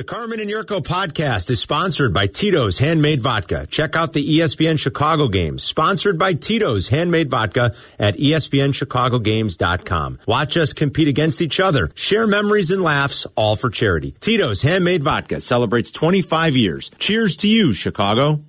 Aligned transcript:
The 0.00 0.04
Carmen 0.04 0.40
and 0.40 0.48
Yurko 0.48 0.80
podcast 0.80 1.50
is 1.50 1.60
sponsored 1.60 2.14
by 2.14 2.26
Tito's 2.26 2.78
Handmade 2.78 3.20
Vodka. 3.20 3.66
Check 3.68 3.96
out 3.96 4.14
the 4.14 4.26
ESPN 4.26 4.78
Chicago 4.78 5.28
games, 5.28 5.62
sponsored 5.62 6.18
by 6.18 6.32
Tito's 6.32 6.88
Handmade 6.88 7.28
Vodka 7.28 7.74
at 7.98 8.16
ESPNChicagoGames.com. 8.16 10.20
Watch 10.26 10.56
us 10.56 10.72
compete 10.72 11.08
against 11.08 11.42
each 11.42 11.60
other, 11.60 11.90
share 11.94 12.26
memories 12.26 12.70
and 12.70 12.82
laughs, 12.82 13.26
all 13.36 13.56
for 13.56 13.68
charity. 13.68 14.14
Tito's 14.20 14.62
Handmade 14.62 15.02
Vodka 15.02 15.38
celebrates 15.38 15.90
25 15.90 16.56
years. 16.56 16.90
Cheers 16.98 17.36
to 17.36 17.46
you, 17.46 17.74
Chicago. 17.74 18.40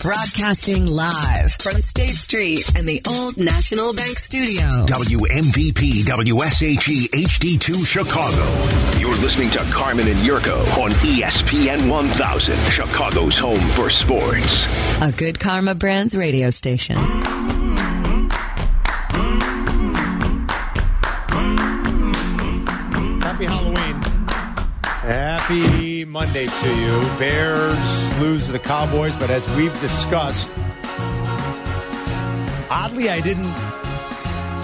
Broadcasting 0.00 0.86
live 0.86 1.56
from 1.60 1.80
State 1.80 2.14
Street 2.14 2.72
and 2.76 2.86
the 2.86 3.02
Old 3.08 3.36
National 3.36 3.92
Bank 3.92 4.16
Studio. 4.16 4.86
WMVP 4.86 6.04
WSHE 6.04 7.08
HD2 7.08 7.84
Chicago. 7.84 9.00
You're 9.00 9.16
listening 9.16 9.50
to 9.50 9.58
Carmen 9.72 10.06
and 10.06 10.18
Yurko 10.20 10.60
on 10.78 10.92
ESPN 11.02 11.90
1000, 11.90 12.56
Chicago's 12.70 13.36
home 13.36 13.58
for 13.70 13.90
sports. 13.90 14.66
A 15.02 15.10
good 15.10 15.40
Karma 15.40 15.74
Brands 15.74 16.16
radio 16.16 16.50
station. 16.50 16.96
Happy 23.20 23.46
Halloween. 23.46 24.02
Happy 24.84 25.87
Monday 26.04 26.46
to 26.46 26.76
you. 26.76 27.18
Bears 27.18 28.20
lose 28.20 28.46
to 28.46 28.52
the 28.52 28.58
Cowboys, 28.58 29.16
but 29.16 29.30
as 29.30 29.48
we've 29.50 29.78
discussed, 29.80 30.50
oddly, 32.70 33.08
I 33.10 33.20
didn't 33.20 33.52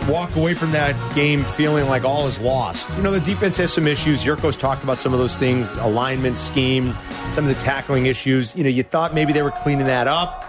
walk 0.08 0.36
away 0.36 0.54
from 0.54 0.72
that 0.72 0.94
game 1.14 1.44
feeling 1.44 1.88
like 1.88 2.04
all 2.04 2.26
is 2.26 2.38
lost. 2.40 2.94
You 2.96 3.02
know, 3.02 3.10
the 3.10 3.20
defense 3.20 3.56
has 3.56 3.72
some 3.72 3.86
issues. 3.86 4.24
Yurko's 4.24 4.56
talked 4.56 4.84
about 4.84 5.00
some 5.00 5.12
of 5.12 5.18
those 5.18 5.36
things 5.36 5.72
alignment, 5.76 6.38
scheme, 6.38 6.94
some 7.32 7.48
of 7.48 7.54
the 7.54 7.60
tackling 7.60 8.06
issues. 8.06 8.54
You 8.54 8.64
know, 8.64 8.70
you 8.70 8.82
thought 8.82 9.14
maybe 9.14 9.32
they 9.32 9.42
were 9.42 9.50
cleaning 9.50 9.86
that 9.86 10.06
up. 10.06 10.42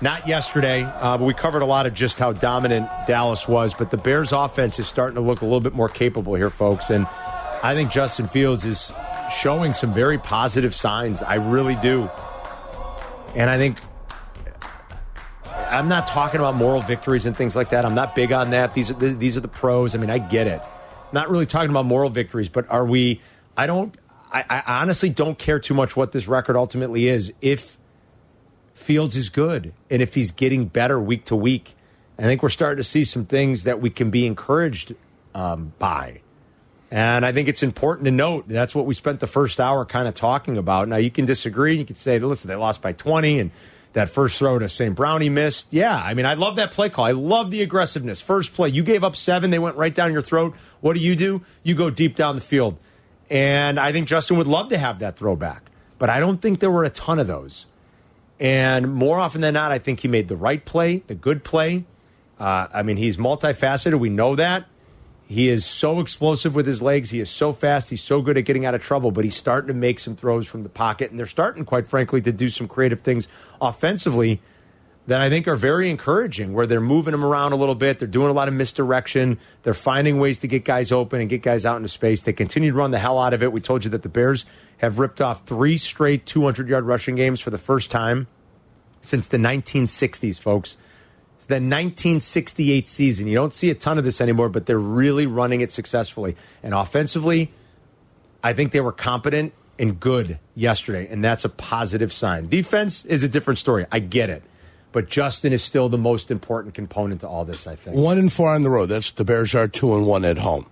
Not 0.00 0.28
yesterday, 0.28 0.84
uh, 0.84 1.18
but 1.18 1.24
we 1.24 1.34
covered 1.34 1.62
a 1.62 1.66
lot 1.66 1.86
of 1.86 1.94
just 1.94 2.20
how 2.20 2.32
dominant 2.32 2.88
Dallas 3.06 3.48
was. 3.48 3.74
But 3.74 3.90
the 3.90 3.96
Bears' 3.96 4.30
offense 4.30 4.78
is 4.78 4.86
starting 4.86 5.16
to 5.16 5.20
look 5.20 5.40
a 5.40 5.44
little 5.44 5.60
bit 5.60 5.74
more 5.74 5.88
capable 5.88 6.34
here, 6.34 6.50
folks. 6.50 6.88
And 6.88 7.06
I 7.64 7.74
think 7.74 7.90
Justin 7.90 8.28
Fields 8.28 8.64
is 8.64 8.92
showing 9.30 9.74
some 9.74 9.92
very 9.92 10.18
positive 10.18 10.74
signs. 10.74 11.22
I 11.22 11.36
really 11.36 11.76
do. 11.76 12.10
And 13.34 13.50
I 13.50 13.58
think 13.58 13.78
I'm 15.70 15.88
not 15.88 16.06
talking 16.06 16.40
about 16.40 16.54
moral 16.54 16.80
victories 16.80 17.26
and 17.26 17.36
things 17.36 17.54
like 17.54 17.70
that. 17.70 17.84
I'm 17.84 17.94
not 17.94 18.14
big 18.14 18.32
on 18.32 18.50
that. 18.50 18.74
These 18.74 18.90
are 18.90 18.94
these 18.94 19.36
are 19.36 19.40
the 19.40 19.48
pros. 19.48 19.94
I 19.94 19.98
mean, 19.98 20.10
I 20.10 20.18
get 20.18 20.46
it. 20.46 20.62
Not 21.12 21.30
really 21.30 21.46
talking 21.46 21.70
about 21.70 21.86
moral 21.86 22.10
victories, 22.10 22.48
but 22.48 22.68
are 22.70 22.86
we? 22.86 23.20
I 23.56 23.66
don't. 23.66 23.94
I, 24.30 24.44
I 24.48 24.80
honestly 24.82 25.08
don't 25.08 25.38
care 25.38 25.58
too 25.58 25.74
much 25.74 25.96
what 25.96 26.12
this 26.12 26.28
record 26.28 26.56
ultimately 26.56 27.08
is. 27.08 27.32
If 27.40 27.78
Fields 28.74 29.16
is 29.16 29.28
good 29.28 29.72
and 29.90 30.02
if 30.02 30.14
he's 30.14 30.30
getting 30.30 30.66
better 30.66 31.00
week 31.00 31.24
to 31.26 31.36
week, 31.36 31.74
I 32.18 32.22
think 32.22 32.42
we're 32.42 32.48
starting 32.48 32.78
to 32.78 32.84
see 32.84 33.04
some 33.04 33.24
things 33.24 33.64
that 33.64 33.80
we 33.80 33.90
can 33.90 34.10
be 34.10 34.26
encouraged 34.26 34.94
um, 35.34 35.72
by. 35.78 36.20
And 36.90 37.26
I 37.26 37.32
think 37.32 37.48
it's 37.48 37.62
important 37.62 38.06
to 38.06 38.10
note 38.10 38.48
that's 38.48 38.74
what 38.74 38.86
we 38.86 38.94
spent 38.94 39.20
the 39.20 39.26
first 39.26 39.60
hour 39.60 39.84
kind 39.84 40.08
of 40.08 40.14
talking 40.14 40.56
about. 40.56 40.88
Now, 40.88 40.96
you 40.96 41.10
can 41.10 41.26
disagree. 41.26 41.76
You 41.76 41.84
can 41.84 41.96
say, 41.96 42.18
listen, 42.18 42.48
they 42.48 42.54
lost 42.54 42.80
by 42.80 42.92
20 42.92 43.40
and 43.40 43.50
that 43.92 44.08
first 44.08 44.38
throw 44.38 44.58
to 44.58 44.68
St. 44.68 44.94
Brown 44.94 45.20
he 45.20 45.28
missed. 45.28 45.68
Yeah, 45.70 46.00
I 46.02 46.14
mean, 46.14 46.24
I 46.24 46.34
love 46.34 46.56
that 46.56 46.70
play 46.72 46.88
call. 46.88 47.04
I 47.04 47.10
love 47.10 47.50
the 47.50 47.62
aggressiveness. 47.62 48.20
First 48.20 48.54
play, 48.54 48.68
you 48.68 48.82
gave 48.82 49.04
up 49.04 49.16
seven, 49.16 49.50
they 49.50 49.58
went 49.58 49.76
right 49.76 49.94
down 49.94 50.12
your 50.12 50.22
throat. 50.22 50.54
What 50.80 50.94
do 50.94 51.00
you 51.00 51.16
do? 51.16 51.42
You 51.62 51.74
go 51.74 51.90
deep 51.90 52.14
down 52.14 52.34
the 52.34 52.40
field. 52.40 52.78
And 53.30 53.78
I 53.78 53.92
think 53.92 54.06
Justin 54.06 54.38
would 54.38 54.46
love 54.46 54.68
to 54.70 54.78
have 54.78 55.00
that 55.00 55.16
throwback. 55.16 55.70
But 55.98 56.10
I 56.10 56.20
don't 56.20 56.40
think 56.40 56.60
there 56.60 56.70
were 56.70 56.84
a 56.84 56.90
ton 56.90 57.18
of 57.18 57.26
those. 57.26 57.66
And 58.40 58.94
more 58.94 59.18
often 59.18 59.40
than 59.40 59.54
not, 59.54 59.72
I 59.72 59.78
think 59.78 60.00
he 60.00 60.08
made 60.08 60.28
the 60.28 60.36
right 60.36 60.64
play, 60.64 61.02
the 61.06 61.14
good 61.14 61.42
play. 61.42 61.84
Uh, 62.38 62.68
I 62.72 62.82
mean, 62.82 62.96
he's 62.96 63.16
multifaceted. 63.16 63.98
We 63.98 64.10
know 64.10 64.36
that. 64.36 64.66
He 65.30 65.50
is 65.50 65.66
so 65.66 66.00
explosive 66.00 66.54
with 66.54 66.66
his 66.66 66.80
legs. 66.80 67.10
He 67.10 67.20
is 67.20 67.28
so 67.28 67.52
fast. 67.52 67.90
He's 67.90 68.02
so 68.02 68.22
good 68.22 68.38
at 68.38 68.46
getting 68.46 68.64
out 68.64 68.74
of 68.74 68.82
trouble, 68.82 69.10
but 69.10 69.24
he's 69.24 69.36
starting 69.36 69.68
to 69.68 69.74
make 69.74 69.98
some 69.98 70.16
throws 70.16 70.46
from 70.46 70.62
the 70.62 70.70
pocket. 70.70 71.10
And 71.10 71.20
they're 71.20 71.26
starting, 71.26 71.66
quite 71.66 71.86
frankly, 71.86 72.22
to 72.22 72.32
do 72.32 72.48
some 72.48 72.66
creative 72.66 73.00
things 73.00 73.28
offensively 73.60 74.40
that 75.06 75.20
I 75.20 75.28
think 75.28 75.46
are 75.46 75.56
very 75.56 75.90
encouraging, 75.90 76.54
where 76.54 76.66
they're 76.66 76.80
moving 76.80 77.12
him 77.12 77.22
around 77.22 77.52
a 77.52 77.56
little 77.56 77.74
bit. 77.74 77.98
They're 77.98 78.08
doing 78.08 78.30
a 78.30 78.32
lot 78.32 78.48
of 78.48 78.54
misdirection. 78.54 79.38
They're 79.64 79.74
finding 79.74 80.18
ways 80.18 80.38
to 80.38 80.46
get 80.46 80.64
guys 80.64 80.90
open 80.92 81.20
and 81.20 81.28
get 81.28 81.42
guys 81.42 81.66
out 81.66 81.76
into 81.76 81.88
space. 81.90 82.22
They 82.22 82.32
continue 82.32 82.70
to 82.70 82.76
run 82.76 82.90
the 82.90 82.98
hell 82.98 83.18
out 83.18 83.34
of 83.34 83.42
it. 83.42 83.52
We 83.52 83.60
told 83.60 83.84
you 83.84 83.90
that 83.90 84.02
the 84.02 84.08
Bears 84.08 84.46
have 84.78 84.98
ripped 84.98 85.20
off 85.20 85.46
three 85.46 85.76
straight 85.76 86.24
200 86.24 86.70
yard 86.70 86.84
rushing 86.84 87.16
games 87.16 87.40
for 87.40 87.50
the 87.50 87.58
first 87.58 87.90
time 87.90 88.28
since 89.02 89.26
the 89.26 89.36
1960s, 89.36 90.40
folks. 90.40 90.78
The 91.48 91.54
1968 91.54 92.86
season. 92.86 93.26
You 93.26 93.34
don't 93.34 93.54
see 93.54 93.70
a 93.70 93.74
ton 93.74 93.98
of 93.98 94.04
this 94.04 94.20
anymore, 94.20 94.48
but 94.48 94.66
they're 94.66 94.78
really 94.78 95.26
running 95.26 95.60
it 95.60 95.72
successfully. 95.72 96.36
And 96.62 96.74
offensively, 96.74 97.50
I 98.44 98.52
think 98.52 98.72
they 98.72 98.80
were 98.80 98.92
competent 98.92 99.52
and 99.78 99.98
good 99.98 100.38
yesterday, 100.54 101.06
and 101.08 101.24
that's 101.24 101.44
a 101.44 101.48
positive 101.48 102.12
sign. 102.12 102.48
Defense 102.48 103.04
is 103.04 103.24
a 103.24 103.28
different 103.28 103.58
story. 103.58 103.86
I 103.90 104.00
get 104.00 104.28
it. 104.30 104.42
But 104.90 105.08
Justin 105.08 105.52
is 105.52 105.62
still 105.62 105.88
the 105.88 105.98
most 105.98 106.30
important 106.30 106.74
component 106.74 107.20
to 107.20 107.28
all 107.28 107.44
this, 107.44 107.66
I 107.66 107.76
think. 107.76 107.96
One 107.96 108.18
and 108.18 108.32
four 108.32 108.50
on 108.50 108.62
the 108.62 108.70
road. 108.70 108.86
That's 108.86 109.10
the 109.10 109.24
Bears 109.24 109.54
are 109.54 109.68
two 109.68 109.94
and 109.94 110.06
one 110.06 110.24
at 110.24 110.38
home. 110.38 110.66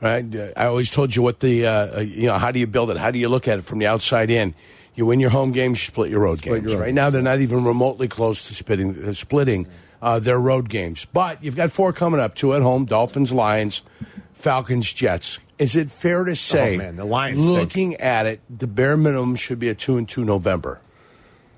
Right. 0.00 0.36
Uh, 0.36 0.48
I 0.56 0.66
always 0.66 0.90
told 0.90 1.16
you 1.16 1.22
what 1.22 1.40
the 1.40 1.66
uh, 1.66 1.98
uh, 1.98 2.00
you 2.00 2.26
know 2.26 2.36
how 2.36 2.50
do 2.50 2.58
you 2.58 2.66
build 2.66 2.90
it? 2.90 2.98
How 2.98 3.10
do 3.10 3.18
you 3.18 3.30
look 3.30 3.48
at 3.48 3.58
it 3.58 3.62
from 3.62 3.78
the 3.78 3.86
outside 3.86 4.30
in? 4.30 4.54
You 4.94 5.06
win 5.06 5.20
your 5.20 5.30
home 5.30 5.52
games, 5.52 5.78
you 5.80 5.86
split 5.92 6.10
your 6.10 6.20
road 6.20 6.38
Split 6.38 6.62
games. 6.62 6.72
your 6.72 6.80
right 6.80 6.92
now, 6.92 7.08
they're 7.10 7.22
not 7.22 7.40
even 7.40 7.64
remotely 7.64 8.08
close 8.08 8.46
to 8.48 8.54
splitting 8.54 9.08
uh, 9.08 9.12
splitting 9.14 9.66
uh, 10.02 10.18
their 10.18 10.38
road 10.38 10.68
games. 10.68 11.06
But 11.12 11.42
you've 11.42 11.56
got 11.56 11.72
four 11.72 11.92
coming 11.92 12.20
up: 12.20 12.34
two 12.34 12.54
at 12.54 12.62
home, 12.62 12.84
Dolphins, 12.84 13.32
Lions, 13.32 13.82
Falcons, 14.32 14.92
Jets. 14.92 15.38
Is 15.58 15.74
it 15.74 15.90
fair 15.90 16.24
to 16.24 16.36
say, 16.36 16.74
Oh, 16.74 16.78
man, 16.78 16.96
the 16.96 17.04
Lions 17.06 17.40
stink. 17.42 17.58
looking 17.58 17.94
at 17.96 18.26
it, 18.26 18.40
the 18.50 18.66
bare 18.66 18.96
minimum 18.96 19.36
should 19.36 19.58
be 19.58 19.68
a 19.70 19.74
two 19.74 19.96
and 19.96 20.06
two 20.08 20.24
November? 20.24 20.80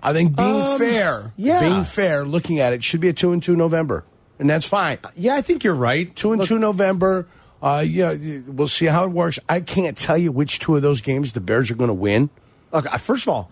I 0.00 0.12
think 0.12 0.36
being 0.36 0.62
Um, 0.62 0.78
fair, 0.78 1.32
yeah. 1.36 1.58
being 1.60 1.82
fair, 1.82 2.24
looking 2.24 2.60
at 2.60 2.72
it, 2.72 2.84
should 2.84 3.00
be 3.00 3.08
a 3.08 3.12
two 3.12 3.32
and 3.32 3.42
two 3.42 3.56
November, 3.56 4.04
and 4.38 4.48
that's 4.48 4.64
fine. 4.66 4.98
Yeah, 5.16 5.34
I 5.34 5.40
think 5.40 5.64
you're 5.64 5.74
right. 5.74 6.14
Two 6.14 6.30
and 6.30 6.38
Look, 6.38 6.48
two 6.48 6.60
November. 6.60 7.26
Uh, 7.60 7.84
yeah, 7.84 8.14
we'll 8.46 8.68
see 8.68 8.86
how 8.86 9.02
it 9.04 9.10
works. 9.10 9.40
I 9.48 9.60
can't 9.60 9.96
tell 9.98 10.16
you 10.16 10.30
which 10.30 10.60
two 10.60 10.76
of 10.76 10.82
those 10.82 11.00
games 11.00 11.32
the 11.32 11.40
Bears 11.40 11.68
are 11.72 11.74
going 11.74 11.88
to 11.88 11.94
win. 11.94 12.30
Look, 12.72 12.86
uh, 12.86 12.98
first 12.98 13.24
of 13.24 13.30
all, 13.30 13.50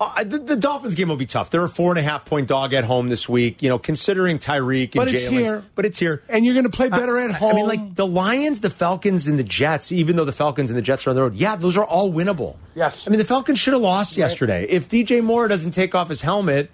uh, 0.00 0.24
the, 0.24 0.38
the 0.38 0.56
Dolphins 0.56 0.94
game 0.94 1.08
will 1.08 1.16
be 1.16 1.26
tough. 1.26 1.50
They're 1.50 1.64
a 1.64 1.68
four 1.68 1.92
and 1.92 1.98
a 1.98 2.02
half 2.02 2.24
point 2.24 2.48
dog 2.48 2.72
at 2.72 2.84
home 2.84 3.08
this 3.10 3.28
week. 3.28 3.62
You 3.62 3.68
know, 3.68 3.78
considering 3.78 4.38
Tyreek 4.38 4.84
and 4.84 4.94
But 4.94 5.08
it's 5.08 5.24
Jaylen. 5.24 5.30
here. 5.30 5.64
But 5.74 5.84
it's 5.86 5.98
here. 5.98 6.22
And 6.28 6.44
you're 6.44 6.54
going 6.54 6.64
to 6.64 6.70
play 6.70 6.88
better 6.88 7.18
I- 7.18 7.24
at 7.26 7.32
home. 7.32 7.50
I 7.52 7.54
mean, 7.56 7.66
like 7.68 7.94
the 7.94 8.06
Lions, 8.06 8.60
the 8.60 8.70
Falcons, 8.70 9.26
and 9.26 9.38
the 9.38 9.44
Jets. 9.44 9.92
Even 9.92 10.16
though 10.16 10.24
the 10.24 10.32
Falcons 10.32 10.70
and 10.70 10.76
the 10.78 10.82
Jets 10.82 11.06
are 11.06 11.10
on 11.10 11.16
the 11.16 11.22
road, 11.22 11.34
yeah, 11.34 11.54
those 11.56 11.76
are 11.76 11.84
all 11.84 12.10
winnable. 12.12 12.56
Yes. 12.74 13.06
I 13.06 13.10
mean, 13.10 13.18
the 13.18 13.24
Falcons 13.24 13.58
should 13.58 13.72
have 13.74 13.82
lost 13.82 14.16
yesterday. 14.16 14.64
If 14.68 14.88
DJ 14.88 15.22
Moore 15.22 15.48
doesn't 15.48 15.72
take 15.72 15.94
off 15.94 16.08
his 16.08 16.22
helmet, 16.22 16.70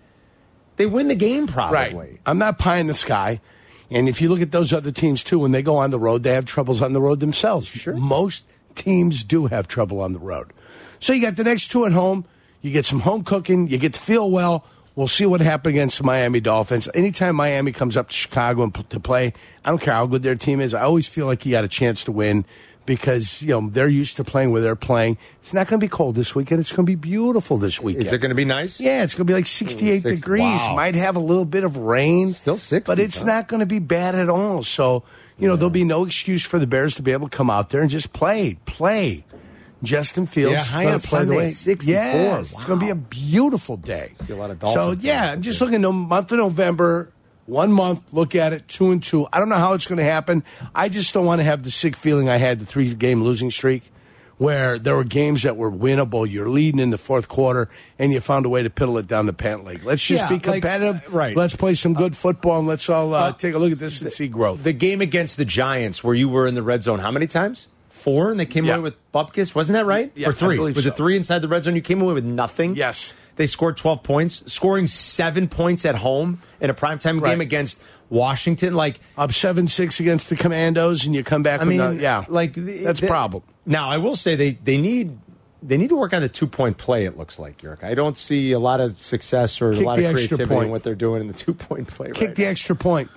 they 0.76 0.87
win 0.87 1.08
the 1.08 1.14
game 1.16 1.47
probably. 1.47 1.94
right. 1.98 2.20
I'm 2.26 2.38
not 2.38 2.58
pie 2.58 2.76
in 2.78 2.87
the 2.87 2.94
sky. 2.94 3.41
And 3.91 4.08
if 4.08 4.20
you 4.20 4.28
look 4.28 4.41
at 4.41 4.50
those 4.53 4.72
other 4.72 4.91
teams 4.91 5.22
too, 5.25 5.38
when 5.38 5.53
they 5.53 5.62
go 5.62 5.76
on 5.76 5.91
the 5.91 5.98
road, 5.98 6.22
they 6.22 6.32
have 6.34 6.44
troubles 6.44 6.82
on 6.82 6.93
the 6.93 7.00
road 7.00 7.20
themselves. 7.20 7.69
Sure. 7.69 7.94
Most 7.94 8.44
teams 8.75 9.25
do 9.25 9.47
have 9.47 9.69
trouble 9.69 10.00
on 10.00 10.12
the 10.12 10.19
road. 10.19 10.53
So 11.00 11.12
you 11.12 11.22
got 11.22 11.37
the 11.37 11.44
next 11.44 11.69
two 11.72 11.87
at 11.87 11.93
home. 11.93 12.25
You 12.66 12.72
get 12.72 12.84
some 12.84 13.00
home 13.00 13.22
cooking. 13.22 13.69
You 13.69 13.78
get 13.78 13.94
to 13.94 14.00
feel 14.00 14.31
well. 14.31 14.65
We'll 14.97 15.09
see 15.09 15.25
what 15.27 15.41
happens 15.41 15.75
against 15.75 15.99
the 15.99 16.04
Miami 16.04 16.41
Dolphins. 16.41 16.88
Anytime 16.94 17.37
Miami 17.37 17.71
comes 17.71 17.97
up 17.97 18.09
to 18.09 18.15
Chicago 18.15 18.62
and 18.65 18.75
p- 18.75 18.82
to 18.88 18.99
play, 18.99 19.34
I 19.65 19.71
don't 19.71 19.81
care 19.81 19.94
how 19.94 20.06
good 20.06 20.22
their 20.22 20.34
team 20.34 20.60
is. 20.60 20.75
I 20.75 20.82
always 20.82 21.06
feel 21.06 21.26
like 21.26 21.44
you 21.47 21.53
got 21.53 21.65
a 21.65 21.69
chance 21.69 22.03
to 22.05 22.12
win 22.12 22.44
because 22.87 23.43
you 23.43 23.49
know 23.49 23.69
they're 23.69 23.88
used 23.88 24.16
to 24.16 24.25
playing 24.25 24.53
where 24.53 24.62
they're 24.62 24.75
playing. 24.75 25.19
It's 25.41 25.53
not 25.53 25.66
going 25.69 25.78
to 25.78 25.84
be 25.84 25.88
cold 25.88 26.15
this 26.15 26.34
weekend. 26.34 26.61
It's 26.61 26.73
going 26.73 26.87
to 26.87 26.91
be 26.91 26.94
beautiful 26.96 27.58
this 27.58 27.81
weekend. 27.81 28.06
Is 28.06 28.12
it 28.12 28.19
going 28.19 28.31
to 28.31 28.35
be 28.35 28.44
nice? 28.46 28.81
Yeah, 28.81 29.02
it's 29.05 29.14
going 29.14 29.26
to 29.26 29.31
be 29.31 29.35
like 29.35 29.46
68 29.46 30.02
Six- 30.02 30.20
degrees. 30.23 30.43
wow. 30.43 30.75
Might 30.76 30.94
have 30.94 31.17
a 31.17 31.20
little 31.20 31.44
bit 31.44 31.62
of 31.62 31.76
rain. 31.76 32.32
Still 32.32 32.56
60, 32.56 32.91
But 32.91 32.99
it's 32.99 33.20
huh? 33.20 33.26
not 33.26 33.49
going 33.49 33.61
to 33.61 33.67
be 33.67 33.79
bad 33.81 34.14
at 34.14 34.31
all. 34.31 34.62
So, 34.62 35.02
you 35.38 35.46
know, 35.46 35.56
there'll 35.56 35.69
be 35.69 35.85
no 35.85 36.06
excuse 36.06 36.46
for 36.46 36.58
the 36.58 36.67
Bears 36.67 36.94
to 36.94 37.02
be 37.02 37.12
able 37.12 37.29
to 37.29 37.37
come 37.37 37.50
out 37.50 37.69
there 37.69 37.82
and 37.82 37.91
just 37.91 38.14
play. 38.14 38.56
Play. 38.64 39.25
Justin 39.82 40.26
Fields 40.26 40.52
Yeah, 40.52 40.62
high 40.64 40.84
on 40.87 40.90
play 40.93 40.94
the 40.94 41.00
Sunday, 41.00 41.37
way. 41.37 41.50
64. 41.50 41.94
Yeah, 41.94 42.38
it's 42.40 42.64
going 42.64 42.78
to 42.81 42.84
be 42.84 42.90
a 42.90 42.94
beautiful 42.94 43.76
day. 43.76 44.12
See 44.23 44.32
a 44.32 44.37
lot 44.37 44.50
of 44.50 44.61
So, 44.62 44.93
yeah, 44.93 45.32
I'm 45.32 45.43
just 45.43 45.61
looking 45.61 45.76
at 45.76 45.82
the 45.82 45.93
month 45.93 46.32
of 46.32 46.38
November. 46.38 47.12
One 47.46 47.73
month, 47.73 48.12
look 48.12 48.34
at 48.34 48.52
it, 48.52 48.67
two 48.67 48.90
and 48.90 49.00
two. 49.00 49.28
I 49.32 49.38
don't 49.38 49.49
know 49.49 49.55
how 49.56 49.75
it's 49.75 49.87
going 49.87 49.99
to 49.99 50.05
happen. 50.05 50.43
I 50.75 50.88
just 50.88 51.14
don't 51.14 51.25
want 51.26 51.38
to 51.38 51.44
have 51.44 51.62
the 51.62 51.70
sick 51.70 51.94
feeling 51.94 52.28
I 52.28 52.38
had 52.38 52.58
the 52.58 52.67
three 52.67 52.93
game 52.93 53.23
losing 53.23 53.52
streak, 53.52 53.84
where 54.37 54.81
there 54.81 54.96
were 54.96 55.05
games 55.05 55.44
that 55.44 55.56
were 55.56 55.70
winnable. 55.70 56.29
You're 56.29 56.49
leading 56.49 56.81
in 56.81 56.90
the 56.90 56.99
fourth 56.99 57.29
quarter, 57.29 57.69
and 58.00 58.12
you 58.12 58.19
found 58.20 58.46
a 58.46 58.49
way 58.49 58.64
to 58.64 58.70
piddle 58.70 58.99
it 58.99 59.06
down 59.06 59.26
the 59.26 59.32
pant 59.32 59.64
leg. 59.64 59.84
Let's 59.84 60.05
just 60.05 60.25
Yeah, 60.25 60.29
be 60.29 60.34
like, 60.44 60.62
competitive. 60.62 61.14
right. 61.14 61.37
Let's 61.37 61.55
play 61.55 61.75
some 61.75 61.94
good 61.94 62.17
football, 62.17 62.58
and 62.58 62.67
let's 62.67 62.88
all 62.90 63.14
uh, 63.14 63.29
uh, 63.29 63.32
take 63.32 63.55
a 63.55 63.58
look 63.58 63.70
at 63.70 63.79
this 63.79 64.02
and 64.02 64.11
see 64.11 64.26
growth. 64.26 64.64
The 64.64 64.72
game 64.72 65.00
against 65.00 65.37
the 65.37 65.44
Giants, 65.44 66.02
where 66.02 66.17
you 66.17 66.29
were 66.29 66.49
in 66.49 66.56
the 66.56 66.64
red 66.64 66.82
zone, 66.82 66.99
how 66.99 67.12
many 67.12 67.29
times? 67.29 67.69
Four, 68.06 68.31
and 68.31 68.38
they 68.38 68.47
came 68.47 68.64
Yeah. 68.64 68.75
away 68.75 68.82
with 68.85 69.12
Bupkis. 69.12 69.53
Wasn't 69.55 69.75
that 69.75 69.85
right? 69.85 70.12
Yeah, 70.14 70.29
or 70.29 70.32
three? 70.32 70.58
Was 70.61 70.85
so. 70.85 70.88
it 70.91 70.97
three 70.97 71.17
inside 71.17 71.41
the 71.43 71.49
red 71.49 71.64
zone? 71.64 71.75
You 71.75 71.82
came 71.82 72.00
away 72.00 72.14
with 72.14 72.25
nothing. 72.25 72.76
Yes. 72.76 73.12
They 73.35 73.47
scored 73.49 73.76
12 73.76 74.03
points, 74.03 74.43
scoring 74.50 74.87
seven 74.87 75.49
points 75.49 75.85
at 75.85 75.97
home 75.97 76.41
in 76.61 76.70
a 76.70 76.75
primetime 76.75 77.20
Right. 77.20 77.31
game 77.32 77.41
against 77.43 77.79
Washington. 78.08 78.75
Like, 78.75 79.00
Up 79.19 79.32
seven 79.32 79.67
six 79.69 79.99
against 80.00 80.29
the 80.31 80.37
Commandos, 80.37 81.05
and 81.05 81.14
you 81.14 81.23
come 81.25 81.43
back. 81.43 81.61
I 81.61 81.64
with 81.64 81.69
mean, 81.70 81.79
no- 81.79 81.91
yeah, 81.91 82.25
like 82.29 82.55
that's 82.55 83.00
the- 83.00 83.06
a 83.06 83.08
problem. 83.11 83.43
Now, 83.67 83.88
I 83.91 83.99
will 83.99 84.17
say 84.17 84.37
they 84.37 84.56
they 84.64 84.79
need 84.79 85.19
they 85.62 85.76
need 85.76 85.88
to 85.88 85.97
work 85.97 86.12
on 86.14 86.23
the 86.23 86.29
two 86.29 86.47
point 86.47 86.79
play. 86.79 87.05
It 87.06 87.19
looks 87.19 87.38
like 87.41 87.61
Yerk. 87.62 87.82
I 87.82 87.94
don't 87.94 88.17
see 88.17 88.53
a 88.53 88.58
lot 88.61 88.81
of 88.81 89.03
success 89.03 89.61
or 89.61 89.73
Kick 89.73 89.82
a 89.82 89.85
lot 89.85 89.99
of 89.99 90.05
extra 90.05 90.37
creativity 90.37 90.67
in 90.67 90.70
what 90.70 90.82
they're 90.85 90.94
doing 90.94 91.20
in 91.23 91.26
the 91.26 91.35
two 91.35 91.53
point 91.55 91.88
play. 91.88 92.12
Kick 92.12 92.20
right 92.29 92.35
the 92.37 92.43
now. 92.44 92.49
extra 92.50 92.76
point. 92.76 93.11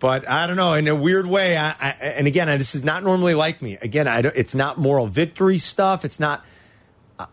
But 0.00 0.26
I 0.28 0.46
don't 0.46 0.56
know. 0.56 0.72
In 0.72 0.88
a 0.88 0.94
weird 0.94 1.26
way, 1.26 1.58
I, 1.58 1.74
I, 1.78 1.90
and 2.00 2.26
again, 2.26 2.48
I, 2.48 2.56
this 2.56 2.74
is 2.74 2.82
not 2.82 3.04
normally 3.04 3.34
like 3.34 3.60
me. 3.60 3.76
Again, 3.82 4.08
it's 4.34 4.54
not 4.54 4.78
moral 4.78 5.06
victory 5.06 5.58
stuff. 5.58 6.04
It's 6.04 6.18
not. 6.18 6.44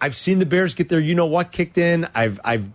I've 0.02 0.18
seen 0.18 0.40
the 0.40 0.46
Bears 0.46 0.76
get 0.76 0.90
their 0.90 1.00
you 1.00 1.16
know 1.16 1.26
what 1.26 1.54
kicked 1.54 1.78
in. 1.78 2.10
I've 2.14 2.42
I've 2.44 2.70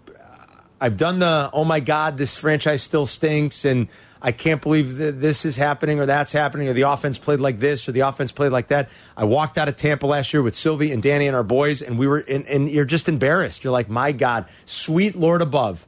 I've 0.80 0.96
done 0.96 1.18
the 1.18 1.50
oh 1.52 1.64
my 1.64 1.78
god, 1.78 2.16
this 2.16 2.34
franchise 2.34 2.82
still 2.82 3.04
stinks, 3.04 3.66
and 3.66 3.86
I 4.22 4.32
can't 4.32 4.62
believe 4.62 4.96
that 4.96 5.20
this 5.20 5.44
is 5.44 5.56
happening 5.56 6.00
or 6.00 6.06
that's 6.06 6.32
happening, 6.32 6.68
or 6.68 6.72
the 6.72 6.82
offense 6.82 7.18
played 7.18 7.40
like 7.40 7.60
this 7.60 7.86
or 7.86 7.92
the 7.92 8.00
offense 8.00 8.32
played 8.32 8.50
like 8.50 8.68
that. 8.68 8.88
I 9.14 9.24
walked 9.24 9.58
out 9.58 9.68
of 9.68 9.76
Tampa 9.76 10.06
last 10.06 10.32
year 10.32 10.42
with 10.42 10.54
Sylvie 10.54 10.90
and 10.90 11.02
Danny 11.02 11.26
and 11.26 11.36
our 11.36 11.44
boys, 11.44 11.82
and 11.82 11.98
we 11.98 12.06
were 12.06 12.24
and, 12.26 12.46
and 12.46 12.70
you're 12.70 12.86
just 12.86 13.10
embarrassed. 13.10 13.62
You're 13.62 13.74
like, 13.74 13.90
my 13.90 14.12
God, 14.12 14.46
sweet 14.64 15.14
Lord 15.14 15.42
above 15.42 15.86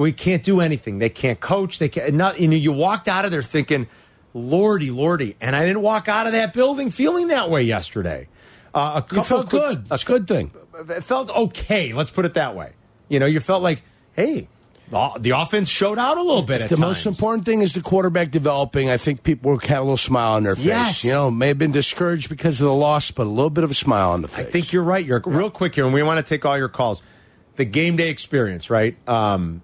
we 0.00 0.12
can't 0.12 0.42
do 0.42 0.60
anything. 0.60 0.98
They 0.98 1.08
can't 1.10 1.38
coach. 1.40 1.78
They 1.78 1.88
can't. 1.88 2.14
Not, 2.14 2.40
you 2.40 2.48
know, 2.48 2.56
you 2.56 2.72
walked 2.72 3.06
out 3.08 3.24
of 3.24 3.30
there 3.30 3.42
thinking, 3.42 3.86
"Lordy, 4.34 4.90
lordy," 4.90 5.36
and 5.40 5.54
I 5.54 5.64
didn't 5.66 5.82
walk 5.82 6.08
out 6.08 6.26
of 6.26 6.32
that 6.32 6.52
building 6.52 6.90
feeling 6.90 7.28
that 7.28 7.50
way 7.50 7.62
yesterday. 7.62 8.28
Uh, 8.74 9.02
a 9.10 9.14
You 9.14 9.22
felt 9.22 9.48
quick- 9.48 9.62
good. 9.62 9.86
It's 9.90 10.02
a 10.02 10.06
good 10.06 10.28
thing. 10.28 10.52
it 10.88 11.04
felt 11.04 11.28
okay. 11.36 11.92
Let's 11.92 12.10
put 12.10 12.24
it 12.24 12.34
that 12.34 12.54
way. 12.54 12.70
You 13.08 13.18
know, 13.18 13.26
you 13.26 13.40
felt 13.40 13.62
like, 13.62 13.82
hey, 14.14 14.46
the, 14.90 15.10
the 15.18 15.30
offense 15.30 15.68
showed 15.68 15.98
out 15.98 16.16
a 16.16 16.22
little 16.22 16.42
bit. 16.42 16.60
At 16.62 16.68
The 16.70 16.76
times. 16.76 16.86
most 16.86 17.06
important 17.06 17.44
thing 17.44 17.60
is 17.62 17.72
the 17.74 17.80
quarterback 17.80 18.30
developing. 18.30 18.88
I 18.88 18.96
think 18.96 19.22
people 19.24 19.58
had 19.58 19.78
a 19.78 19.80
little 19.80 19.96
smile 19.96 20.32
on 20.34 20.44
their 20.44 20.54
face. 20.56 20.64
Yes. 20.66 21.04
You 21.04 21.10
know, 21.10 21.30
may 21.30 21.48
have 21.48 21.58
been 21.58 21.72
discouraged 21.72 22.28
because 22.28 22.60
of 22.60 22.66
the 22.66 22.72
loss, 22.72 23.10
but 23.10 23.26
a 23.26 23.30
little 23.30 23.50
bit 23.50 23.64
of 23.64 23.70
a 23.70 23.74
smile 23.74 24.12
on 24.12 24.22
the 24.22 24.28
face. 24.28 24.46
I 24.46 24.50
think 24.50 24.72
you're 24.72 24.82
right. 24.84 25.04
You're 25.04 25.20
real 25.26 25.50
quick 25.50 25.74
here, 25.74 25.84
and 25.84 25.92
we 25.92 26.02
want 26.04 26.18
to 26.18 26.24
take 26.24 26.44
all 26.46 26.56
your 26.56 26.68
calls. 26.68 27.02
The 27.56 27.64
game 27.64 27.96
day 27.96 28.08
experience, 28.08 28.70
right? 28.70 28.96
Um, 29.08 29.62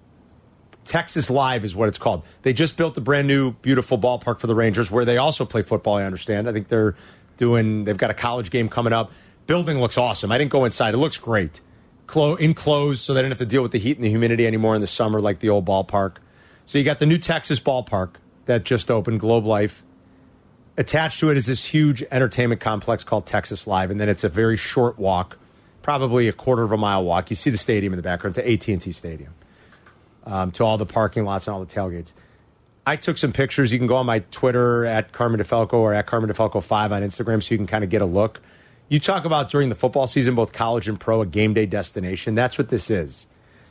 Texas 0.87 1.29
Live 1.29 1.63
is 1.63 1.75
what 1.75 1.87
it's 1.87 1.97
called. 1.97 2.23
They 2.41 2.53
just 2.53 2.77
built 2.77 2.97
a 2.97 3.01
brand 3.01 3.27
new, 3.27 3.51
beautiful 3.51 3.99
ballpark 3.99 4.39
for 4.39 4.47
the 4.47 4.55
Rangers, 4.55 4.89
where 4.89 5.05
they 5.05 5.17
also 5.17 5.45
play 5.45 5.61
football. 5.61 5.97
I 5.97 6.03
understand. 6.03 6.49
I 6.49 6.53
think 6.53 6.69
they're 6.69 6.95
doing. 7.37 7.83
They've 7.83 7.97
got 7.97 8.09
a 8.09 8.15
college 8.15 8.49
game 8.49 8.69
coming 8.69 8.93
up. 8.93 9.11
Building 9.45 9.79
looks 9.79 9.97
awesome. 9.97 10.31
I 10.31 10.37
didn't 10.37 10.51
go 10.51 10.65
inside. 10.65 10.93
It 10.93 10.97
looks 10.97 11.17
great. 11.17 11.61
Clo- 12.07 12.35
enclosed, 12.35 13.01
so 13.01 13.13
they 13.13 13.19
didn't 13.21 13.31
have 13.31 13.37
to 13.39 13.45
deal 13.45 13.61
with 13.61 13.71
the 13.71 13.79
heat 13.79 13.97
and 13.97 14.03
the 14.03 14.09
humidity 14.09 14.47
anymore 14.47 14.75
in 14.75 14.81
the 14.81 14.87
summer, 14.87 15.19
like 15.19 15.39
the 15.39 15.49
old 15.49 15.65
ballpark. 15.65 16.17
So 16.65 16.77
you 16.77 16.83
got 16.83 16.99
the 16.99 17.05
new 17.05 17.17
Texas 17.17 17.59
ballpark 17.59 18.15
that 18.45 18.63
just 18.63 18.89
opened, 18.89 19.19
Globe 19.19 19.45
Life 19.45 19.83
attached 20.77 21.19
to 21.19 21.29
it 21.31 21.37
is 21.37 21.47
this 21.47 21.65
huge 21.65 22.03
entertainment 22.11 22.61
complex 22.61 23.03
called 23.03 23.25
Texas 23.25 23.67
Live, 23.67 23.91
and 23.91 23.99
then 23.99 24.07
it's 24.07 24.23
a 24.23 24.29
very 24.29 24.55
short 24.55 24.97
walk, 24.97 25.37
probably 25.81 26.27
a 26.27 26.33
quarter 26.33 26.63
of 26.63 26.71
a 26.71 26.77
mile 26.77 27.03
walk. 27.03 27.29
You 27.29 27.35
see 27.35 27.49
the 27.49 27.57
stadium 27.57 27.91
in 27.93 27.97
the 27.97 28.03
background 28.03 28.35
to 28.35 28.49
AT 28.49 28.67
and 28.67 28.79
T 28.79 28.91
Stadium, 28.91 29.33
um, 30.27 30.51
to 30.51 30.63
all 30.63 30.77
the 30.77 30.85
parking 30.85 31.25
lots 31.25 31.47
and 31.47 31.55
all 31.55 31.59
the 31.59 31.73
tailgates. 31.73 32.13
I 32.85 32.95
took 32.95 33.17
some 33.17 33.33
pictures. 33.33 33.73
You 33.73 33.79
can 33.79 33.87
go 33.87 33.95
on 33.95 34.05
my 34.05 34.19
Twitter 34.31 34.85
at 34.85 35.11
Carmen 35.11 35.39
DeFalco 35.39 35.73
or 35.73 35.93
at 35.93 36.05
Carmen 36.05 36.29
DeFalco 36.29 36.63
five 36.63 36.91
on 36.91 37.01
Instagram, 37.01 37.41
so 37.41 37.53
you 37.53 37.57
can 37.57 37.67
kind 37.67 37.83
of 37.83 37.89
get 37.89 38.01
a 38.01 38.05
look. 38.05 38.41
You 38.89 38.99
talk 38.99 39.25
about 39.25 39.49
during 39.49 39.69
the 39.69 39.75
football 39.75 40.07
season, 40.07 40.35
both 40.35 40.53
college 40.53 40.87
and 40.87 40.99
pro, 40.99 41.21
a 41.21 41.25
game 41.25 41.53
day 41.53 41.65
destination. 41.65 42.35
That's 42.35 42.57
what 42.57 42.69
this 42.69 42.89
is. 42.89 43.25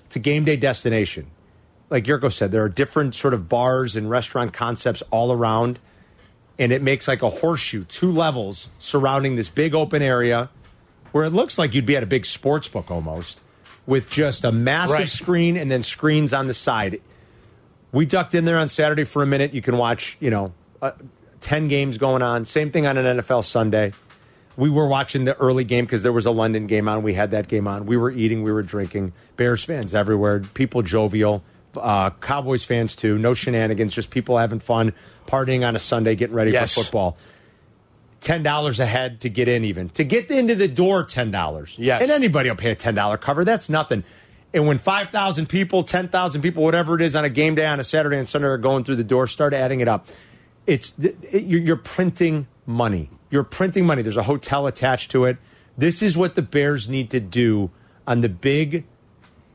It's 0.06 0.16
a 0.16 0.18
game 0.18 0.44
day 0.44 0.56
destination. 0.56 1.30
Like 1.88 2.04
Yurko 2.04 2.32
said, 2.32 2.50
there 2.50 2.62
are 2.62 2.68
different 2.68 3.14
sort 3.14 3.32
of 3.32 3.48
bars 3.48 3.94
and 3.94 4.10
restaurant 4.10 4.52
concepts 4.52 5.02
all 5.10 5.30
around 5.30 5.78
and 6.58 6.72
it 6.72 6.82
makes 6.82 7.06
like 7.06 7.22
a 7.22 7.30
horseshoe, 7.30 7.84
two 7.84 8.10
levels 8.10 8.68
surrounding 8.78 9.36
this 9.36 9.48
big 9.48 9.74
open 9.74 10.02
area 10.02 10.50
where 11.12 11.24
it 11.24 11.30
looks 11.30 11.58
like 11.58 11.74
you'd 11.74 11.86
be 11.86 11.96
at 11.96 12.02
a 12.02 12.06
big 12.06 12.26
sports 12.26 12.68
book 12.68 12.90
almost 12.90 13.40
with 13.86 14.10
just 14.10 14.44
a 14.44 14.52
massive 14.52 14.96
Right. 14.96 15.08
screen 15.08 15.56
and 15.56 15.70
then 15.70 15.82
screens 15.82 16.32
on 16.32 16.46
the 16.46 16.54
side. 16.54 17.00
We 17.92 18.04
ducked 18.06 18.34
in 18.34 18.44
there 18.44 18.58
on 18.58 18.68
Saturday 18.68 19.04
for 19.04 19.22
a 19.22 19.26
minute. 19.26 19.54
You 19.54 19.62
can 19.62 19.76
watch, 19.78 20.16
you 20.20 20.30
know, 20.30 20.52
uh, 20.82 20.92
10 21.40 21.68
games 21.68 21.98
going 21.98 22.20
on. 22.22 22.44
Same 22.44 22.70
thing 22.70 22.86
on 22.86 22.98
an 22.98 23.06
NFL 23.06 23.42
Sunday. 23.42 23.92
We 24.56 24.70
were 24.70 24.86
watching 24.88 25.24
the 25.24 25.36
early 25.36 25.64
game 25.64 25.84
because 25.84 26.02
there 26.02 26.12
was 26.12 26.26
a 26.26 26.30
London 26.30 26.66
game 26.66 26.88
on. 26.88 27.02
We 27.02 27.14
had 27.14 27.30
that 27.30 27.46
game 27.46 27.68
on. 27.68 27.86
We 27.86 27.96
were 27.96 28.10
eating, 28.10 28.42
we 28.42 28.50
were 28.52 28.62
drinking. 28.62 29.12
Bears 29.36 29.62
fans 29.64 29.94
everywhere, 29.94 30.40
people 30.54 30.82
jovial, 30.82 31.42
uh, 31.76 32.10
Cowboys 32.10 32.64
fans 32.64 32.96
too. 32.96 33.18
No 33.18 33.34
shenanigans, 33.34 33.94
just 33.94 34.08
people 34.10 34.38
having 34.38 34.60
fun, 34.60 34.94
partying 35.26 35.66
on 35.66 35.76
a 35.76 35.78
Sunday, 35.78 36.14
getting 36.14 36.34
ready 36.34 36.52
Yes. 36.52 36.74
for 36.74 36.82
football. 36.82 37.16
Ten 38.20 38.42
dollars 38.42 38.80
a 38.80 38.86
head 38.86 39.20
to 39.20 39.28
get 39.28 39.46
in, 39.46 39.64
even 39.64 39.88
to 39.90 40.02
get 40.04 40.30
into 40.30 40.54
the 40.54 40.68
door, 40.68 41.04
ten 41.04 41.30
dollars. 41.30 41.76
Yes. 41.78 42.02
and 42.02 42.10
anybody 42.10 42.48
will 42.48 42.56
pay 42.56 42.70
a 42.70 42.74
ten 42.74 42.94
dollar 42.94 43.18
cover. 43.18 43.44
That's 43.44 43.68
nothing. 43.68 44.04
And 44.54 44.66
when 44.66 44.78
five 44.78 45.10
thousand 45.10 45.48
people, 45.48 45.82
ten 45.82 46.08
thousand 46.08 46.42
people, 46.42 46.62
whatever 46.62 46.96
it 46.96 47.02
is, 47.02 47.14
on 47.14 47.24
a 47.24 47.30
game 47.30 47.54
day 47.54 47.66
on 47.66 47.78
a 47.78 47.84
Saturday 47.84 48.18
and 48.18 48.28
Sunday 48.28 48.48
are 48.48 48.58
going 48.58 48.84
through 48.84 48.96
the 48.96 49.04
door, 49.04 49.26
start 49.26 49.52
adding 49.52 49.80
it 49.80 49.88
up. 49.88 50.06
It's 50.66 50.94
you're, 50.98 51.60
you're 51.60 51.76
printing 51.76 52.46
money. 52.64 53.10
You're 53.30 53.44
printing 53.44 53.86
money. 53.86 54.02
There's 54.02 54.16
a 54.16 54.22
hotel 54.22 54.66
attached 54.66 55.10
to 55.12 55.24
it. 55.24 55.36
This 55.76 56.00
is 56.00 56.16
what 56.16 56.34
the 56.34 56.42
Bears 56.42 56.88
need 56.88 57.10
to 57.10 57.20
do 57.20 57.70
on 58.06 58.22
the 58.22 58.28
big 58.28 58.84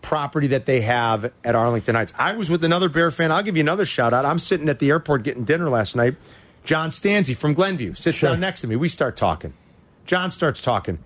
property 0.02 0.48
that 0.48 0.66
they 0.66 0.82
have 0.82 1.32
at 1.44 1.56
Arlington 1.56 1.96
Heights. 1.96 2.14
I 2.18 2.34
was 2.34 2.50
with 2.50 2.64
another 2.64 2.90
Bear 2.90 3.12
fan. 3.12 3.32
I'll 3.32 3.44
give 3.44 3.56
you 3.56 3.62
another 3.62 3.86
shout 3.86 4.14
out. 4.14 4.26
I'm 4.26 4.40
sitting 4.40 4.70
at 4.70 4.80
the 4.80 4.90
airport 4.90 5.24
getting 5.24 5.46
dinner 5.46 5.70
last 5.70 5.96
night. 5.96 6.16
John 6.64 6.90
Stanzi 6.90 7.36
from 7.36 7.54
Glenview 7.54 7.94
sits 7.96 8.18
Sure. 8.20 8.30
down 8.30 8.40
next 8.40 8.62
to 8.62 8.68
me. 8.68 8.76
We 8.76 8.88
start 8.90 9.18
talking. 9.18 9.54
John 10.06 10.32
starts 10.32 10.62
talking. 10.62 11.00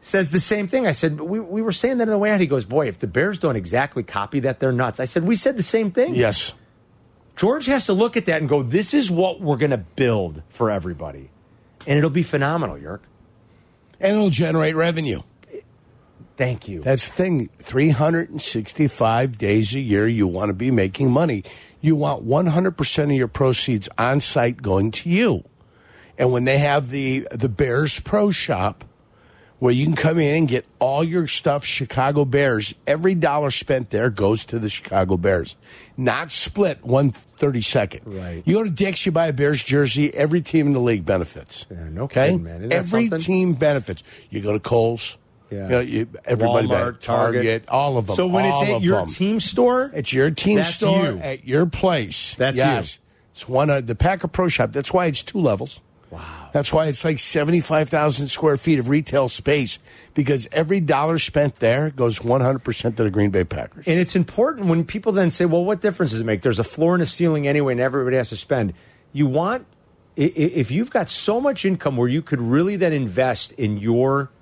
Says 0.00 0.30
the 0.30 0.40
same 0.40 0.66
thing. 0.68 0.86
I 0.86 0.92
said, 0.92 1.20
we, 1.20 1.40
we 1.40 1.60
were 1.60 1.72
saying 1.72 1.98
that 1.98 2.04
in 2.04 2.10
the 2.10 2.18
way 2.18 2.30
out. 2.30 2.40
He 2.40 2.46
goes, 2.46 2.64
Boy, 2.64 2.88
if 2.88 2.98
the 2.98 3.06
Bears 3.06 3.38
don't 3.38 3.56
exactly 3.56 4.02
copy 4.02 4.40
that, 4.40 4.58
they're 4.60 4.72
nuts. 4.72 4.98
I 5.00 5.04
said, 5.04 5.24
We 5.24 5.36
said 5.36 5.56
the 5.56 5.62
same 5.62 5.90
thing. 5.90 6.14
Yes. 6.14 6.54
George 7.36 7.66
has 7.66 7.86
to 7.86 7.92
look 7.92 8.16
at 8.16 8.26
that 8.26 8.40
and 8.40 8.48
go, 8.48 8.62
This 8.62 8.94
is 8.94 9.10
what 9.10 9.40
we're 9.40 9.56
going 9.58 9.70
to 9.72 9.78
build 9.78 10.42
for 10.48 10.70
everybody. 10.70 11.30
And 11.86 11.98
it'll 11.98 12.08
be 12.10 12.22
phenomenal, 12.22 12.78
Yerk. 12.78 13.02
And 14.00 14.16
it'll 14.16 14.30
generate 14.30 14.74
revenue. 14.74 15.22
Thank 16.36 16.68
you. 16.68 16.80
That's 16.80 17.08
the 17.08 17.14
thing. 17.14 17.48
365 17.58 19.36
days 19.36 19.74
a 19.74 19.80
year, 19.80 20.06
you 20.08 20.26
want 20.26 20.48
to 20.48 20.54
be 20.54 20.70
making 20.70 21.10
money. 21.10 21.44
You 21.80 21.96
want 21.96 22.26
100% 22.26 23.04
of 23.04 23.12
your 23.12 23.28
proceeds 23.28 23.88
on 23.96 24.20
site 24.20 24.60
going 24.62 24.90
to 24.92 25.10
you. 25.10 25.44
And 26.18 26.32
when 26.32 26.44
they 26.44 26.58
have 26.58 26.90
the, 26.90 27.26
the 27.30 27.48
Bears 27.48 27.98
Pro 28.00 28.30
Shop, 28.30 28.84
where 29.60 29.72
you 29.72 29.84
can 29.84 29.94
come 29.94 30.18
in 30.18 30.38
and 30.38 30.48
get 30.48 30.66
all 30.78 31.04
your 31.04 31.26
stuff 31.26 31.64
Chicago 31.64 32.24
Bears, 32.24 32.74
every 32.86 33.14
dollar 33.14 33.50
spent 33.50 33.90
there 33.90 34.10
goes 34.10 34.44
to 34.46 34.58
the 34.58 34.68
Chicago 34.68 35.16
Bears, 35.16 35.56
not 35.96 36.30
split 36.30 36.82
one 36.84 37.10
thirty 37.10 37.60
second. 37.60 38.00
Right. 38.06 38.42
You 38.44 38.56
go 38.56 38.64
to 38.64 38.70
Dick's, 38.70 39.04
you 39.04 39.12
buy 39.12 39.28
a 39.28 39.32
Bears 39.32 39.62
jersey, 39.62 40.12
every 40.14 40.40
team 40.40 40.66
in 40.66 40.72
the 40.72 40.80
league 40.80 41.04
benefits. 41.04 41.66
Yeah, 41.70 41.88
no 41.90 42.08
kidding, 42.08 42.42
man. 42.42 42.72
Every 42.72 43.02
something? 43.08 43.18
team 43.18 43.52
benefits. 43.54 44.02
You 44.30 44.40
go 44.40 44.54
to 44.54 44.60
Kohl's. 44.60 45.18
Yeah. 45.50 45.64
You 45.64 45.68
know, 45.68 45.80
you, 45.80 46.08
everybody 46.24 46.68
Walmart, 46.68 46.70
benefits. 46.70 47.06
Target, 47.06 47.64
all 47.68 47.98
of 47.98 48.06
them. 48.06 48.16
So 48.16 48.28
when 48.28 48.44
it's 48.44 48.62
at 48.62 48.82
your 48.82 48.98
them. 48.98 49.08
team 49.08 49.40
store, 49.40 49.90
It's 49.94 50.12
your 50.12 50.30
team 50.30 50.62
store 50.62 51.06
you. 51.06 51.18
at 51.18 51.46
your 51.46 51.66
place. 51.66 52.34
That's 52.36 52.58
yes. 52.58 52.98
It's 53.32 53.48
one 53.48 53.70
of 53.70 53.86
the 53.86 53.94
Packer 53.94 54.28
Pro 54.28 54.48
Shop. 54.48 54.72
That's 54.72 54.92
why 54.92 55.06
it's 55.06 55.22
two 55.22 55.40
levels. 55.40 55.80
Wow. 56.10 56.50
That's 56.52 56.72
why 56.72 56.86
it's 56.86 57.04
like 57.04 57.20
seventy 57.20 57.60
five 57.60 57.88
thousand 57.88 58.26
square 58.26 58.56
feet 58.56 58.80
of 58.80 58.88
retail 58.88 59.28
space 59.28 59.78
because 60.14 60.48
every 60.50 60.80
dollar 60.80 61.18
spent 61.18 61.56
there 61.56 61.90
goes 61.90 62.20
one 62.22 62.40
hundred 62.40 62.64
percent 62.64 62.96
to 62.96 63.04
the 63.04 63.10
Green 63.10 63.30
Bay 63.30 63.44
Packers. 63.44 63.86
And 63.86 64.00
it's 64.00 64.16
important 64.16 64.66
when 64.66 64.84
people 64.84 65.12
then 65.12 65.30
say, 65.30 65.44
well, 65.44 65.64
what 65.64 65.80
difference 65.80 66.10
does 66.10 66.20
it 66.20 66.24
make? 66.24 66.42
There's 66.42 66.58
a 66.58 66.64
floor 66.64 66.94
and 66.94 67.02
a 67.02 67.06
ceiling 67.06 67.46
anyway, 67.46 67.74
and 67.74 67.80
everybody 67.80 68.16
has 68.16 68.30
to 68.30 68.36
spend. 68.36 68.74
You 69.12 69.28
want, 69.28 69.66
if 70.16 70.72
you've 70.72 70.90
got 70.90 71.08
so 71.08 71.40
much 71.40 71.64
income 71.64 71.96
where 71.96 72.08
you 72.08 72.22
could 72.22 72.40
really 72.40 72.74
then 72.74 72.92
invest 72.92 73.52
in 73.52 73.78
your 73.78 74.32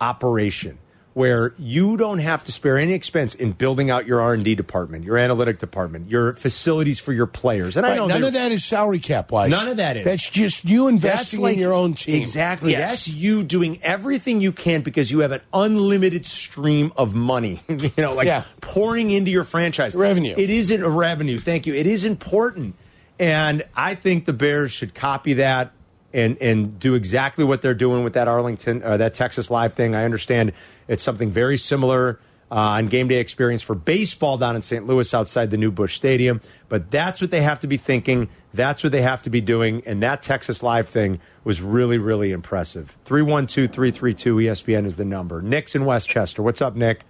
operation, 0.00 0.78
where 1.14 1.54
you 1.58 1.96
don't 1.96 2.18
have 2.18 2.44
to 2.44 2.52
spare 2.52 2.76
any 2.76 2.92
expense 2.92 3.34
in 3.34 3.52
building 3.52 3.90
out 3.90 4.06
your 4.06 4.20
R&D 4.20 4.54
department, 4.54 5.02
your 5.04 5.16
analytic 5.16 5.58
department, 5.58 6.10
your 6.10 6.34
facilities 6.34 7.00
for 7.00 7.12
your 7.14 7.26
players. 7.26 7.74
And 7.76 7.86
I 7.86 7.90
Right, 7.90 7.96
know 7.96 8.06
none 8.06 8.22
of 8.24 8.34
that 8.34 8.52
is 8.52 8.64
salary 8.66 8.98
cap 8.98 9.32
wise. 9.32 9.50
None 9.50 9.68
of 9.68 9.78
that 9.78 9.96
is. 9.96 10.04
That's 10.04 10.28
just 10.28 10.66
you 10.66 10.88
investing 10.88 11.40
like- 11.40 11.54
in 11.54 11.58
your 11.60 11.72
own 11.72 11.94
team. 11.94 12.20
Exactly. 12.20 12.72
Yes. 12.72 12.90
That's 12.90 13.08
you 13.08 13.42
doing 13.44 13.78
everything 13.82 14.42
you 14.42 14.52
can 14.52 14.82
because 14.82 15.10
you 15.10 15.20
have 15.20 15.32
an 15.32 15.40
unlimited 15.54 16.26
stream 16.26 16.92
of 16.98 17.14
money, 17.14 17.62
you 17.68 17.90
know, 17.96 18.12
like 18.14 18.26
Yeah. 18.26 18.42
pouring 18.60 19.10
into 19.10 19.30
your 19.30 19.44
franchise. 19.44 19.94
Revenue. 19.96 20.34
It 20.36 20.50
isn't 20.50 20.82
a 20.82 20.90
revenue. 20.90 21.38
Thank 21.38 21.66
you. 21.66 21.72
It 21.74 21.86
is 21.86 22.04
important. 22.04 22.74
And 23.18 23.62
I 23.74 23.94
think 23.94 24.26
the 24.26 24.34
Bears 24.34 24.70
should 24.70 24.94
copy 24.94 25.32
that 25.34 25.72
and 26.16 26.38
and 26.38 26.80
do 26.80 26.94
exactly 26.94 27.44
what 27.44 27.62
they're 27.62 27.74
doing 27.74 28.02
with 28.02 28.14
that 28.14 28.26
Arlington, 28.26 28.82
uh, 28.82 28.96
that 28.96 29.14
Texas 29.14 29.50
Live 29.50 29.74
thing. 29.74 29.94
I 29.94 30.04
understand 30.04 30.52
it's 30.88 31.02
something 31.02 31.30
very 31.30 31.58
similar 31.58 32.18
uh, 32.50 32.54
on 32.54 32.86
game 32.86 33.06
day 33.06 33.20
experience 33.20 33.62
for 33.62 33.74
baseball 33.74 34.38
down 34.38 34.56
in 34.56 34.62
St. 34.62 34.86
Louis 34.86 35.12
outside 35.12 35.50
the 35.50 35.58
new 35.58 35.70
Busch 35.70 35.94
Stadium. 35.94 36.40
But 36.68 36.90
that's 36.90 37.20
what 37.20 37.30
they 37.30 37.42
have 37.42 37.60
to 37.60 37.66
be 37.66 37.76
thinking. 37.76 38.28
That's 38.54 38.82
what 38.82 38.92
they 38.92 39.02
have 39.02 39.22
to 39.22 39.30
be 39.30 39.42
doing. 39.42 39.82
And 39.84 40.02
that 40.02 40.22
Texas 40.22 40.62
Live 40.62 40.88
thing 40.88 41.20
was 41.44 41.60
really, 41.60 41.98
really 41.98 42.32
impressive. 42.32 42.96
312 43.04 43.70
332 43.70 44.36
ESPN 44.36 44.86
is 44.86 44.96
the 44.96 45.04
number. 45.04 45.42
Nick's 45.42 45.74
in 45.74 45.84
Westchester. 45.84 46.42
What's 46.42 46.62
up, 46.62 46.74
Nick? 46.74 47.02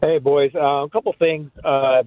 Hey, 0.00 0.18
boys. 0.18 0.52
Uh, 0.54 0.84
a 0.84 0.88
couple 0.88 1.12
things. 1.12 1.50
Uh, 1.62 2.04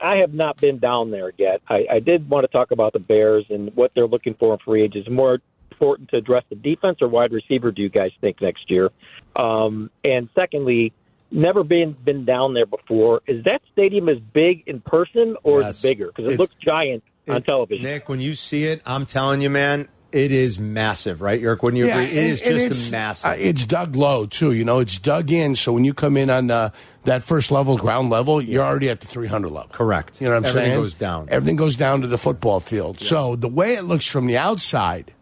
I 0.00 0.18
have 0.18 0.34
not 0.34 0.56
been 0.56 0.78
down 0.78 1.12
there 1.12 1.32
yet. 1.38 1.62
I, 1.68 1.86
I 1.90 2.00
did 2.00 2.28
want 2.28 2.44
to 2.44 2.48
talk 2.48 2.72
about 2.72 2.94
the 2.94 2.98
Bears 2.98 3.44
and 3.48 3.74
what 3.76 3.92
they're 3.94 4.08
looking 4.08 4.34
for 4.34 4.54
in 4.54 4.58
free 4.58 4.82
agents. 4.82 5.08
More 5.08 5.38
important 5.74 6.08
to 6.10 6.16
address 6.16 6.44
the 6.48 6.56
defense 6.56 6.98
or 7.00 7.08
wide 7.08 7.32
receiver, 7.32 7.70
do 7.72 7.82
you 7.82 7.88
guys 7.88 8.12
think, 8.20 8.40
next 8.40 8.70
year? 8.70 8.90
Um, 9.36 9.90
and 10.04 10.28
secondly, 10.34 10.92
never 11.30 11.64
been 11.64 11.96
been 12.04 12.24
down 12.24 12.54
there 12.54 12.66
before. 12.66 13.22
Is 13.26 13.44
that 13.44 13.60
stadium 13.72 14.08
as 14.08 14.18
big 14.32 14.62
in 14.66 14.80
person 14.80 15.36
or 15.42 15.60
Yes. 15.62 15.78
is 15.78 15.84
it 15.84 15.88
bigger? 15.88 16.06
Because 16.08 16.24
it 16.26 16.32
It's- 16.34 16.38
looks 16.38 16.54
giant 16.66 17.02
on 17.28 17.36
It- 17.38 17.46
television. 17.46 17.82
Nick, 17.84 18.08
when 18.08 18.20
you 18.20 18.34
see 18.34 18.64
it, 18.66 18.80
I'm 18.86 19.04
telling 19.06 19.40
you, 19.40 19.50
man, 19.50 19.88
it 20.12 20.30
is 20.30 20.60
massive, 20.60 21.20
right, 21.20 21.40
Yerk? 21.40 21.62
Wouldn't 21.64 21.78
you 21.78 21.90
agree? 21.90 22.04
It 22.04 22.12
is 22.12 22.40
and 22.40 22.50
just 22.54 22.66
it's, 22.66 22.90
massive. 22.92 23.30
uh, 23.32 23.34
it's 23.36 23.64
dug 23.64 23.96
low 23.96 24.26
too. 24.26 24.52
You 24.52 24.64
know, 24.64 24.78
it's 24.78 24.98
dug 24.98 25.32
in. 25.32 25.56
So 25.56 25.72
when 25.72 25.84
you 25.84 25.92
come 25.92 26.16
in 26.16 26.30
on 26.30 26.52
uh, 26.52 26.70
that 27.02 27.24
first 27.24 27.50
level, 27.50 27.76
ground 27.76 28.10
level, 28.10 28.40
you're 28.40 28.62
already 28.62 28.88
at 28.88 29.00
the 29.00 29.08
300 29.08 29.50
level. 29.50 29.70
Correct. 29.72 30.20
You 30.20 30.28
know 30.28 30.34
what 30.34 30.36
I'm 30.38 30.44
Everything 30.44 30.70
saying? 30.70 30.80
goes 30.80 30.94
down. 30.94 31.28
Everything 31.32 31.56
goes 31.56 31.74
down 31.74 32.00
to 32.02 32.06
the 32.06 32.16
football 32.18 32.60
field. 32.60 33.00
So 33.00 33.34
the 33.34 33.48
way 33.48 33.74
it 33.74 33.82
looks 33.82 34.06
from 34.06 34.26
the 34.26 34.36
outside, 34.38 35.12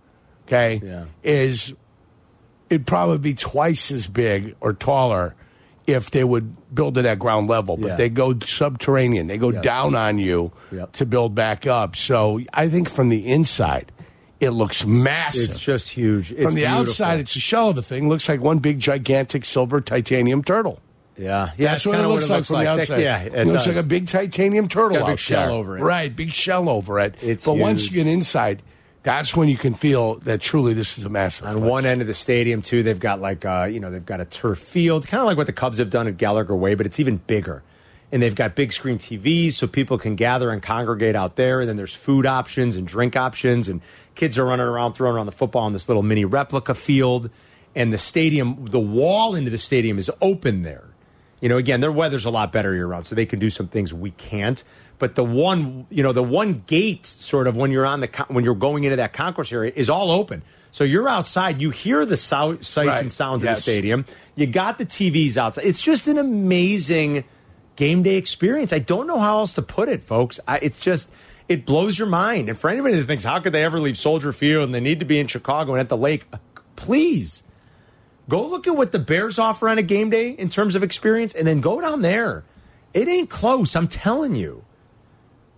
okay, 0.46 0.80
Yeah. 0.84 1.04
is 1.22 1.74
it'd 2.70 2.86
probably 2.86 3.18
be 3.18 3.34
twice 3.34 3.90
as 3.90 4.06
big 4.06 4.54
or 4.60 4.72
taller 4.72 5.34
if 5.86 6.10
they 6.10 6.24
would 6.24 6.54
build 6.74 6.96
it 6.96 7.04
at 7.04 7.18
ground 7.18 7.48
level. 7.48 7.76
But 7.76 7.88
Yeah. 7.88 7.96
they 7.96 8.08
go 8.08 8.34
subterranean. 8.44 9.26
They 9.26 9.36
go 9.36 9.50
Yes. 9.50 9.62
down 9.64 9.94
on 9.94 10.18
you 10.18 10.52
Yep. 10.70 10.92
to 10.92 11.06
build 11.06 11.34
back 11.34 11.66
up. 11.66 11.96
So 11.96 12.40
I 12.54 12.68
think 12.68 12.88
from 12.88 13.08
the 13.10 13.26
inside, 13.26 13.92
it 14.40 14.50
looks 14.50 14.84
massive. 14.86 15.50
it's 15.50 15.58
just 15.60 15.90
huge. 15.90 16.32
It's 16.32 16.42
From 16.42 16.54
the 16.54 16.60
beautiful. 16.62 16.80
outside, 16.82 17.20
it's 17.20 17.36
a 17.36 17.40
shell 17.40 17.70
of 17.70 17.76
the 17.76 17.82
thing. 17.82 18.08
Looks 18.08 18.28
like 18.28 18.40
one 18.40 18.58
big, 18.58 18.78
gigantic 18.80 19.44
silver 19.44 19.80
titanium 19.80 20.42
turtle. 20.42 20.78
yeah, 21.18 21.50
yeah. 21.58 21.72
That's 21.72 21.84
what 21.86 22.00
it 22.00 22.08
looks 22.08 22.30
like 22.30 22.44
from 22.46 22.60
the 22.60 22.64
That- 22.64 22.80
outside. 22.80 23.02
Yeah, 23.02 23.20
it, 23.20 23.46
looks 23.46 23.64
does. 23.64 23.76
like 23.76 23.84
a 23.84 23.86
big 23.86 24.06
titanium 24.08 24.66
turtle 24.66 24.96
a 25.02 25.06
big 25.10 25.18
shell 25.18 25.46
there. 25.48 25.50
over 25.50 25.78
it. 25.78 25.82
Right, 25.82 26.14
big 26.16 26.32
shell 26.32 26.68
over 26.70 26.98
it. 27.00 27.14
It's 27.20 27.44
but 27.44 27.58
once 27.58 27.86
you 27.90 28.02
get 28.02 28.06
inside, 28.10 28.62
that's 29.02 29.36
when 29.36 29.48
you 29.48 29.56
can 29.56 29.74
feel 29.74 30.16
that 30.20 30.40
truly 30.40 30.74
this 30.74 30.96
is 30.96 31.04
a 31.04 31.08
massive. 31.08 31.46
On 31.46 31.58
place. 31.58 31.70
one 31.70 31.86
end 31.86 32.00
of 32.00 32.06
the 32.06 32.14
stadium, 32.14 32.62
too, 32.62 32.82
they've 32.82 32.98
got 32.98 33.20
like 33.20 33.44
uh, 33.44 33.68
you 33.70 33.80
know 33.80 33.90
they've 33.90 34.04
got 34.04 34.20
a 34.20 34.24
turf 34.24 34.58
field, 34.58 35.06
kind 35.06 35.20
of 35.20 35.26
like 35.26 35.36
what 35.36 35.46
the 35.46 35.52
Cubs 35.52 35.78
have 35.78 35.90
done 35.90 36.06
at 36.06 36.16
Gallagher 36.16 36.54
Way, 36.54 36.74
but 36.74 36.86
it's 36.86 37.00
even 37.00 37.16
bigger. 37.16 37.62
And 38.12 38.22
they've 38.22 38.34
got 38.34 38.54
big 38.54 38.72
screen 38.72 38.98
TVs, 38.98 39.52
so 39.52 39.66
people 39.66 39.96
can 39.96 40.16
gather 40.16 40.50
and 40.50 40.62
congregate 40.62 41.16
out 41.16 41.36
there. 41.36 41.60
And 41.60 41.68
then 41.68 41.76
there's 41.76 41.94
food 41.94 42.26
options 42.26 42.76
and 42.76 42.86
drink 42.86 43.16
options, 43.16 43.68
and 43.68 43.80
kids 44.14 44.38
are 44.38 44.44
running 44.44 44.66
around 44.66 44.92
throwing 44.92 45.16
around 45.16 45.26
the 45.26 45.32
football 45.32 45.62
on 45.62 45.72
this 45.72 45.88
little 45.88 46.02
mini 46.02 46.24
replica 46.24 46.74
field. 46.74 47.30
And 47.74 47.90
the 47.90 47.98
stadium, 47.98 48.66
the 48.66 48.78
wall 48.78 49.34
into 49.34 49.50
the 49.50 49.56
stadium 49.56 49.98
is 49.98 50.10
open 50.20 50.62
there. 50.62 50.84
You 51.40 51.48
know, 51.48 51.56
again, 51.56 51.80
their 51.80 51.90
weather's 51.90 52.26
a 52.26 52.30
lot 52.30 52.52
better 52.52 52.74
year 52.74 52.86
round, 52.86 53.06
so 53.06 53.14
they 53.14 53.26
can 53.26 53.38
do 53.38 53.48
some 53.48 53.66
things 53.66 53.92
we 53.94 54.10
can't. 54.12 54.62
But 55.02 55.16
the 55.16 55.24
one, 55.24 55.88
you 55.90 56.04
know, 56.04 56.12
the 56.12 56.22
one 56.22 56.62
gate, 56.68 57.06
sort 57.06 57.48
of 57.48 57.56
when 57.56 57.72
you're 57.72 57.84
on 57.84 57.98
the 57.98 58.24
when 58.28 58.44
you're 58.44 58.54
going 58.54 58.84
into 58.84 58.94
that 58.98 59.12
concourse 59.12 59.50
area, 59.52 59.72
is 59.74 59.90
all 59.90 60.12
open. 60.12 60.44
So 60.70 60.84
you're 60.84 61.08
outside, 61.08 61.60
you 61.60 61.70
hear 61.70 62.06
the 62.06 62.16
sou- 62.16 62.62
sights 62.62 62.76
Right. 62.88 63.00
and 63.00 63.10
sounds 63.12 63.42
of 63.42 63.56
the 63.56 63.60
stadium. 63.60 64.06
You 64.36 64.46
got 64.46 64.78
the 64.78 64.86
TVs 64.86 65.36
outside. 65.36 65.64
It's 65.64 65.82
just 65.82 66.06
an 66.06 66.18
amazing 66.18 67.24
game 67.74 68.04
day 68.04 68.14
experience. 68.16 68.72
I 68.72 68.78
don't 68.78 69.08
know 69.08 69.18
how 69.18 69.38
else 69.38 69.54
to 69.54 69.62
put 69.62 69.88
it, 69.88 70.04
folks. 70.04 70.38
I, 70.46 70.58
it's 70.62 70.78
just 70.78 71.10
it 71.48 71.66
blows 71.66 71.98
your 71.98 72.06
mind. 72.06 72.48
And 72.48 72.56
for 72.56 72.70
anybody 72.70 72.94
that 72.94 73.04
thinks, 73.08 73.24
how 73.24 73.40
could 73.40 73.52
they 73.52 73.64
ever 73.64 73.80
leave 73.80 73.98
Soldier 73.98 74.32
Field 74.32 74.66
and 74.66 74.72
they 74.72 74.78
need 74.80 75.00
to 75.00 75.04
be 75.04 75.18
in 75.18 75.26
Chicago 75.26 75.72
and 75.72 75.80
at 75.80 75.88
the 75.88 75.96
lake, 75.96 76.26
please 76.76 77.42
Go 78.28 78.46
look 78.46 78.68
at 78.68 78.76
what 78.76 78.92
the 78.92 79.00
Bears 79.00 79.36
offer 79.36 79.68
on 79.68 79.78
a 79.78 79.82
game 79.82 80.08
day 80.10 80.30
in 80.30 80.48
terms 80.48 80.76
of 80.76 80.84
experience, 80.84 81.34
and 81.34 81.44
then 81.44 81.60
go 81.60 81.80
down 81.80 82.02
there. 82.02 82.44
It 82.94 83.08
ain't 83.08 83.28
close. 83.28 83.74
I'm 83.74 83.88
telling 83.88 84.36
you. 84.36 84.64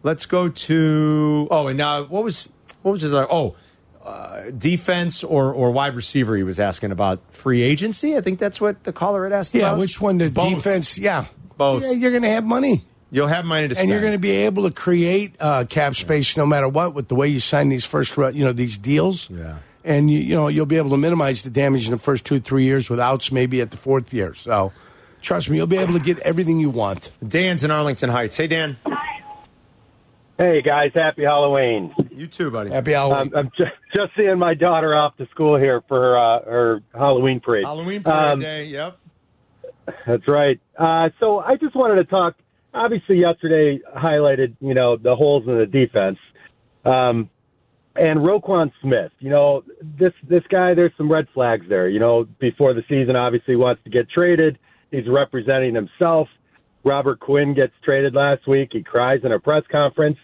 Let's 0.04 0.26
go 0.26 0.48
to 0.50 1.48
oh, 1.50 1.66
and 1.66 1.76
now 1.78 2.04
what 2.04 2.22
was 2.22 2.48
what 2.82 2.92
was 2.92 3.00
his 3.00 3.12
uh, 3.12 3.26
oh 3.30 3.56
uh, 4.04 4.50
defense 4.50 5.24
or 5.24 5.52
or 5.52 5.70
wide 5.72 5.96
receiver? 5.96 6.36
He 6.36 6.42
was 6.42 6.60
asking 6.60 6.92
about 6.92 7.20
free 7.30 7.62
agency. 7.62 8.16
I 8.16 8.20
think 8.20 8.38
that's 8.38 8.60
what 8.60 8.84
the 8.84 8.92
caller 8.92 9.24
had 9.24 9.32
asked. 9.32 9.54
yeah, 9.54 9.68
about. 9.68 9.78
which 9.78 10.00
one? 10.00 10.18
The 10.18 10.30
Both. 10.30 10.56
defense? 10.56 10.98
Yeah, 10.98 11.24
Both. 11.56 11.82
Yeah, 11.82 11.90
you're 11.92 12.10
going 12.10 12.22
to 12.22 12.28
have 12.28 12.44
money. 12.44 12.84
You'll 13.10 13.28
have 13.28 13.44
money 13.46 13.66
to 13.68 13.74
spend, 13.74 13.84
and 13.84 13.90
you're 13.92 14.00
going 14.00 14.12
to 14.12 14.18
be 14.18 14.32
able 14.32 14.64
to 14.64 14.70
create 14.70 15.36
uh, 15.40 15.64
cap 15.64 15.94
space 15.94 16.36
no 16.36 16.44
matter 16.44 16.68
what 16.68 16.94
with 16.94 17.08
the 17.08 17.14
way 17.14 17.28
you 17.28 17.40
sign 17.40 17.68
these 17.68 17.84
first, 17.86 18.16
you 18.16 18.44
know, 18.44 18.52
these 18.52 18.76
deals. 18.76 19.30
Yeah. 19.30 19.58
and 19.84 20.10
you, 20.10 20.18
you 20.18 20.34
know 20.34 20.48
you'll 20.48 20.66
be 20.66 20.76
able 20.76 20.90
to 20.90 20.96
minimize 20.96 21.42
the 21.42 21.50
damage 21.50 21.86
in 21.86 21.92
the 21.92 21.98
first 21.98 22.26
two, 22.26 22.40
three 22.40 22.64
years 22.64 22.90
with 22.90 23.00
outs 23.00 23.32
maybe 23.32 23.60
at 23.60 23.70
the 23.70 23.76
fourth 23.76 24.12
year. 24.12 24.34
So, 24.34 24.72
trust 25.22 25.48
me, 25.48 25.56
you'll 25.56 25.66
be 25.66 25.78
able 25.78 25.94
to 25.94 26.00
get 26.00 26.18
everything 26.18 26.58
you 26.60 26.70
want. 26.70 27.10
Dan's 27.26 27.62
in 27.64 27.70
Arlington 27.70 28.10
Heights. 28.10 28.36
Hey, 28.36 28.48
Dan. 28.48 28.76
Hey 30.36 30.62
guys, 30.62 30.90
happy 30.94 31.22
Halloween! 31.22 31.94
You 32.10 32.26
too, 32.26 32.50
buddy. 32.50 32.70
Happy 32.70 32.92
Halloween. 32.92 33.32
I'm, 33.34 33.36
I'm 33.36 33.50
just, 33.56 33.70
just 33.94 34.10
seeing 34.16 34.36
my 34.36 34.54
daughter 34.54 34.92
off 34.96 35.16
to 35.18 35.28
school 35.28 35.56
here 35.56 35.80
for 35.86 36.00
her, 36.00 36.18
uh, 36.18 36.44
her 36.44 36.82
Halloween 36.92 37.38
parade. 37.38 37.64
Halloween 37.64 38.02
parade 38.02 38.32
Um, 38.32 38.40
day. 38.40 38.64
Yep. 38.64 38.98
That's 40.06 40.26
right. 40.26 40.60
Uh, 40.76 41.10
so 41.20 41.38
I 41.38 41.54
just 41.54 41.76
wanted 41.76 41.96
to 41.96 42.04
talk. 42.04 42.34
Obviously, 42.72 43.18
yesterday 43.20 43.78
highlighted 43.96 44.56
you 44.60 44.74
know 44.74 44.96
the 44.96 45.14
holes 45.14 45.46
in 45.46 45.56
the 45.56 45.66
defense, 45.66 46.18
um, 46.84 47.30
and 47.94 48.18
Roquan 48.18 48.72
Smith. 48.82 49.12
You 49.20 49.30
know 49.30 49.62
this 49.80 50.14
this 50.28 50.42
guy. 50.48 50.74
There's 50.74 50.92
some 50.96 51.12
red 51.12 51.28
flags 51.32 51.66
there. 51.68 51.88
You 51.88 52.00
know 52.00 52.24
before 52.40 52.74
the 52.74 52.82
season, 52.88 53.14
obviously 53.14 53.54
wants 53.54 53.84
to 53.84 53.90
get 53.90 54.10
traded. 54.10 54.58
He's 54.90 55.06
representing 55.06 55.76
himself. 55.76 56.26
Robert 56.84 57.18
Quinn 57.20 57.54
gets 57.54 57.72
traded 57.82 58.14
last 58.14 58.46
week. 58.46 58.70
He 58.72 58.82
cries 58.82 59.20
in 59.24 59.32
a 59.32 59.40
press 59.40 59.64
conference. 59.70 60.18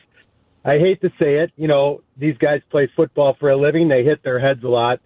I 0.65 0.79
hate 0.79 1.01
to 1.01 1.11
say 1.21 1.37
it. 1.37 1.53
You 1.57 1.69
know 1.69 2.03
these 2.17 2.37
guys 2.39 2.61
play 2.71 2.89
football 2.95 3.35
for 3.41 3.51
a 3.51 3.57
living. 3.57 3.89
They 3.89 4.05
hit 4.05 4.23
their 4.23 4.39
heads 4.39 4.63
a 4.63 4.69
lot 4.69 5.01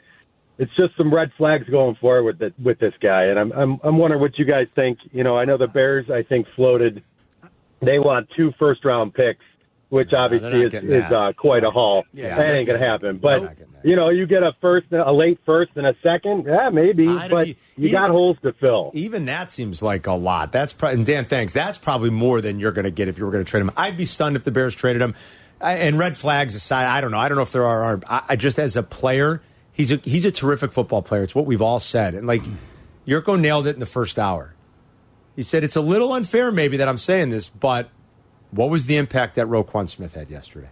it's 0.59 0.75
just 0.77 0.97
some 0.97 1.13
red 1.13 1.33
flags 1.37 1.69
going 1.69 1.97
forward 1.97 2.39
with 2.41 2.55
with 2.63 2.79
this 2.79 2.95
guy, 3.01 3.25
and 3.25 3.39
I'm 3.39 3.53
I'm 3.53 3.81
I'm 3.83 3.99
wondering 3.99 4.21
what 4.21 4.39
you 4.39 4.45
guys 4.45 4.69
think. 4.75 4.99
You 5.13 5.25
know, 5.25 5.37
I 5.37 5.45
know 5.45 5.57
the 5.57 5.67
Bears. 5.67 6.11
I 6.11 6.23
think 6.23 6.47
floated. 6.55 7.03
They 7.81 7.99
want 7.99 8.29
two 8.37 8.53
first 8.59 8.85
round 8.85 9.15
picks, 9.15 9.45
which 9.95 10.13
obviously 10.13 10.63
is, 10.65 10.75
is 10.75 11.13
uh, 11.13 11.33
quite 11.37 11.63
a 11.63 11.71
haul. 11.71 12.05
Yeah, 12.13 12.37
that 12.37 12.51
ain't 12.55 12.67
gonna 12.67 12.81
happen. 12.81 13.19
But 13.19 13.57
you 13.85 13.95
know, 13.95 14.09
you 14.11 14.27
get 14.27 14.43
a 14.43 14.53
first, 14.61 14.87
a 14.91 15.13
late 15.13 15.39
first, 15.47 15.71
and 15.77 15.87
a 15.87 15.95
second. 16.03 16.47
Yeah, 16.47 16.71
maybe. 16.71 17.07
I 17.07 17.29
But 17.29 17.47
you- 17.49 17.55
you 17.77 17.91
got 17.93 18.11
holes 18.11 18.37
to 18.43 18.53
fill. 18.55 18.91
Even 18.95 19.27
that 19.27 19.53
seems 19.53 19.83
like 19.83 20.07
a 20.07 20.15
lot. 20.15 20.51
That's 20.53 20.73
pro- 20.73 20.91
and 20.91 21.07
Dan, 21.07 21.25
thanks. 21.25 21.53
That's 21.53 21.79
probably 21.79 22.11
more 22.11 22.41
than 22.41 22.59
you're 22.59 22.73
going 22.73 22.85
to 22.87 22.91
get 22.91 23.07
if 23.09 23.19
you 23.19 23.25
were 23.25 23.31
going 23.31 23.45
to 23.45 23.49
trade 23.51 23.61
him. 23.61 23.71
I'd 23.77 23.97
be 23.97 24.05
stunned 24.05 24.35
if 24.37 24.43
the 24.45 24.51
Bears 24.51 24.75
traded 24.75 25.01
him. 25.03 25.15
I, 25.61 25.75
and 25.75 25.97
red 25.99 26.17
flags 26.17 26.57
aside, 26.57 26.87
I 26.87 27.01
don't 27.01 27.13
know. 27.13 27.19
I 27.19 27.29
don't 27.29 27.37
know 27.37 27.43
if 27.43 27.53
there 27.53 27.65
are. 27.65 27.85
are 27.85 28.01
I, 28.09 28.23
I 28.31 28.37
just 28.37 28.59
as 28.59 28.77
a 28.77 28.83
player, 28.83 29.43
he's 29.73 29.93
a 29.93 29.97
he's 29.97 30.25
a 30.25 30.31
terrific 30.33 30.73
football 30.73 31.03
player. 31.03 31.23
It's 31.23 31.35
what 31.35 31.47
we've 31.47 31.63
all 31.63 31.79
said. 31.79 32.15
And 32.15 32.27
like 32.27 32.43
Yurko 33.07 33.39
nailed 33.41 33.67
it 33.69 33.75
in 33.75 33.81
the 33.81 33.87
first 33.87 34.19
hour. 34.19 34.55
He 35.37 35.43
said 35.43 35.63
it's 35.65 35.77
a 35.77 35.81
little 35.81 36.13
unfair, 36.13 36.51
maybe 36.53 36.77
that 36.79 36.89
I'm 36.89 36.99
saying 36.99 37.31
this, 37.31 37.49
but 37.49 37.89
what 38.55 38.71
was 38.71 38.87
the 38.87 38.97
impact 38.97 39.35
that 39.37 39.47
Roquan 39.47 39.89
Smith 39.89 40.15
had 40.15 40.31
yesterday? 40.31 40.69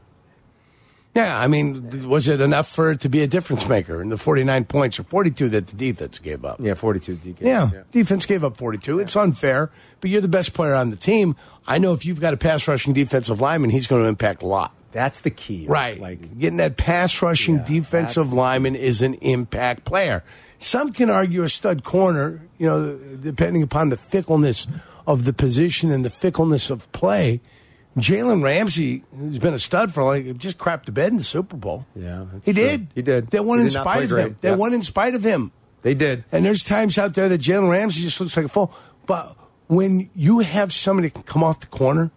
yeah, 1.14 1.38
I 1.38 1.46
mean, 1.46 2.08
was 2.08 2.26
it 2.26 2.40
enough 2.40 2.68
for 2.68 2.92
it 2.92 3.00
to 3.00 3.10
be 3.10 3.20
a 3.22 3.26
difference 3.26 3.68
maker 3.68 4.00
in 4.00 4.08
the 4.08 4.16
49 4.16 4.64
points 4.64 4.98
or 4.98 5.02
42 5.02 5.50
that 5.50 5.66
the 5.66 5.76
defense 5.76 6.18
gave 6.18 6.42
up? 6.42 6.58
Yeah, 6.58 6.72
42 6.72 7.16
DK. 7.16 7.40
Yeah, 7.40 7.68
defense 7.90 8.24
gave 8.24 8.42
up 8.42 8.56
42. 8.56 8.98
It's 8.98 9.14
unfair, 9.14 9.70
but 10.00 10.08
you're 10.08 10.22
the 10.22 10.28
best 10.28 10.54
player 10.54 10.74
on 10.74 10.88
the 10.88 10.96
team. 10.96 11.36
I 11.66 11.76
know 11.76 11.92
if 11.92 12.06
you've 12.06 12.20
got 12.20 12.32
a 12.32 12.38
pass 12.38 12.66
rushing 12.66 12.94
defensive 12.94 13.42
lineman, 13.42 13.68
he's 13.68 13.86
going 13.86 14.02
to 14.02 14.08
impact 14.08 14.42
a 14.42 14.46
lot. 14.46 14.74
That's 14.92 15.20
the 15.20 15.30
key, 15.30 15.66
Right. 15.66 15.98
Like 15.98 16.38
getting 16.38 16.58
that 16.58 16.76
pass 16.76 17.20
rushing 17.22 17.56
Yeah, 17.56 17.64
defensive 17.64 18.32
lineman 18.32 18.74
is 18.74 19.00
an 19.00 19.14
impact 19.14 19.84
player. 19.84 20.22
Some 20.58 20.92
can 20.92 21.08
argue 21.10 21.42
a 21.42 21.48
stud 21.48 21.82
corner, 21.82 22.42
you 22.58 22.66
know, 22.66 22.96
depending 22.96 23.62
upon 23.62 23.88
the 23.88 23.96
fickleness 23.96 24.66
of 25.06 25.24
the 25.24 25.32
position 25.32 25.90
and 25.90 26.04
the 26.04 26.10
fickleness 26.10 26.70
of 26.70 26.90
play. 26.92 27.40
Jalen 27.96 28.42
Ramsey, 28.42 29.04
who's 29.16 29.38
been 29.38 29.52
a 29.54 29.58
stud 29.58 29.92
for 29.92 30.02
like 30.02 30.36
just 30.38 30.56
crapped 30.58 30.86
the 30.86 30.92
bed 30.92 31.10
in 31.10 31.18
the 31.18 31.24
Super 31.24 31.56
Bowl. 31.56 31.84
Yeah, 31.94 32.24
he 32.44 32.52
true. 32.52 32.62
did. 32.62 32.86
He 32.94 33.02
did. 33.02 33.28
They 33.28 33.40
won 33.40 33.58
He 33.58 33.64
in 33.64 33.70
spite 33.70 34.04
of 34.04 34.08
great. 34.08 34.26
him. 34.28 34.36
They 34.40 34.48
Yeah. 34.50 34.56
won 34.56 34.72
in 34.72 34.82
spite 34.82 35.14
of 35.14 35.22
him. 35.24 35.52
they 35.82 35.94
did. 35.94 36.24
And 36.32 36.44
there's 36.46 36.62
times 36.62 36.96
out 36.96 37.14
there 37.14 37.28
that 37.28 37.40
Jalen 37.40 37.68
Ramsey 37.70 38.02
just 38.02 38.20
looks 38.20 38.36
like 38.36 38.46
a 38.46 38.48
fool. 38.48 38.72
But 39.06 39.36
when 39.66 40.08
you 40.14 40.38
have 40.38 40.72
somebody 40.72 41.08
that 41.08 41.14
can 41.14 41.22
come 41.24 41.42
off 41.44 41.58
the 41.60 41.66
corner 41.66 42.10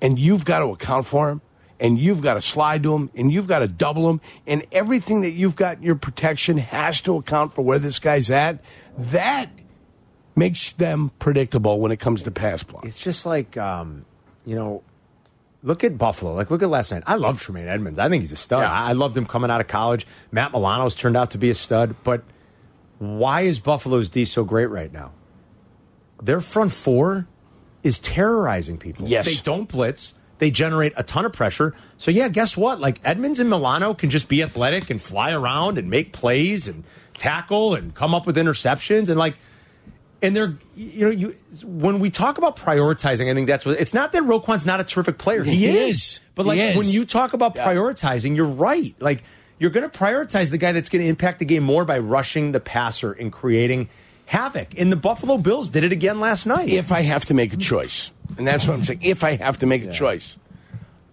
and 0.00 0.18
you've 0.18 0.44
got 0.46 0.60
to 0.60 0.66
account 0.72 1.04
for 1.06 1.28
him 1.30 1.42
and 1.78 1.98
you've 1.98 2.22
got 2.22 2.34
to 2.34 2.40
slide 2.40 2.82
to 2.84 2.94
him, 2.94 3.10
and 3.14 3.30
you've 3.30 3.46
got 3.46 3.58
to 3.58 3.68
double 3.68 4.08
him, 4.08 4.20
and 4.46 4.64
everything 4.72 5.20
that 5.20 5.32
you've 5.32 5.56
got 5.56 5.76
in 5.76 5.82
your 5.82 5.94
protection 5.94 6.56
has 6.56 7.02
to 7.02 7.16
account 7.18 7.54
for 7.54 7.60
where 7.62 7.78
this 7.78 7.98
guy's 7.98 8.30
at. 8.30 8.60
That 8.96 9.50
makes 10.34 10.72
them 10.72 11.10
predictable 11.18 11.78
when 11.78 11.92
it 11.92 11.98
comes 12.00 12.22
to 12.22 12.30
pass 12.30 12.62
block. 12.62 12.84
It's 12.86 12.96
just 12.98 13.26
like, 13.26 13.58
um, 13.58 14.06
you 14.46 14.54
know, 14.54 14.82
look 15.62 15.84
at 15.84 15.98
Buffalo. 15.98 16.34
Like, 16.34 16.50
look 16.50 16.62
at 16.62 16.70
last 16.70 16.92
night. 16.92 17.02
I 17.06 17.16
love 17.16 17.40
Tremaine 17.40 17.68
Edmunds. 17.68 17.98
I 17.98 18.08
think 18.08 18.22
he's 18.22 18.32
a 18.32 18.36
stud. 18.36 18.62
Yeah. 18.62 18.72
I 18.72 18.90
I 18.90 18.92
loved 18.92 19.16
him 19.16 19.26
coming 19.26 19.50
out 19.50 19.60
of 19.60 19.68
college. 19.68 20.06
Matt 20.30 20.52
Milano's 20.52 20.94
turned 20.94 21.16
out 21.16 21.32
to 21.32 21.38
be 21.38 21.50
a 21.50 21.54
stud. 21.54 21.96
But 22.04 22.22
why 22.98 23.42
is 23.42 23.60
Buffalo's 23.60 24.08
D 24.08 24.24
so 24.24 24.44
great 24.44 24.66
right 24.66 24.92
now? 24.92 25.12
Their 26.22 26.40
front 26.40 26.72
four 26.72 27.26
is 27.82 27.98
terrorizing 27.98 28.78
people. 28.78 29.06
Yes. 29.06 29.26
They 29.26 29.42
don't 29.42 29.68
blitz. 29.68 30.14
They 30.38 30.50
generate 30.50 30.92
a 30.96 31.02
ton 31.02 31.24
of 31.24 31.32
pressure. 31.32 31.74
So, 31.96 32.10
yeah, 32.10 32.28
guess 32.28 32.56
what? 32.56 32.78
Like, 32.78 33.00
Edmunds 33.04 33.40
and 33.40 33.48
Milano 33.48 33.94
can 33.94 34.10
just 34.10 34.28
be 34.28 34.42
athletic 34.42 34.90
and 34.90 35.00
fly 35.00 35.32
around 35.32 35.78
and 35.78 35.88
make 35.88 36.12
plays 36.12 36.68
and 36.68 36.84
tackle 37.16 37.74
and 37.74 37.94
come 37.94 38.14
up 38.14 38.26
with 38.26 38.36
interceptions. 38.36 39.08
And, 39.08 39.18
like, 39.18 39.36
and 40.22 40.34
they're 40.34 40.58
you 40.74 41.04
know 41.04 41.10
you 41.10 41.36
when 41.64 41.98
we 41.98 42.10
talk 42.10 42.38
about 42.38 42.56
prioritizing, 42.56 43.30
I 43.30 43.34
think 43.34 43.46
that's 43.46 43.66
what 43.66 43.78
it's 43.80 43.94
not 43.94 44.12
that 44.12 44.22
Roquan's 44.22 44.66
not 44.66 44.80
a 44.80 44.84
terrific 44.84 45.18
player. 45.18 45.42
He, 45.42 45.56
He 45.56 45.66
is. 45.66 45.90
is. 45.90 46.20
But 46.34 46.46
like 46.46 46.58
is. 46.58 46.76
when 46.76 46.86
you 46.86 47.04
talk 47.04 47.32
about 47.32 47.54
prioritizing, 47.54 48.36
you're 48.36 48.46
right. 48.46 48.94
Like 49.00 49.24
you're 49.58 49.70
going 49.70 49.88
to 49.88 49.98
prioritize 49.98 50.50
the 50.50 50.58
guy 50.58 50.72
that's 50.72 50.88
going 50.90 51.02
to 51.02 51.08
impact 51.08 51.38
the 51.38 51.44
game 51.44 51.62
more 51.62 51.84
by 51.84 51.98
rushing 51.98 52.52
the 52.52 52.60
passer 52.60 53.12
and 53.12 53.32
creating 53.32 53.88
havoc. 54.26 54.78
And 54.78 54.92
the 54.92 54.96
Buffalo 54.96 55.38
Bills 55.38 55.68
did 55.68 55.84
it 55.84 55.92
again 55.92 56.20
last 56.20 56.46
night. 56.46 56.68
if 56.68 56.92
I 56.92 57.00
have 57.02 57.24
to 57.26 57.34
make 57.34 57.52
a 57.52 57.56
choice, 57.56 58.12
and 58.36 58.46
that's 58.46 58.66
what 58.66 58.74
I'm 58.74 58.84
saying, 58.84 59.00
if 59.02 59.24
I 59.24 59.36
have 59.36 59.58
to 59.60 59.66
make 59.66 59.84
a 59.84 59.90
choice, 59.90 60.36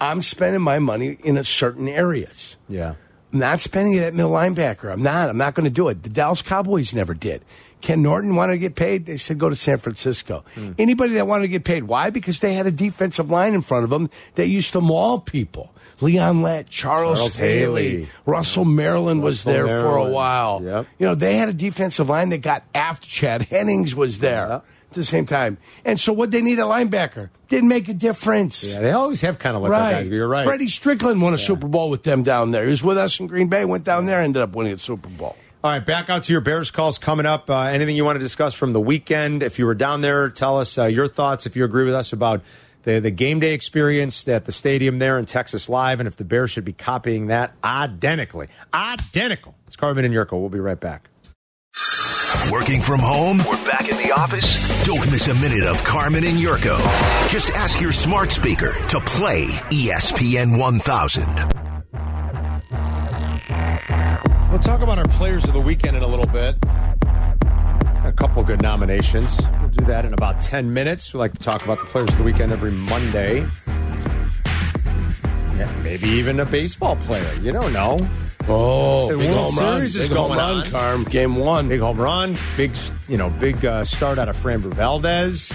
I'm 0.02 0.22
spending 0.22 0.62
my 0.62 0.80
money 0.80 1.18
in 1.24 1.38
a 1.38 1.44
certain 1.44 1.88
areas. 1.88 2.58
yeah. 2.68 2.96
I'm 3.32 3.40
not 3.40 3.62
spending 3.62 3.96
it 3.96 4.04
at 4.04 4.14
middle 4.14 4.30
linebacker. 4.30 4.92
I'm 4.94 5.02
not. 5.02 5.28
I'm 5.28 5.40
not 5.40 5.56
going 5.56 5.64
to 5.64 5.72
do 5.72 5.88
it. 5.88 6.04
The 6.04 6.10
Dallas 6.10 6.44
Cowboys 6.44 6.94
never 6.94 7.16
did. 7.16 7.44
Ken 7.84 8.02
Norton 8.02 8.36
wanted 8.38 8.54
to 8.54 8.60
get 8.60 8.76
paid. 8.76 9.06
They 9.06 9.18
said 9.18 9.38
go 9.38 9.50
to 9.50 9.58
San 9.58 9.78
Francisco. 9.78 10.46
Hmm. 10.56 10.72
Anybody 10.80 11.16
that 11.16 11.28
wanted 11.28 11.42
to 11.44 11.48
get 11.50 11.66
paid, 11.66 11.84
why? 11.84 12.12
Because 12.12 12.40
they 12.40 12.54
had 12.54 12.66
a 12.66 12.72
defensive 12.72 13.30
line 13.30 13.54
in 13.54 13.62
front 13.62 13.84
of 13.84 13.90
them 13.90 14.10
that 14.36 14.48
used 14.48 14.72
to 14.72 14.80
maul 14.80 15.20
people. 15.20 15.70
Leon 16.00 16.42
Lett, 16.42 16.70
Charles, 16.70 17.20
Charles 17.20 17.36
Haley, 17.36 17.90
Haley. 17.90 18.10
Russell 18.26 18.64
Maryland 18.64 19.22
was 19.22 19.46
Russell 19.46 19.68
there 19.68 19.82
for 19.82 19.98
a 19.98 20.10
while. 20.10 20.62
Yep. 20.64 20.88
You 20.98 21.08
know, 21.08 21.16
they 21.16 21.36
had 21.36 21.50
a 21.50 21.54
defensive 21.54 22.08
line 22.08 22.30
that 22.30 22.38
got 22.42 22.64
after 22.74 23.06
Chad 23.06 23.42
Hennings 23.44 23.94
was 23.96 24.20
there 24.20 24.48
Yeah. 24.48 24.56
at 24.56 24.94
the 24.94 25.04
same 25.04 25.26
time. 25.26 25.58
And 25.84 26.00
so 26.00 26.14
what 26.14 26.32
they 26.32 26.42
need 26.42 26.60
a 26.60 26.64
linebacker 26.64 27.32
didn't 27.50 27.68
make 27.68 27.90
a 27.90 27.94
difference. 27.94 28.64
Yeah, 28.64 28.80
they 28.80 28.92
always 28.92 29.20
have 29.22 29.40
kind 29.40 29.58
of 29.58 29.62
like 29.62 29.72
that 29.74 29.92
guys, 30.04 30.08
you're 30.08 30.28
right. 30.28 30.46
Freddie 30.46 30.70
Strickland 30.70 31.22
won 31.22 31.34
a 31.34 31.38
Super 31.38 31.68
Bowl 31.68 31.90
with 31.90 32.04
them 32.04 32.24
down 32.24 32.52
there. 32.52 32.64
He 32.64 32.72
was 32.72 32.84
with 32.84 32.98
us 32.98 33.20
in 33.20 33.28
Green 33.28 33.50
Bay, 33.50 33.66
went 33.66 33.84
down 33.84 34.06
there, 34.06 34.20
ended 34.22 34.42
up 34.42 34.56
winning 34.56 34.72
a 34.74 34.78
Super 34.78 35.10
Bowl. 35.10 35.36
All 35.64 35.72
right, 35.72 35.86
back 35.86 36.10
out 36.10 36.24
to 36.24 36.34
your 36.34 36.42
Bears 36.42 36.72
calls 36.72 36.98
coming 36.98 37.26
up. 37.26 37.50
Uh, 37.50 37.62
anything 37.62 37.96
you 37.96 38.04
want 38.04 38.18
to 38.18 38.20
discuss 38.20 38.54
from 38.54 38.74
the 38.74 38.82
weekend? 38.82 39.42
If 39.42 39.60
you 39.60 39.66
were 39.66 39.76
down 39.76 40.02
there, 40.02 40.30
tell 40.30 40.58
us 40.58 40.78
uh, 40.78 40.88
your 40.88 41.08
thoughts. 41.08 41.46
If 41.46 41.56
you 41.56 41.64
agree 41.64 41.86
with 41.86 41.94
us 41.94 42.12
about 42.12 42.42
the 42.84 43.00
the 43.00 43.12
game 43.12 43.40
day 43.40 43.54
experience 43.54 44.28
at 44.28 44.44
the 44.44 44.52
stadium 44.52 45.00
there 45.00 45.18
in 45.18 45.26
Texas 45.26 45.70
Live, 45.70 46.02
and 46.02 46.08
if 46.08 46.18
the 46.18 46.26
Bears 46.26 46.52
should 46.52 46.66
be 46.66 46.74
copying 46.74 47.28
that 47.28 47.54
identically, 47.64 48.50
identical. 48.74 49.56
It's 49.66 49.78
Carmen 49.78 50.04
and 50.04 50.14
Yurko. 50.14 50.34
We'll 50.34 50.50
be 50.50 50.60
right 50.60 50.78
back. 50.78 51.10
Working 52.52 52.82
from 52.82 53.00
home? 53.00 53.38
We're 53.38 53.66
back 53.66 53.88
in 53.88 53.96
the 53.96 54.12
office? 54.12 54.86
Don't 54.86 55.10
miss 55.12 55.30
a 55.30 55.36
minute 55.36 55.64
of 55.64 55.82
Carmen 55.86 56.26
and 56.26 56.36
Yurko. 56.36 56.78
Just 57.30 57.52
ask 57.52 57.80
your 57.80 57.94
smart 57.94 58.34
speaker 58.34 58.74
to 58.90 59.00
play 59.00 59.46
ESPN 59.46 60.60
1000. 60.60 61.73
We'll 64.54 64.62
talk 64.62 64.82
about 64.82 65.00
our 65.00 65.08
players 65.08 65.44
of 65.46 65.54
the 65.54 65.60
weekend 65.60 65.98
in 65.98 66.04
a 66.04 66.08
little 66.08 66.28
bit. 66.28 66.56
A 67.02 68.14
couple 68.16 68.44
good 68.44 68.62
nominations. 68.62 69.42
We'll 69.60 69.70
do 69.70 69.84
that 69.86 70.06
in 70.06 70.14
about 70.14 70.42
10 70.42 70.72
minutes. 70.72 71.12
We 71.12 71.18
like 71.18 71.34
to 71.34 71.40
talk 71.40 71.64
about 71.64 71.80
the 71.80 71.86
players 71.86 72.10
of 72.10 72.20
the 72.20 72.24
weekend 72.24 72.52
every 72.52 72.70
Monday. 72.70 73.48
Yeah, 75.58 75.76
maybe 75.82 76.08
even 76.08 76.40
a 76.40 76.46
baseball 76.46 76.98
player. 76.98 77.34
You 77.42 77.52
don't 77.52 77.74
know. 77.74 77.98
Oh, 78.48 79.10
The 79.10 79.18
big 79.18 79.32
World 79.32 79.46
home 79.46 79.58
run. 79.58 79.74
Series 79.78 79.96
is 79.96 80.10
big 80.10 80.18
home 80.18 80.28
going 80.28 80.38
run, 80.38 80.58
on. 80.58 80.70
Carm. 80.70 81.04
Game 81.06 81.36
one. 81.38 81.68
Big 81.68 81.82
home 81.82 82.00
run, 82.00 82.38
big 82.56 82.78
you 83.08 83.18
know, 83.18 83.32
big 83.32 83.66
uh, 83.66 83.84
start 83.84 84.20
out 84.20 84.30
of 84.30 84.38
Framber 84.38 84.72
Valdez. 84.72 85.52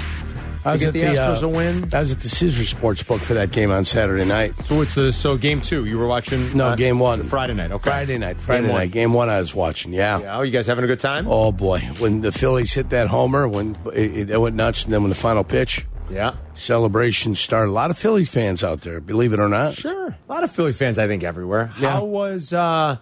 I 0.69 0.73
was 0.73 0.85
at 0.85 0.93
the 0.93 1.01
the, 1.01 1.19
uh, 1.19 1.35
Astros 1.37 1.43
a 1.43 1.49
win. 1.49 1.89
I 1.93 2.01
was 2.01 2.13
at 2.13 2.21
the 2.21 2.29
Sports 2.29 3.03
Book 3.03 3.21
for 3.21 3.35
that 3.35 3.51
game 3.51 3.71
on 3.71 3.85
Saturday 3.85 4.25
night. 4.25 4.55
So 4.65 4.81
it's 4.83 4.95
the 4.95 5.13
so 5.13 5.37
game 5.37 5.61
two. 5.61 5.85
You 5.87 5.99
were 5.99 6.07
watching? 6.07 6.57
No, 6.57 6.69
uh, 6.69 6.77
game 6.77 6.99
one. 6.99 7.25
Friday 7.25 7.55
night. 7.55 7.73
Okay, 7.73 7.91
Friday 7.91 8.19
night. 8.19 8.41
Friday 8.41 8.63
Game 8.63 8.69
night. 8.69 8.75
one. 8.81 8.89
Game 8.91 9.13
one 9.13 9.29
I 9.29 9.41
was 9.41 9.55
watching, 9.55 9.93
yeah. 9.93 10.21
Yeah, 10.21 10.43
you 10.43 10.51
guys 10.51 10.67
having 10.67 10.85
a 10.85 10.87
good 10.89 11.01
time? 11.01 11.27
Oh, 11.29 11.53
boy. 11.53 11.81
When 11.99 12.21
the 12.21 12.33
Phillies 12.33 12.73
hit 12.73 12.91
that 12.91 13.09
homer, 13.09 13.49
when 13.49 13.77
it, 13.95 14.31
it 14.31 14.41
went 14.41 14.57
nuts, 14.57 14.85
and 14.85 14.93
then 14.93 15.03
when 15.03 15.11
the 15.11 15.17
final 15.17 15.45
pitch, 15.45 15.87
Yeah, 16.11 16.35
celebration 16.55 17.35
started. 17.35 17.71
A 17.71 17.73
lot 17.73 17.91
of 17.91 17.99
Philly 17.99 18.25
fans 18.25 18.63
out 18.63 18.83
there, 18.83 19.01
believe 19.01 19.33
it 19.33 19.41
or 19.41 19.49
not. 19.49 19.75
sure. 19.75 20.09
A 20.09 20.33
lot 20.33 20.45
of 20.45 20.51
Philly 20.51 20.73
fans, 20.73 20.99
I 20.99 21.07
think, 21.07 21.23
everywhere. 21.23 21.73
Yeah. 21.81 21.91
How 21.93 22.05
was 22.05 22.53
uh, 22.53 22.97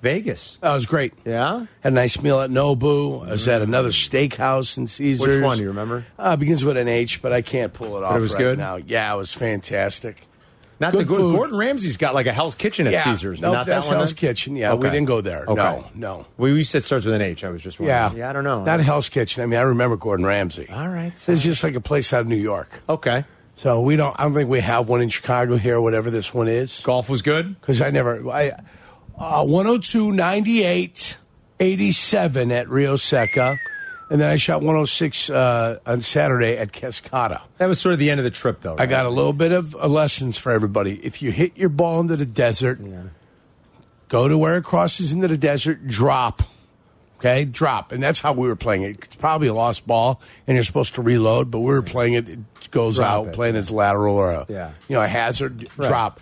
Vegas? 0.00 0.58
That 0.60 0.74
was 0.74 0.86
great. 0.86 1.12
Yeah, 1.24 1.66
Had 1.80 1.92
a 1.92 1.94
nice 1.94 2.20
meal 2.22 2.40
at 2.40 2.50
Nobu. 2.50 3.26
I 3.26 3.32
was 3.32 3.46
at 3.48 3.62
another 3.62 3.90
steakhouse 3.90 4.78
in 4.78 4.86
Caesars. 4.86 5.26
Which 5.26 5.42
one 5.42 5.56
do 5.58 5.62
you 5.62 5.68
remember? 5.68 6.06
Uh, 6.18 6.36
begins 6.36 6.64
with 6.64 6.76
an 6.76 6.88
H, 6.88 7.20
but 7.22 7.32
I 7.32 7.42
can't 7.42 7.72
pull 7.72 7.96
it 7.96 8.02
off. 8.02 8.16
it 8.16 8.20
was 8.20 8.32
right 8.32 8.38
good? 8.38 8.58
now. 8.58 8.76
Yeah, 8.76 9.12
it 9.12 9.16
was 9.16 9.32
fantastic. 9.32 10.16
not 10.78 10.92
Good 10.92 11.00
the 11.00 11.04
good. 11.04 11.34
Gordon 11.36 11.58
Ramsay's 11.58 11.98
got 11.98 12.14
like 12.14 12.26
a 12.26 12.32
Hell's 12.32 12.54
Kitchen 12.54 12.86
at 12.86 12.94
yeah, 12.94 13.04
Caesars. 13.04 13.40
Nope, 13.40 13.52
not 13.52 13.66
that's 13.66 13.86
that 13.86 13.90
one. 13.92 13.98
Hell's 13.98 14.14
then? 14.14 14.16
Kitchen. 14.18 14.56
Yeah, 14.56 14.74
we 14.74 14.88
didn't 14.88 15.04
go 15.04 15.20
there. 15.20 15.44
Okay. 15.46 15.54
No, 15.54 15.84
no. 15.94 16.26
Well, 16.38 16.50
you 16.50 16.64
said 16.64 16.84
starts 16.84 17.04
with 17.04 17.14
an 17.14 17.22
H. 17.22 17.44
I 17.44 17.50
was 17.50 17.60
just 17.60 17.78
wondering. 17.78 17.96
Yeah, 17.96 18.12
yeah. 18.14 18.30
I 18.30 18.32
don't 18.32 18.44
know. 18.44 18.64
Not 18.64 18.80
Hell's 18.80 19.08
Kitchen. 19.10 19.42
I 19.42 19.46
mean, 19.46 19.58
I 19.58 19.62
remember 19.62 19.96
Gordon 19.96 20.24
Ramsay. 20.24 20.68
All 20.70 20.88
right. 20.88 21.18
so. 21.18 21.32
It's 21.32 21.42
just 21.42 21.62
like 21.62 21.74
a 21.74 21.80
place 21.80 22.12
out 22.12 22.22
of 22.22 22.26
New 22.26 22.36
York. 22.36 22.82
Okay. 22.88 23.24
So 23.56 23.82
we 23.82 23.96
don't. 23.96 24.18
I 24.18 24.22
don't 24.22 24.32
think 24.32 24.48
we 24.48 24.60
have 24.60 24.88
one 24.88 25.02
in 25.02 25.10
Chicago 25.10 25.58
here, 25.58 25.78
whatever 25.82 26.10
this 26.10 26.32
one 26.32 26.48
is. 26.48 26.80
Golf 26.80 27.10
was 27.10 27.20
good. 27.20 27.60
Because 27.60 27.82
I 27.82 27.90
never. 27.90 28.26
I 28.30 28.52
uh, 29.20 29.44
102, 29.44 30.12
98, 30.12 31.16
87 31.60 32.52
at 32.52 32.68
Rio 32.68 32.94
Secco, 32.96 33.58
and 34.10 34.20
then 34.20 34.28
I 34.30 34.36
shot 34.36 34.60
106 34.60 35.30
uh, 35.30 35.78
on 35.86 36.00
Saturday 36.00 36.56
at 36.56 36.72
Cascata. 36.72 37.42
That 37.58 37.66
was 37.66 37.78
sort 37.80 37.92
of 37.92 37.98
the 37.98 38.10
end 38.10 38.18
of 38.18 38.24
the 38.24 38.30
trip, 38.30 38.60
though. 38.62 38.76
I 38.78 38.86
got 38.86 39.06
a 39.06 39.10
little 39.10 39.32
bit 39.32 39.52
of 39.52 39.74
uh, 39.76 39.86
lessons 39.88 40.36
for 40.38 40.50
everybody. 40.52 40.98
If 41.04 41.22
you 41.22 41.30
hit 41.32 41.56
your 41.56 41.68
ball 41.68 42.00
into 42.00 42.16
the 42.16 42.26
desert, 42.26 42.80
go 44.08 44.26
to 44.26 44.36
where 44.38 44.56
it 44.56 44.64
crosses 44.64 45.12
into 45.12 45.28
the 45.28 45.38
desert, 45.38 45.86
drop. 45.86 46.42
Okay, 47.18 47.44
drop. 47.44 47.92
And 47.92 48.02
that's 48.02 48.18
how 48.20 48.32
we 48.32 48.48
were 48.48 48.56
playing 48.56 48.82
it. 48.82 48.96
It's 49.04 49.14
probably 49.16 49.48
a 49.48 49.52
lost 49.54 49.86
ball, 49.86 50.22
and 50.46 50.54
you're 50.56 50.64
supposed 50.64 50.94
to 50.94 51.02
reload, 51.02 51.50
but 51.50 51.58
we 51.58 51.66
were 51.66 51.82
playing 51.82 52.14
it, 52.14 52.26
it 52.30 52.70
goes 52.70 52.96
Drop 52.96 53.10
out, 53.10 53.26
it. 53.28 53.34
playing 53.34 53.56
its 53.56 53.70
lateral 53.70 54.16
or 54.16 54.30
a, 54.32 54.46
Yeah. 54.48 54.70
you 54.88 54.96
know, 54.96 55.02
a 55.02 55.06
hazard 55.06 55.68
drop. 55.78 56.18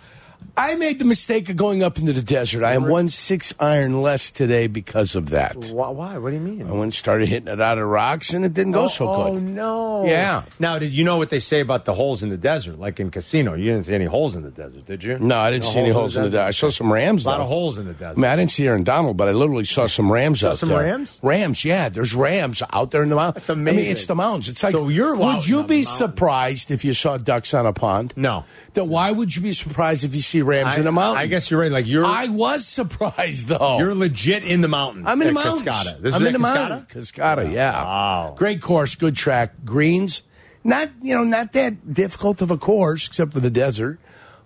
I 0.57 0.75
made 0.75 0.99
the 0.99 1.05
mistake 1.05 1.47
of 1.49 1.55
going 1.55 1.83
up 1.83 1.99
into 1.99 2.11
the 2.11 2.21
desert. 2.21 2.65
I 2.65 2.73
am 2.73 2.89
one 2.89 3.07
six 3.07 3.53
iron 3.61 4.01
less 4.01 4.29
today 4.29 4.67
because 4.67 5.15
of 5.15 5.29
that. 5.29 5.55
Why? 5.71 5.87
why? 5.89 6.17
What 6.17 6.31
do 6.31 6.35
you 6.35 6.41
mean? 6.41 6.63
I 6.67 6.71
went 6.71 6.83
and 6.83 6.93
started 6.93 7.29
hitting 7.29 7.47
it 7.47 7.61
out 7.61 7.77
of 7.77 7.87
rocks, 7.87 8.33
and 8.33 8.43
it 8.43 8.53
didn't 8.53 8.73
go 8.73 8.87
so 8.87 9.05
good. 9.07 9.31
oh, 9.31 9.39
no. 9.39 10.05
Yeah. 10.05 10.43
Now, 10.59 10.77
did 10.77 10.91
you 10.93 11.05
know 11.05 11.15
what 11.17 11.29
they 11.29 11.39
say 11.39 11.61
about 11.61 11.85
the 11.85 11.93
holes 11.93 12.23
in 12.23 12.29
the 12.29 12.35
desert? 12.35 12.77
Like 12.77 12.99
in 12.99 13.09
casino, 13.09 13.53
you 13.53 13.71
didn't 13.71 13.83
see 13.85 13.95
any 13.95 14.03
holes 14.03 14.35
in 14.35 14.43
the 14.43 14.51
desert, 14.51 14.85
did 14.85 15.01
you? 15.01 15.17
No, 15.17 15.37
I 15.39 15.49
didn't 15.49 15.63
see 15.63 15.79
any 15.79 15.91
holes 15.91 16.17
in 16.17 16.23
the 16.23 16.29
desert. 16.29 16.45
I 16.47 16.51
saw 16.51 16.69
some 16.69 16.91
rams. 16.91 17.25
A 17.25 17.29
lot 17.29 17.37
though. 17.37 17.43
of 17.43 17.47
holes 17.47 17.77
in 17.77 17.85
the 17.85 17.91
I 17.91 17.93
desert. 17.93 18.17
mean, 18.17 18.29
I 18.31 18.35
didn't 18.35 18.51
see 18.51 18.67
Aaron 18.67 18.83
Donald, 18.83 19.15
but 19.15 19.29
I 19.29 19.31
literally 19.31 19.63
saw 19.63 19.87
some 19.87 20.11
rams 20.11 20.41
Saw 20.41 20.49
out 20.49 20.57
some 20.57 20.69
there. 20.69 20.79
rams? 20.79 21.21
Rams, 21.23 21.63
yeah. 21.63 21.87
There's 21.87 22.13
rams 22.13 22.61
out 22.73 22.91
there 22.91 23.03
in 23.03 23.09
the 23.09 23.15
mountains. 23.15 23.35
That's 23.47 23.49
amazing. 23.49 23.79
I 23.79 23.81
mean, 23.83 23.91
it's 23.91 24.05
the 24.07 24.15
mountains. 24.15 24.49
It's 24.49 24.61
like, 24.61 24.73
So 24.73 24.89
you're 24.89 25.15
out 25.15 25.19
would 25.19 25.35
in 25.45 25.49
you 25.49 25.61
the 25.61 25.67
be 25.69 25.75
mountains. 25.83 25.89
surprised 25.97 26.69
if 26.69 26.83
you 26.83 26.93
saw 26.93 27.15
ducks 27.15 27.53
on 27.53 27.65
a 27.65 27.71
pond? 27.71 28.13
No. 28.17 28.43
Then 28.73 28.89
why 28.89 29.11
would 29.11 29.33
you 29.35 29.41
be 29.41 29.53
surprised 29.53 30.03
if 30.03 30.13
you 30.13 30.21
see 30.29 30.41
rams 30.41 30.77
in 30.77 30.85
the 30.85 30.91
mountain? 30.91 31.21
I 31.21 31.27
guess 31.27 31.49
you're 31.49 31.59
right. 31.59 31.71
Like 31.71 31.87
you're 31.87 32.05
I 32.05 32.27
was 32.27 32.65
surprised 32.65 33.47
though. 33.47 33.79
you're 33.79 33.95
legit 33.95 34.43
in 34.43 34.61
the 34.61 34.67
mountains. 34.67 35.05
I'm 35.07 35.21
in 35.21 35.29
the 35.29 35.33
mountains. 35.33 35.63
Cascata. 35.63 36.01
This 36.01 36.13
I'm 36.15 36.21
is 36.21 36.27
in 36.27 36.33
the 36.33 36.39
mountains. 36.39 36.87
Cascata, 37.11 37.51
yeah. 37.51 37.83
Wow. 37.83 38.35
Great 38.37 38.61
course, 38.61 38.95
good 38.95 39.15
track. 39.15 39.53
Greens, 39.65 40.23
not 40.63 40.89
you 41.01 41.15
know, 41.15 41.23
not 41.23 41.53
that 41.53 41.93
difficult 41.93 42.41
of 42.41 42.51
a 42.51 42.57
course 42.57 43.07
except 43.07 43.33
for 43.33 43.39
the 43.39 43.51
desert. 43.51 43.99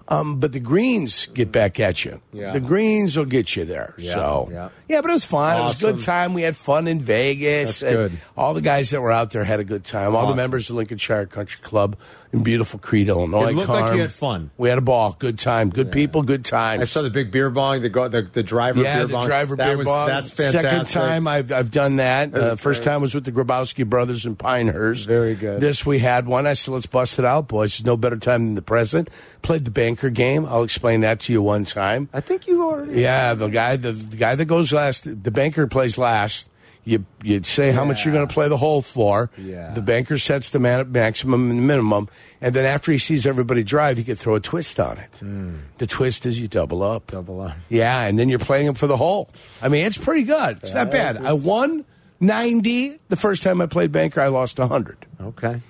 Um, 0.10 0.40
but 0.40 0.52
the 0.52 0.60
greens 0.60 1.28
get 1.28 1.52
back 1.52 1.80
at 1.80 2.04
you. 2.04 2.22
Yeah. 2.34 2.52
The 2.52 2.60
greens 2.60 3.16
will 3.18 3.26
get 3.26 3.56
you 3.56 3.64
there. 3.64 3.96
Yeah, 3.98 4.14
so 4.14 4.50
yeah. 4.52 4.70
Yeah, 4.88 5.02
but 5.02 5.10
it 5.10 5.14
was 5.14 5.26
fun. 5.26 5.60
It 5.60 5.64
was 5.64 5.82
a 5.82 5.92
good 5.92 6.02
time. 6.02 6.34
We 6.34 6.42
had 6.42 6.56
fun 6.56 6.88
in 6.88 7.02
Vegas. 7.02 7.80
That's 7.80 7.94
good. 7.94 8.12
All 8.36 8.54
the 8.54 8.62
guys 8.62 8.90
that 8.90 9.02
were 9.02 9.12
out 9.12 9.32
there 9.32 9.44
had 9.44 9.60
a 9.60 9.64
good 9.64 9.84
time. 9.84 10.16
All 10.16 10.28
the 10.28 10.36
members 10.36 10.70
of 10.70 10.76
Lincolnshire 10.76 11.26
Country 11.28 11.62
Club 11.62 11.98
in 12.34 12.44
beautiful 12.44 12.80
Crete, 12.80 13.08
Illinois. 13.08 13.50
It 13.50 13.56
looked 13.56 13.70
like 13.70 13.96
you 13.96 14.02
had 14.02 14.12
fun. 14.12 14.50
We 14.58 14.68
had 14.68 14.78
a 14.78 14.82
ball. 14.82 15.16
Good 15.18 15.38
time. 15.40 15.70
Good 15.70 15.92
people. 15.92 16.24
Good 16.24 16.44
time. 16.44 16.82
I 16.82 16.86
saw 16.86 17.02
the 17.04 17.12
big 17.12 17.32
beer 17.32 17.50
bong, 17.50 17.82
the 17.82 17.90
the, 17.90 18.22
the 18.24 18.44
driver 18.44 18.82
yeah, 18.82 18.98
beer 18.98 19.06
the 19.06 19.14
bong. 19.14 19.26
driver 19.26 19.56
that 19.56 19.66
beer 19.66 19.78
was, 19.78 19.88
bong. 19.88 20.08
That's 20.08 20.32
fantastic. 20.32 20.72
Second 20.72 20.86
time 20.88 21.28
I've 21.28 21.52
I've 21.52 21.72
done 21.72 21.98
that. 21.98 22.34
Uh, 22.34 22.56
first 22.56 22.84
time 22.84 23.02
was 23.02 23.14
with 23.14 23.24
the 23.24 23.32
Grabowski 23.32 23.88
brothers 23.88 24.26
in 24.26 24.36
Pinehurst. 24.36 25.08
Very 25.08 25.36
good. 25.36 25.62
This 25.62 25.86
we 25.86 26.00
had 26.00 26.28
one. 26.28 26.48
I 26.48 26.54
said, 26.54 26.74
let's 26.74 26.88
bust 26.88 27.20
it 27.20 27.26
out, 27.26 27.48
boys. 27.48 27.78
There's 27.78 27.86
no 27.86 27.96
better 27.96 28.18
time 28.18 28.46
than 28.46 28.56
the 28.56 28.62
present. 28.62 29.10
Played 29.44 29.66
the 29.66 29.72
banker 29.72 30.10
game. 30.10 30.46
I'll 30.46 30.64
explain 30.64 31.02
that 31.02 31.20
to 31.22 31.34
you 31.34 31.42
one 31.42 31.66
time. 31.66 32.10
I 32.14 32.22
think 32.22 32.48
you 32.48 32.64
already. 32.64 33.02
Yeah, 33.02 33.36
the 33.36 33.50
guy 33.50 33.76
the, 33.76 33.92
the 33.92 34.18
guy 34.18 34.36
that 34.36 34.46
goes 34.46 34.73
last, 34.74 35.04
the 35.24 35.32
banker 35.32 35.68
plays 35.68 35.98
last. 35.98 36.50
You 36.86 37.06
you 37.24 37.42
say 37.44 37.72
how 37.72 37.86
much 37.86 38.04
you're 38.04 38.14
going 38.14 38.28
to 38.28 38.34
play 38.34 38.50
the 38.50 38.58
hole 38.58 38.82
for. 38.82 39.30
Yeah. 39.38 39.72
The 39.72 39.82
banker 39.82 40.18
sets 40.18 40.50
the 40.50 40.60
man 40.60 40.92
maximum 40.92 41.50
and 41.50 41.66
minimum, 41.66 42.10
and 42.42 42.54
then 42.54 42.66
after 42.66 42.92
he 42.92 42.98
sees 42.98 43.26
everybody 43.26 43.64
drive, 43.64 43.96
he 43.98 44.04
can 44.04 44.18
throw 44.18 44.36
a 44.36 44.42
twist 44.42 44.82
on 44.82 44.98
it. 44.98 45.16
Hmm. 45.20 45.56
The 45.78 45.88
twist 45.88 46.26
is 46.26 46.38
you 46.42 46.50
double 46.50 46.84
up. 46.84 47.08
Double 47.12 47.40
up. 47.40 47.56
Yeah, 47.70 48.02
and 48.06 48.20
then 48.20 48.28
you're 48.28 48.38
playing 48.38 48.68
him 48.68 48.74
for 48.74 48.88
the 48.88 48.98
hole. 48.98 49.30
I 49.62 49.70
mean, 49.70 49.86
it's 49.86 49.98
pretty 49.98 50.24
good. 50.24 50.58
It's 50.58 50.74
not 50.74 50.92
bad. 50.92 51.24
I 51.24 51.32
won 51.32 51.86
ninety 52.20 52.98
the 53.08 53.16
first 53.16 53.44
time 53.44 53.62
I 53.62 53.66
played 53.68 53.94
banker. 53.94 54.20
I 54.20 54.28
lost 54.28 54.58
hundred. 54.58 55.06
Okay. 55.22 55.62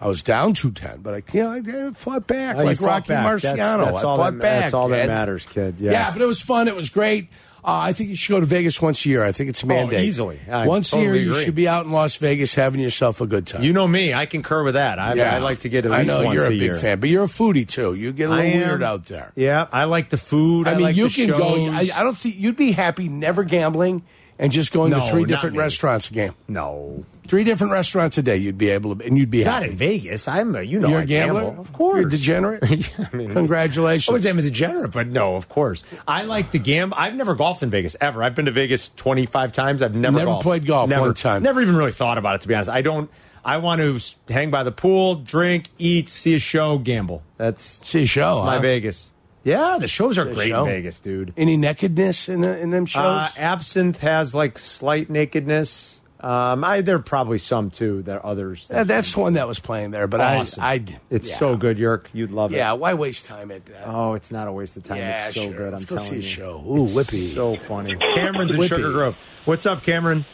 I 0.00 0.06
was 0.06 0.22
down 0.22 0.54
two 0.54 0.70
ten, 0.70 1.00
but 1.02 1.14
I 1.14 1.22
you 1.32 1.42
know, 1.62 1.88
I 1.88 1.92
fought 1.92 2.26
back 2.28 2.56
Oh, 2.56 2.62
like 2.64 2.78
fought 2.78 2.86
Rocky 2.86 3.08
back. 3.08 3.26
Marciano. 3.26 3.56
That's, 3.56 3.84
that's 3.90 4.04
I 4.04 4.06
all 4.06 4.16
fought 4.18 4.30
that, 4.34 4.40
back. 4.40 4.60
That's 4.62 4.74
all 4.74 4.88
that 4.88 5.02
kid. 5.02 5.08
matters, 5.08 5.46
kid. 5.46 5.80
Yes. 5.80 5.92
Yeah, 5.92 6.12
but 6.12 6.22
it 6.22 6.26
was 6.26 6.40
fun. 6.40 6.68
It 6.68 6.76
was 6.76 6.88
great. 6.90 7.28
Uh, 7.62 7.88
I 7.88 7.92
think 7.92 8.10
you 8.10 8.16
should 8.16 8.32
go 8.32 8.40
to 8.40 8.46
Vegas 8.46 8.80
once 8.80 9.04
a 9.04 9.08
year. 9.08 9.22
I 9.22 9.32
think 9.32 9.50
it's 9.50 9.62
a 9.62 9.66
mandate. 9.66 9.98
Oh, 9.98 10.02
easily. 10.02 10.40
I 10.50 10.66
once 10.66 10.92
a 10.92 10.96
year, 10.96 11.06
totally 11.06 11.24
you 11.24 11.30
agree. 11.32 11.44
should 11.44 11.54
be 11.54 11.68
out 11.68 11.84
in 11.84 11.92
Las 11.92 12.16
Vegas 12.16 12.54
having 12.54 12.80
yourself 12.80 13.20
a 13.20 13.26
good 13.26 13.46
time. 13.46 13.62
you 13.62 13.72
know 13.72 13.86
me. 13.86 14.14
I 14.14 14.26
concur 14.26 14.64
with 14.64 14.74
that. 14.74 14.98
I, 14.98 15.18
I 15.20 15.38
like 15.38 15.60
to 15.60 15.68
get 15.68 15.84
at 15.86 15.92
I 15.92 16.04
know 16.04 16.24
once 16.24 16.34
you're 16.34 16.44
a, 16.44 16.48
a 16.48 16.50
big 16.50 16.60
year. 16.60 16.78
fan, 16.78 17.00
but 17.00 17.08
you're 17.08 17.24
a 17.24 17.28
foodie 17.28 17.68
too. 17.68 17.94
You 17.94 18.12
get 18.12 18.30
a 18.30 18.34
little 18.34 18.52
weird 18.52 18.82
out 18.82 19.04
there. 19.06 19.32
Yeah, 19.36 19.66
I 19.72 19.84
like 19.84 20.08
the 20.08 20.18
food. 20.18 20.68
I, 20.68 20.72
I 20.72 20.74
mean, 20.74 20.82
like 20.84 20.96
you 20.96 21.08
can 21.08 21.28
go. 21.28 21.66
I. 21.70 21.88
I 21.94 22.02
don't 22.02 22.16
think 22.16 22.36
you'd 22.36 22.56
be 22.56 22.72
happy 22.72 23.08
never 23.08 23.44
gambling 23.44 24.02
and 24.40 24.50
just 24.50 24.72
going 24.72 24.90
to 24.90 25.00
three 25.02 25.24
different 25.24 25.54
me. 25.54 25.60
restaurants 25.60 26.10
a 26.10 26.14
game. 26.14 26.34
no, 26.48 27.04
Three 27.28 27.44
different 27.44 27.72
restaurants 27.72 28.18
a 28.18 28.22
day. 28.24 28.38
You'd 28.38 28.58
be 28.58 28.70
able 28.70 28.96
to, 28.96 29.04
and 29.06 29.16
you'd 29.16 29.30
be 29.30 29.44
not 29.44 29.62
happy. 29.62 29.70
in 29.70 29.76
Vegas. 29.78 30.26
I'm 30.26 30.56
a, 30.56 30.62
you 30.62 30.80
know, 30.80 30.88
You're 30.88 30.98
I 30.98 31.02
a 31.02 31.06
gambler, 31.06 31.42
gamble. 31.42 31.60
Of 31.62 31.72
course, 31.72 32.00
You're 32.00 32.10
degenerate. 32.10 32.62
Yeah, 32.68 33.06
I 33.12 33.16
mean, 33.16 33.32
Congratulations. 33.32 34.08
I 34.08 34.12
would 34.14 34.22
say 34.24 34.30
I'm 34.30 34.38
a 34.40 34.42
degenerate, 34.42 34.90
but 34.90 35.06
no, 35.06 35.36
of 35.36 35.48
course. 35.48 35.84
I 36.08 36.24
like 36.24 36.50
the 36.50 36.58
gamble. 36.58 36.96
I've 36.98 37.14
never 37.14 37.36
golfed 37.36 37.62
in 37.62 37.70
Vegas 37.70 37.94
ever. 38.00 38.24
I've 38.24 38.34
been 38.34 38.46
to 38.46 38.50
Vegas 38.50 38.88
25 38.96 39.52
times. 39.52 39.80
I've 39.80 39.94
never 39.94 40.18
Never 40.18 40.26
golfed. 40.32 40.42
played 40.42 40.66
golf 40.66 40.90
never, 40.90 41.02
one 41.02 41.14
time. 41.14 41.44
Never 41.44 41.60
even 41.62 41.76
really 41.76 41.92
thought 41.92 42.18
about 42.18 42.34
it, 42.34 42.40
to 42.40 42.48
be 42.48 42.54
honest. 42.56 42.68
I 42.70 42.82
don't. 42.82 43.08
I 43.44 43.58
want 43.58 43.80
to 43.80 44.00
hang 44.32 44.50
by 44.50 44.64
the 44.64 44.72
pool, 44.72 45.14
drink, 45.14 45.68
eat, 45.78 46.08
see 46.08 46.34
a 46.34 46.40
show, 46.40 46.78
gamble. 46.78 47.22
That's 47.36 47.78
See 47.88 48.02
a 48.02 48.06
show. 48.06 48.42
my 48.44 48.56
huh? 48.56 48.62
Vegas. 48.62 49.08
Yeah, 49.42 49.78
the 49.80 49.88
shows 49.88 50.18
are 50.18 50.24
See 50.24 50.30
a 50.30 50.34
great 50.34 50.48
show. 50.48 50.64
in 50.64 50.70
Vegas, 50.70 51.00
dude. 51.00 51.32
Any 51.36 51.56
nakedness 51.56 52.28
in, 52.28 52.42
the, 52.42 52.58
in 52.58 52.70
them 52.70 52.86
shows? 52.86 53.04
Uh, 53.04 53.28
Absinthe 53.38 53.98
has 54.00 54.34
like 54.34 54.58
slight 54.58 55.08
nakedness. 55.08 56.00
Um, 56.20 56.64
I 56.64 56.82
there 56.82 56.96
are 56.96 57.02
probably 57.02 57.38
some 57.38 57.70
too. 57.70 58.02
There 58.02 58.18
are 58.18 58.26
others. 58.26 58.68
Yeah, 58.70 58.84
that's 58.84 59.14
the 59.14 59.20
one 59.20 59.32
that 59.34 59.48
was 59.48 59.58
playing 59.58 59.90
there, 59.92 60.06
but 60.06 60.20
awesome. 60.20 60.62
I, 60.62 60.72
I, 60.72 60.84
it's 61.08 61.30
yeah. 61.30 61.36
so 61.36 61.56
good, 61.56 61.78
Yerk. 61.78 62.10
You'd 62.12 62.30
love 62.30 62.52
it. 62.52 62.56
Yeah, 62.58 62.72
why 62.72 62.92
waste 62.92 63.24
time 63.24 63.50
at 63.50 63.64
that? 63.66 63.84
Oh, 63.86 64.12
it's 64.12 64.30
not 64.30 64.46
a 64.46 64.52
waste 64.52 64.76
of 64.76 64.82
time. 64.82 64.98
yeah, 64.98 65.28
it's 65.28 65.34
so 65.34 65.44
sure. 65.44 65.52
good. 65.54 65.72
Let's 65.72 65.84
I'm 65.84 65.96
go 65.96 65.96
telling 65.96 66.10
see 66.10 66.16
a 66.16 66.18
you. 66.18 66.22
show. 66.22 66.58
Ooh, 66.66 66.84
whippy. 66.84 67.32
So 67.32 67.56
funny. 67.56 67.96
Cameron's 68.14 68.52
in 68.52 68.62
Sugar 68.62 68.92
Grove. 68.92 69.16
What's 69.46 69.64
up, 69.64 69.82
Cameron? 69.82 70.26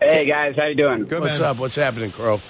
Hey 0.00 0.26
guys, 0.26 0.54
how 0.56 0.66
you 0.66 0.74
doing? 0.74 1.04
Good 1.04 1.20
What's 1.20 1.40
man. 1.40 1.50
up? 1.50 1.58
What's 1.58 1.76
happening, 1.76 2.10
Crow? 2.10 2.40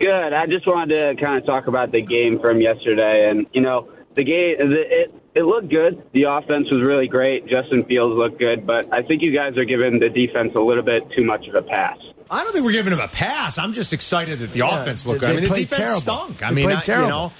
Good. 0.00 0.32
I 0.32 0.46
just 0.46 0.66
wanted 0.66 0.94
to 1.16 1.22
kind 1.22 1.38
of 1.38 1.44
talk 1.46 1.66
about 1.66 1.92
the 1.92 2.00
game 2.00 2.40
from 2.40 2.60
yesterday, 2.60 3.28
and 3.30 3.46
you 3.52 3.60
know, 3.60 3.88
the 4.16 4.24
game 4.24 4.56
the, 4.70 4.80
it 4.80 5.14
it 5.34 5.42
looked 5.42 5.68
good. 5.68 6.02
The 6.12 6.24
offense 6.28 6.68
was 6.72 6.80
really 6.82 7.06
great. 7.06 7.46
Justin 7.46 7.84
Fields 7.84 8.16
looked 8.16 8.38
good, 8.38 8.66
but 8.66 8.92
I 8.92 9.02
think 9.02 9.22
you 9.22 9.32
guys 9.34 9.56
are 9.58 9.64
giving 9.64 9.98
the 10.00 10.08
defense 10.08 10.52
a 10.56 10.60
little 10.60 10.82
bit 10.82 11.02
too 11.16 11.24
much 11.24 11.46
of 11.48 11.54
a 11.54 11.62
pass. 11.62 11.98
I 12.30 12.42
don't 12.44 12.52
think 12.52 12.64
we're 12.64 12.72
giving 12.72 12.92
him 12.92 13.00
a 13.00 13.08
pass. 13.08 13.58
I'm 13.58 13.72
just 13.72 13.92
excited 13.92 14.38
that 14.38 14.52
the 14.52 14.60
Yeah, 14.60 14.80
offense 14.82 15.04
looked 15.04 15.20
good. 15.20 15.30
I 15.30 15.32
they 15.34 15.40
mean, 15.40 15.44
the 15.44 15.50
played 15.54 15.68
defense 15.68 15.82
terrible. 15.82 16.00
stunk. 16.00 16.42
I 16.42 16.48
They 16.48 16.54
mean, 16.54 16.64
played 16.66 16.76
I, 16.78 16.80
terrible. 16.80 17.32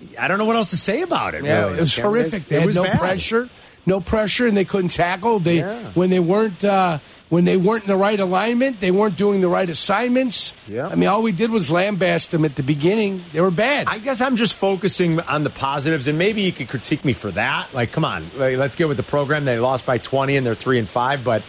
you 0.00 0.06
know, 0.08 0.18
I 0.20 0.28
don't 0.28 0.38
know 0.38 0.44
what 0.46 0.56
else 0.56 0.70
to 0.70 0.76
say 0.76 1.02
about 1.02 1.34
it. 1.34 1.44
Yeah, 1.44 1.66
really. 1.66 1.78
it 1.78 1.80
was 1.82 1.96
horrific. 1.96 2.44
They 2.44 2.56
It 2.56 2.60
had 2.60 2.66
was 2.66 2.76
no 2.76 2.82
bad. 2.84 2.98
pressure, 2.98 3.48
no 3.88 4.00
pressure, 4.00 4.46
and 4.46 4.56
they 4.56 4.64
couldn't 4.64 4.90
tackle. 4.90 5.40
They 5.40 5.58
Yeah. 5.58 5.90
when 5.94 6.10
they 6.10 6.20
weren't 6.20 6.62
uh, 6.64 6.98
when 7.30 7.44
they 7.44 7.56
weren't 7.58 7.82
in 7.84 7.88
the 7.88 7.96
right 7.96 8.18
alignment, 8.18 8.80
they 8.80 8.90
weren't 8.90 9.16
doing 9.16 9.40
the 9.40 9.48
right 9.48 9.68
assignments. 9.68 10.54
Yeah. 10.66 10.86
I 10.86 10.94
mean, 10.94 11.08
all 11.08 11.22
we 11.22 11.32
did 11.32 11.50
was 11.50 11.68
lambast 11.68 12.30
them 12.30 12.44
at 12.44 12.54
the 12.56 12.62
beginning. 12.62 13.22
They 13.34 13.40
were 13.42 13.50
bad. 13.50 13.86
I 13.86 13.98
guess 13.98 14.20
I'm 14.22 14.36
just 14.36 14.54
focusing 14.54 15.20
on 15.20 15.44
the 15.44 15.50
positives, 15.50 16.06
and 16.08 16.16
maybe 16.18 16.40
you 16.42 16.52
could 16.52 16.68
critique 16.68 17.04
me 17.04 17.12
for 17.12 17.30
that. 17.32 17.74
Like, 17.74 17.92
come 17.92 18.04
on, 18.04 18.30
like, 18.36 18.56
let's 18.56 18.76
get 18.76 18.88
with 18.88 18.96
the 18.96 19.02
program. 19.02 19.44
They 19.44 19.58
lost 19.58 19.84
by 19.84 19.98
20, 19.98 20.36
and 20.36 20.46
they're 20.46 20.54
three 20.54 20.78
and 20.78 20.88
five. 20.88 21.22
But 21.24 21.42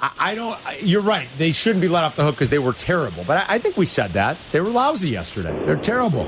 I, 0.00 0.10
I 0.18 0.34
don't. 0.34 0.58
You're 0.82 1.00
right. 1.02 1.28
They 1.38 1.52
shouldn't 1.52 1.80
be 1.80 1.88
let 1.88 2.04
off 2.04 2.16
the 2.16 2.24
hook 2.24 2.34
because 2.34 2.50
they 2.50 2.58
were 2.58 2.74
terrible. 2.74 3.24
But 3.24 3.38
I, 3.48 3.54
I 3.54 3.58
think 3.58 3.76
we 3.78 3.86
said 3.86 4.12
that 4.14 4.36
they 4.52 4.60
were 4.60 4.70
lousy 4.70 5.08
yesterday. 5.08 5.52
They're 5.64 5.76
terrible. 5.76 6.26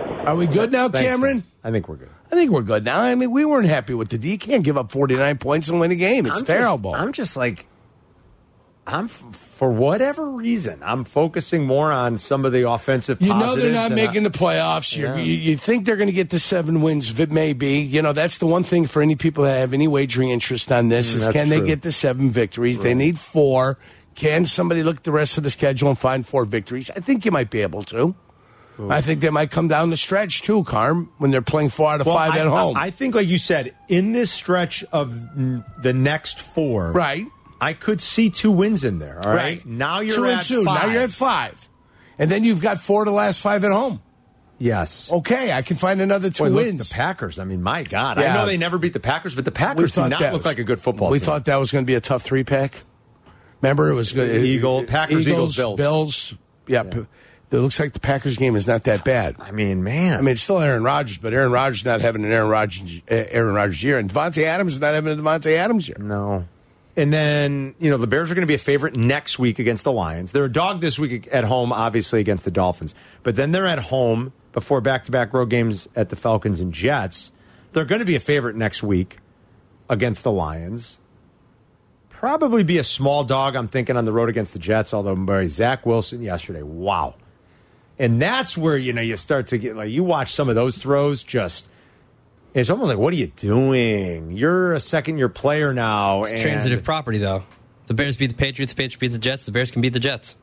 Are 0.00 0.34
we 0.36 0.46
good 0.48 0.72
now, 0.72 0.88
Thanks, 0.88 1.08
Cameron? 1.08 1.36
man. 1.38 1.44
I 1.64 1.70
think 1.70 1.88
we're 1.88 1.96
good. 1.96 2.10
I 2.32 2.34
think 2.34 2.50
we're 2.50 2.62
good 2.62 2.84
now. 2.86 3.00
I 3.00 3.14
mean, 3.14 3.30
we 3.30 3.44
weren't 3.44 3.66
happy 3.68 3.92
with 3.92 4.08
the 4.08 4.16
D. 4.18 4.30
You 4.30 4.38
can't 4.38 4.64
give 4.64 4.78
up 4.78 4.90
49 4.90 5.36
points 5.38 5.68
and 5.68 5.78
win 5.78 5.90
a 5.90 5.94
game. 5.94 6.24
It's 6.26 6.36
I'm 6.36 6.40
just- 6.40 6.46
terrible. 6.46 6.94
I'm 6.94 7.12
just 7.12 7.36
like, 7.36 7.66
I'm 8.86 9.04
f- 9.04 9.22
for 9.36 9.70
whatever 9.70 10.28
reason, 10.28 10.80
I'm 10.82 11.04
focusing 11.04 11.66
more 11.66 11.92
on 11.92 12.18
some 12.18 12.44
of 12.44 12.50
the 12.52 12.68
offensive. 12.68 13.20
you 13.22 13.28
know 13.28 13.54
they're 13.54 13.72
not 13.72 13.92
making 13.92 14.22
I- 14.26 14.28
the 14.28 14.36
playoffs. 14.36 14.96
Yeah. 14.96 15.16
You, 15.16 15.32
you 15.34 15.56
think 15.56 15.84
they're 15.86 15.96
going 15.96 16.08
to 16.08 16.12
get 16.14 16.30
the 16.30 16.38
seven 16.40 16.82
wins? 16.82 17.16
Maybe. 17.28 17.74
You 17.74 18.02
know 18.02 18.12
that's 18.12 18.38
the 18.38 18.46
one 18.46 18.64
thing 18.64 18.86
for 18.86 19.02
any 19.02 19.14
people 19.14 19.44
that 19.44 19.58
have 19.60 19.72
any 19.74 19.86
wagering 19.86 20.30
interest 20.30 20.72
on 20.72 20.88
this 20.88 21.14
Mm, 21.14 21.18
is 21.18 21.28
can 21.28 21.48
they 21.50 21.60
get 21.60 21.82
the 21.82 21.92
seven 21.92 22.30
victories? 22.30 22.80
They 22.80 22.94
need 22.94 23.18
four. 23.18 23.78
Can 24.14 24.46
somebody 24.46 24.82
look 24.82 24.96
at 24.96 25.04
the 25.04 25.12
rest 25.12 25.38
of 25.38 25.44
the 25.44 25.50
schedule 25.50 25.88
and 25.88 25.98
find 25.98 26.26
four 26.26 26.44
victories? 26.44 26.90
I 26.90 27.00
think 27.00 27.24
you 27.24 27.30
might 27.30 27.50
be 27.50 27.60
able 27.62 27.82
to. 27.84 28.14
I 28.78 29.00
think 29.00 29.20
they 29.20 29.30
might 29.30 29.50
come 29.50 29.68
down 29.68 29.90
the 29.90 29.96
stretch 29.96 30.42
too, 30.42 30.64
Carm, 30.64 31.10
when 31.18 31.30
they're 31.30 31.42
playing 31.42 31.68
four 31.68 31.90
out 31.92 32.00
of 32.00 32.06
Well, 32.06 32.16
five 32.16 32.32
I, 32.32 32.38
at 32.40 32.46
home. 32.46 32.76
I, 32.76 32.84
I 32.86 32.90
think, 32.90 33.14
like 33.14 33.28
you 33.28 33.38
said, 33.38 33.74
in 33.88 34.12
this 34.12 34.30
stretch 34.32 34.82
of 34.92 35.12
the 35.82 35.92
next 35.92 36.40
four, 36.40 36.90
right. 36.92 37.26
I 37.60 37.74
could 37.74 38.00
see 38.00 38.28
two 38.30 38.50
wins 38.50 38.82
in 38.82 38.98
there. 38.98 39.20
All 39.24 39.30
right. 39.30 39.36
Right. 39.58 39.66
Now 39.66 40.00
you're 40.00 40.16
two 40.16 40.24
at 40.24 40.38
and 40.38 40.46
two. 40.46 40.64
Five. 40.64 40.86
Now 40.88 40.92
you're 40.92 41.02
at 41.02 41.10
five. 41.10 41.68
And 42.18 42.30
then 42.30 42.42
you've 42.44 42.60
got 42.60 42.78
four 42.78 43.02
of 43.02 43.06
the 43.06 43.12
last 43.12 43.40
five 43.40 43.62
at 43.64 43.70
home. 43.72 44.00
Yes. 44.58 45.10
Okay, 45.10 45.52
I 45.52 45.62
can 45.62 45.76
find 45.76 46.00
another 46.00 46.30
two 46.30 46.44
Boy, 46.44 46.50
look, 46.50 46.64
wins. 46.64 46.88
the 46.88 46.94
Packers. 46.94 47.38
I 47.38 47.44
mean, 47.44 47.62
my 47.62 47.82
God. 47.82 48.18
I 48.18 48.32
know 48.34 48.46
they 48.46 48.56
never 48.56 48.78
beat 48.78 48.92
the 48.92 49.00
Packers, 49.00 49.34
but 49.34 49.44
the 49.44 49.50
Packers 49.52 49.94
do 49.94 50.02
not 50.08 50.20
that 50.20 50.32
look 50.32 50.40
was- 50.40 50.46
like 50.46 50.58
a 50.58 50.64
good 50.64 50.80
football 50.80 51.10
We 51.10 51.18
team. 51.18 51.26
thought 51.26 51.44
that 51.46 51.56
was 51.56 51.70
going 51.72 51.84
to 51.84 51.86
be 51.86 51.94
a 51.94 52.00
tough 52.00 52.22
three 52.22 52.44
pack. 52.44 52.82
Remember, 53.60 53.88
it 53.90 53.94
was 53.94 54.12
good. 54.12 54.44
Eagle- 54.44 54.84
Packers, 54.84 55.28
Eagles, 55.28 55.56
Bills. 55.56 55.76
Bills. 55.78 56.34
Yeah, 56.68 56.84
p- 56.84 57.06
it 57.58 57.60
looks 57.60 57.78
like 57.78 57.92
the 57.92 58.00
Packers 58.00 58.36
game 58.36 58.56
is 58.56 58.66
not 58.66 58.84
that 58.84 59.04
bad. 59.04 59.36
I 59.38 59.50
mean, 59.50 59.82
man. 59.82 60.18
I 60.18 60.20
mean, 60.20 60.32
it's 60.32 60.42
still 60.42 60.58
Aaron 60.58 60.84
Rodgers, 60.84 61.18
but 61.18 61.32
Aaron 61.32 61.52
Rodgers 61.52 61.84
not 61.84 62.00
having 62.00 62.24
an 62.24 62.32
Aaron 62.32 62.48
Rodgers 62.48 63.02
uh, 63.10 63.14
Aaron 63.30 63.54
Rodgers 63.54 63.82
year, 63.82 63.98
and 63.98 64.10
Davante 64.10 64.44
Adams 64.44 64.74
is 64.74 64.80
not 64.80 64.94
having 64.94 65.12
a 65.12 65.22
Davante 65.22 65.52
Adams 65.56 65.88
year. 65.88 65.98
No. 65.98 66.46
And 66.94 67.12
then, 67.12 67.74
you 67.78 67.90
know, 67.90 67.96
the 67.96 68.06
Bears 68.06 68.30
are 68.30 68.34
going 68.34 68.42
to 68.42 68.50
be 68.50 68.54
a 68.54 68.58
favorite 68.58 68.96
next 68.96 69.38
week 69.38 69.58
against 69.58 69.84
the 69.84 69.92
Lions. 69.92 70.32
They're 70.32 70.44
a 70.44 70.52
dog 70.52 70.82
this 70.82 70.98
week 70.98 71.26
at 71.32 71.44
home, 71.44 71.72
obviously, 71.72 72.20
against 72.20 72.44
the 72.44 72.50
Dolphins. 72.50 72.94
But 73.22 73.34
then 73.34 73.52
they're 73.52 73.66
at 73.66 73.78
home 73.78 74.34
before 74.52 74.82
back 74.82 75.04
to 75.04 75.12
back 75.12 75.32
road 75.32 75.48
games 75.48 75.88
at 75.96 76.10
the 76.10 76.16
Falcons 76.16 76.60
and 76.60 76.72
Jets. 76.72 77.32
They're 77.72 77.86
going 77.86 78.00
to 78.00 78.06
be 78.06 78.16
a 78.16 78.20
favorite 78.20 78.56
next 78.56 78.82
week 78.82 79.18
against 79.88 80.22
the 80.22 80.30
Lions. 80.30 80.98
Probably 82.10 82.62
be 82.62 82.76
a 82.76 82.84
small 82.84 83.24
dog, 83.24 83.56
I'm 83.56 83.68
thinking, 83.68 83.96
on 83.96 84.04
the 84.04 84.12
road 84.12 84.28
against 84.28 84.52
the 84.52 84.58
Jets, 84.58 84.92
although 84.92 85.16
boy, 85.16 85.46
Zach 85.48 85.86
Wilson 85.86 86.22
yesterday, 86.22 86.62
wow. 86.62 87.14
And 88.02 88.20
that's 88.20 88.58
where, 88.58 88.76
you 88.76 88.92
know, 88.92 89.00
you 89.00 89.16
start 89.16 89.46
to 89.48 89.58
get 89.58 89.76
like, 89.76 89.88
you 89.88 90.02
watch 90.02 90.32
some 90.32 90.48
of 90.48 90.56
those 90.56 90.76
throws 90.76 91.22
just. 91.22 91.68
It's 92.52 92.68
almost 92.68 92.88
like, 92.88 92.98
what 92.98 93.14
are 93.14 93.16
you 93.16 93.28
doing? 93.28 94.32
You're 94.32 94.72
a 94.72 94.80
second 94.80 95.18
year 95.18 95.28
player 95.28 95.72
now. 95.72 96.22
It's 96.22 96.32
and 96.32 96.42
transitive 96.42 96.82
property, 96.82 97.18
though. 97.18 97.44
The 97.86 97.94
Bears 97.94 98.16
beat 98.16 98.26
the 98.26 98.34
Patriots. 98.34 98.72
The 98.72 98.76
Patriots 98.76 98.96
beat 98.96 99.12
the 99.12 99.18
Jets. 99.20 99.46
The 99.46 99.52
Bears 99.52 99.70
can 99.70 99.82
beat 99.82 99.92
the 99.92 100.00
Jets. 100.00 100.34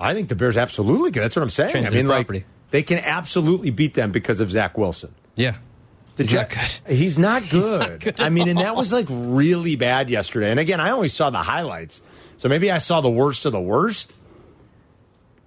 I 0.00 0.14
think 0.14 0.28
the 0.28 0.34
Bears 0.34 0.56
absolutely 0.56 1.12
good. 1.12 1.22
That's 1.22 1.36
what 1.36 1.42
I'm 1.42 1.50
saying. 1.50 1.68
I 1.68 1.72
Transitive 1.72 1.96
mean, 1.96 2.08
like, 2.08 2.26
property. 2.26 2.44
they 2.72 2.82
can 2.82 2.98
absolutely 2.98 3.70
beat 3.70 3.94
them 3.94 4.10
because 4.10 4.40
of 4.40 4.50
Zach 4.50 4.76
Wilson. 4.76 5.14
Yeah. 5.36 5.58
The 6.16 6.24
He's 6.24 6.34
not 6.34 6.50
good. 6.50 6.78
He's 6.96 7.18
not 7.18 7.48
good. 7.50 8.00
good 8.00 8.20
I 8.20 8.30
mean, 8.30 8.48
and 8.48 8.58
that 8.58 8.74
was 8.74 8.92
like 8.92 9.06
really 9.08 9.76
bad 9.76 10.10
yesterday. 10.10 10.50
And 10.50 10.58
again, 10.58 10.80
I 10.80 10.90
only 10.90 11.08
saw 11.08 11.30
the 11.30 11.38
highlights, 11.38 12.02
so 12.36 12.48
maybe 12.48 12.70
I 12.70 12.78
saw 12.78 13.00
the 13.00 13.10
worst 13.10 13.46
of 13.46 13.52
the 13.52 13.60
worst. 13.60 14.16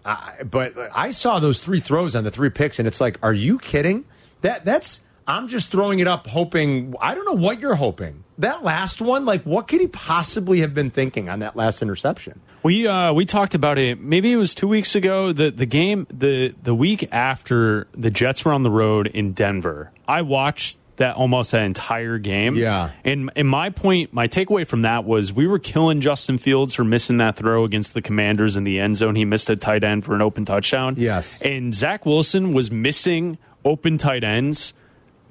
I 0.05 0.43
but 0.43 0.73
I 0.95 1.11
saw 1.11 1.39
those 1.39 1.59
three 1.59 1.79
throws 1.79 2.15
on 2.15 2.23
the 2.23 2.31
three 2.31 2.49
picks, 2.49 2.79
and 2.79 2.87
it's 2.87 2.99
like, 3.01 3.17
are 3.23 3.33
you 3.33 3.59
kidding? 3.59 4.05
That 4.41 4.65
that's 4.65 5.01
I'm 5.27 5.47
just 5.47 5.69
throwing 5.69 5.99
it 5.99 6.07
up, 6.07 6.27
hoping. 6.27 6.95
I 6.99 7.15
don't 7.15 7.25
know 7.25 7.41
what 7.41 7.59
you're 7.59 7.75
hoping. 7.75 8.23
That 8.39 8.63
last 8.63 8.99
one, 9.01 9.25
like, 9.25 9.43
what 9.43 9.67
could 9.67 9.79
he 9.79 9.87
possibly 9.87 10.61
have 10.61 10.73
been 10.73 10.89
thinking 10.89 11.29
on 11.29 11.39
that 11.39 11.55
last 11.55 11.81
interception? 11.81 12.41
We 12.63 12.87
uh, 12.87 13.13
we 13.13 13.25
talked 13.25 13.55
about 13.55 13.77
it. 13.77 13.99
Maybe 13.99 14.31
it 14.31 14.37
was 14.37 14.53
two 14.53 14.67
weeks 14.67 14.95
ago. 14.95 15.31
The 15.31 15.51
the 15.51 15.65
game 15.65 16.07
the 16.09 16.53
the 16.61 16.73
week 16.73 17.07
after 17.11 17.87
the 17.93 18.09
Jets 18.09 18.43
were 18.43 18.51
on 18.51 18.63
the 18.63 18.71
road 18.71 19.07
in 19.07 19.33
Denver. 19.33 19.91
I 20.07 20.23
watched 20.23 20.79
that 20.97 21.15
almost 21.15 21.51
that 21.51 21.63
entire 21.63 22.17
game. 22.17 22.55
Yeah. 22.55 22.91
And 23.03 23.31
and 23.35 23.47
my 23.47 23.69
point, 23.69 24.13
my 24.13 24.27
takeaway 24.27 24.65
from 24.65 24.83
that 24.83 25.05
was 25.05 25.33
we 25.33 25.47
were 25.47 25.59
killing 25.59 26.01
Justin 26.01 26.37
Fields 26.37 26.73
for 26.73 26.83
missing 26.83 27.17
that 27.17 27.35
throw 27.35 27.63
against 27.63 27.93
the 27.93 28.01
Commanders 28.01 28.55
in 28.55 28.63
the 28.63 28.79
end 28.79 28.97
zone. 28.97 29.15
He 29.15 29.25
missed 29.25 29.49
a 29.49 29.55
tight 29.55 29.83
end 29.83 30.05
for 30.05 30.15
an 30.15 30.21
open 30.21 30.45
touchdown. 30.45 30.95
Yes. 30.97 31.41
And 31.41 31.73
Zach 31.73 32.05
Wilson 32.05 32.53
was 32.53 32.69
missing 32.71 33.37
open 33.65 33.97
tight 33.97 34.23
ends 34.23 34.73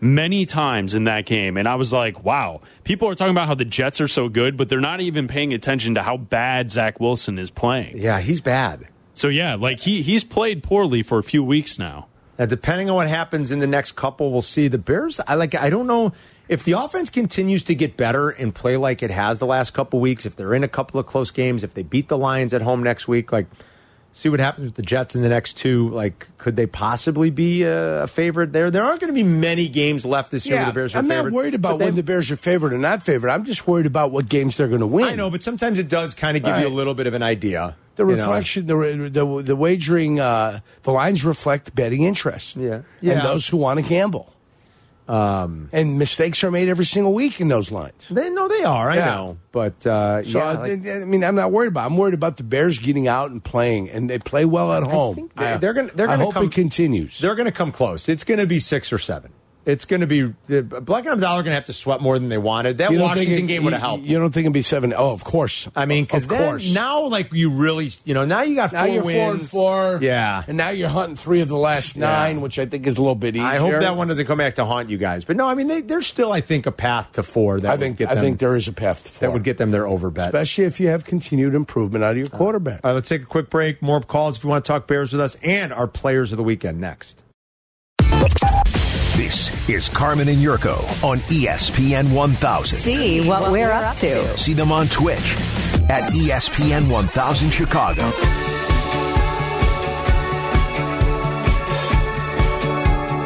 many 0.00 0.44
times 0.44 0.94
in 0.94 1.04
that 1.04 1.26
game. 1.26 1.56
And 1.56 1.68
I 1.68 1.76
was 1.76 1.92
like, 1.92 2.24
wow, 2.24 2.60
people 2.82 3.08
are 3.08 3.14
talking 3.14 3.30
about 3.30 3.46
how 3.46 3.54
the 3.54 3.64
Jets 3.64 4.00
are 4.00 4.08
so 4.08 4.28
good, 4.28 4.56
but 4.56 4.68
they're 4.68 4.80
not 4.80 5.00
even 5.00 5.28
paying 5.28 5.52
attention 5.52 5.94
to 5.94 6.02
how 6.02 6.16
bad 6.16 6.72
Zach 6.72 6.98
Wilson 6.98 7.38
is 7.38 7.50
playing. 7.50 7.98
Yeah, 7.98 8.20
he's 8.20 8.40
bad. 8.40 8.88
So 9.14 9.28
yeah, 9.28 9.54
like 9.54 9.80
he 9.80 10.02
he's 10.02 10.24
played 10.24 10.62
poorly 10.62 11.02
for 11.02 11.18
a 11.18 11.22
few 11.22 11.44
weeks 11.44 11.78
now. 11.78 12.08
Now, 12.42 12.46
depending 12.46 12.90
on 12.90 12.96
what 12.96 13.06
happens 13.06 13.52
in 13.52 13.60
the 13.60 13.68
next 13.68 13.92
couple, 13.92 14.32
we'll 14.32 14.42
see. 14.42 14.66
The 14.66 14.76
Bears, 14.76 15.20
I 15.28 15.36
like. 15.36 15.54
I 15.54 15.70
don't 15.70 15.86
know 15.86 16.12
if 16.48 16.64
the 16.64 16.72
offense 16.72 17.08
continues 17.08 17.62
to 17.62 17.74
get 17.76 17.96
better 17.96 18.30
and 18.30 18.52
play 18.52 18.76
like 18.76 19.00
it 19.00 19.12
has 19.12 19.38
the 19.38 19.46
last 19.46 19.74
couple 19.74 20.00
weeks. 20.00 20.26
If 20.26 20.34
they're 20.34 20.52
in 20.52 20.64
a 20.64 20.68
couple 20.68 20.98
of 20.98 21.06
close 21.06 21.30
games, 21.30 21.62
if 21.62 21.74
they 21.74 21.84
beat 21.84 22.08
the 22.08 22.18
Lions 22.18 22.52
at 22.52 22.60
home 22.60 22.82
next 22.82 23.06
week, 23.06 23.30
like 23.30 23.46
see 24.10 24.28
what 24.28 24.40
happens 24.40 24.64
with 24.64 24.74
the 24.74 24.82
Jets 24.82 25.14
in 25.14 25.22
the 25.22 25.28
next 25.28 25.56
two. 25.56 25.88
Like, 25.90 26.26
could 26.36 26.56
they 26.56 26.66
possibly 26.66 27.30
be 27.30 27.62
a, 27.62 28.02
a 28.02 28.06
favorite 28.08 28.52
there? 28.52 28.72
There 28.72 28.82
aren't 28.82 29.00
going 29.00 29.12
to 29.12 29.14
be 29.14 29.22
many 29.22 29.68
games 29.68 30.04
left 30.04 30.32
this 30.32 30.44
year 30.44 30.56
where 30.56 30.66
the 30.66 30.72
Bears 30.72 30.96
are 30.96 30.98
I'm 30.98 31.08
favored. 31.08 31.32
not 31.32 31.36
worried 31.36 31.54
about 31.54 31.78
when 31.78 31.94
the 31.94 32.02
Bears 32.02 32.28
are 32.32 32.36
favored 32.36 32.72
or 32.72 32.78
not 32.78 33.04
favored. 33.04 33.30
I'm 33.30 33.44
just 33.44 33.68
worried 33.68 33.86
about 33.86 34.10
what 34.10 34.28
games 34.28 34.56
they're 34.56 34.66
going 34.66 34.80
to 34.80 34.86
win. 34.88 35.04
I 35.04 35.14
know, 35.14 35.30
but 35.30 35.44
sometimes 35.44 35.78
it 35.78 35.88
does 35.88 36.12
kind 36.12 36.36
of 36.36 36.42
give 36.42 36.58
you 36.58 36.66
a 36.66 36.68
little 36.68 36.94
bit 36.94 37.06
of 37.06 37.14
an 37.14 37.22
idea. 37.22 37.76
The 37.96 38.06
you 38.06 38.12
know? 38.16 38.16
reflection, 38.16 38.66
the, 38.66 38.74
the 39.10 39.42
the 39.42 39.56
wagering, 39.56 40.18
uh, 40.18 40.60
the 40.82 40.92
lines 40.92 41.24
reflect 41.24 41.74
betting 41.74 42.02
interest. 42.04 42.56
Yeah. 42.56 42.74
and 42.74 42.84
Yeah. 43.00 43.22
those 43.22 43.46
who 43.48 43.56
want 43.58 43.80
to 43.80 43.84
gamble. 43.86 44.32
Um, 45.08 45.68
and 45.72 45.98
mistakes 45.98 46.42
are 46.44 46.50
made 46.50 46.68
every 46.68 46.84
single 46.86 47.12
week 47.12 47.40
in 47.40 47.48
those 47.48 47.70
lines. 47.72 48.06
They 48.08 48.30
no, 48.30 48.46
they 48.48 48.62
are. 48.62 48.88
I 48.88 48.96
Yeah. 48.96 49.04
know, 49.14 49.38
but 49.50 49.84
uh, 49.86 50.22
So 50.24 50.38
yeah, 50.38 50.44
I, 50.44 50.52
like- 50.54 50.86
I 50.86 51.04
mean, 51.04 51.24
I'm 51.24 51.34
not 51.34 51.50
worried 51.52 51.68
about. 51.68 51.86
I'm 51.90 51.96
worried 51.98 52.14
about 52.14 52.36
the 52.36 52.44
Bears 52.44 52.78
getting 52.78 53.08
out 53.08 53.30
and 53.30 53.42
playing, 53.42 53.90
and 53.90 54.08
they 54.08 54.18
play 54.20 54.44
well 54.44 54.72
at 54.72 54.84
home. 54.84 55.16
think 55.16 55.34
they- 55.34 55.56
they're 55.58 55.74
gonna- 55.74 55.90
they're 55.94 56.06
gonna 56.06 56.24
hope 56.24 56.34
come- 56.34 56.44
it 56.46 56.52
continues. 56.52 57.18
They're 57.18 57.34
going 57.34 57.46
to 57.46 57.52
come 57.52 57.72
close. 57.72 58.08
It's 58.08 58.24
going 58.24 58.40
to 58.40 58.46
be 58.46 58.58
six 58.60 58.92
or 58.92 58.98
seven. 58.98 59.32
It's 59.64 59.84
going 59.84 60.00
to 60.00 60.08
be 60.08 60.34
the 60.48 60.62
Black 60.62 61.04
and 61.04 61.12
Abdallah 61.12 61.34
are 61.40 61.42
going 61.42 61.52
to 61.52 61.54
have 61.54 61.66
to 61.66 61.72
sweat 61.72 62.00
more 62.00 62.18
than 62.18 62.28
they 62.28 62.38
wanted. 62.38 62.78
That 62.78 62.90
You 62.90 62.98
don't 62.98 63.08
think 63.10 63.18
Washington 63.28 63.44
it- 63.44 63.48
game 63.48 63.64
would 63.64 63.72
have 63.72 63.82
helped. 63.82 64.04
You 64.04 64.18
don't 64.18 64.32
think 64.34 64.44
it'd 64.46 64.52
be 64.52 64.62
seven? 64.62 64.92
Oh, 64.96 65.12
of 65.12 65.22
course. 65.22 65.68
I 65.76 65.86
mean, 65.86 66.04
because 66.04 66.26
now, 66.74 67.06
like 67.06 67.32
you 67.32 67.50
really, 67.52 67.88
you 68.04 68.12
know, 68.14 68.24
now 68.24 68.42
you 68.42 68.56
got 68.56 68.72
now 68.72 68.86
four 68.86 68.94
you're 68.94 69.02
four 69.02 69.10
and 69.12 69.32
wins. 69.38 69.50
four. 69.52 69.98
Yeah. 70.02 70.42
and 70.48 70.56
now 70.56 70.70
you're 70.70 70.88
hunting 70.88 71.14
three 71.16 71.40
of 71.42 71.48
the 71.48 71.56
last 71.56 71.96
nine, 71.96 72.40
which 72.40 72.58
I 72.58 72.66
think 72.66 72.86
is 72.86 72.98
a 72.98 73.00
little 73.02 73.14
bit 73.14 73.36
easier. 73.36 73.46
I 73.46 73.56
hope 73.58 73.70
that 73.70 73.96
one 73.96 74.08
doesn't 74.08 74.26
come 74.26 74.38
back 74.38 74.56
to 74.56 74.64
haunt 74.64 74.90
you 74.90 74.98
guys. 74.98 75.24
But 75.24 75.36
no, 75.36 75.46
I 75.46 75.54
mean, 75.54 75.68
they, 75.68 75.80
there's 75.80 76.06
still, 76.08 76.32
I 76.32 76.40
think, 76.40 76.66
a 76.66 76.72
path 76.72 77.12
to 77.12 77.22
four. 77.22 77.60
That 77.60 77.72
I 77.72 77.76
think 77.76 77.98
get 77.98 78.10
I 78.10 78.16
think 78.16 78.40
there 78.40 78.56
is 78.56 78.66
a 78.66 78.72
path 78.72 79.04
to 79.04 79.10
four. 79.10 79.28
that 79.28 79.32
would 79.32 79.44
get 79.44 79.58
them 79.58 79.70
their 79.70 79.86
over 79.86 80.10
bet. 80.10 80.26
especially 80.26 80.64
if 80.64 80.80
you 80.80 80.88
have 80.88 81.04
continued 81.04 81.54
improvement 81.54 82.02
out 82.02 82.12
of 82.12 82.18
your 82.18 82.28
quarterback. 82.28 82.80
All 82.82 82.90
right, 82.90 82.94
let's 82.94 83.08
take 83.08 83.22
a 83.22 83.26
quick 83.26 83.48
break. 83.48 83.80
More 83.80 84.00
calls 84.00 84.38
if 84.38 84.44
you 84.44 84.50
want 84.50 84.64
to 84.64 84.68
talk 84.72 84.88
Bears 84.88 85.12
with 85.12 85.20
us, 85.20 85.36
and 85.36 85.72
our 85.72 85.86
players 85.86 86.32
of 86.32 86.36
the 86.38 86.44
weekend 86.44 86.80
next. 86.80 87.22
This 89.16 89.68
is 89.68 89.90
Carmen 89.90 90.26
and 90.28 90.38
Yurko 90.38 91.04
on 91.04 91.18
ESPN 91.18 92.14
1000. 92.14 92.78
See 92.78 93.20
what 93.28 93.52
we're 93.52 93.70
up 93.70 93.94
to. 93.96 94.38
See 94.38 94.54
them 94.54 94.72
on 94.72 94.86
Twitch 94.86 95.34
at 95.90 96.10
ESPN 96.14 96.88
1000 96.90 97.50
Chicago. 97.50 98.02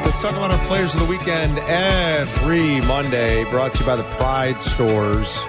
Let's 0.03 0.20
talk 0.20 0.33
about 0.33 0.51
our 0.51 0.66
players 0.66 0.92
of 0.94 1.01
the 1.01 1.07
weekend 1.07 1.59
every 1.61 2.81
Monday, 2.81 3.44
brought 3.44 3.72
to 3.75 3.81
you 3.81 3.87
by 3.87 3.94
the 3.94 4.03
Pride 4.16 4.61
Stores. 4.61 5.44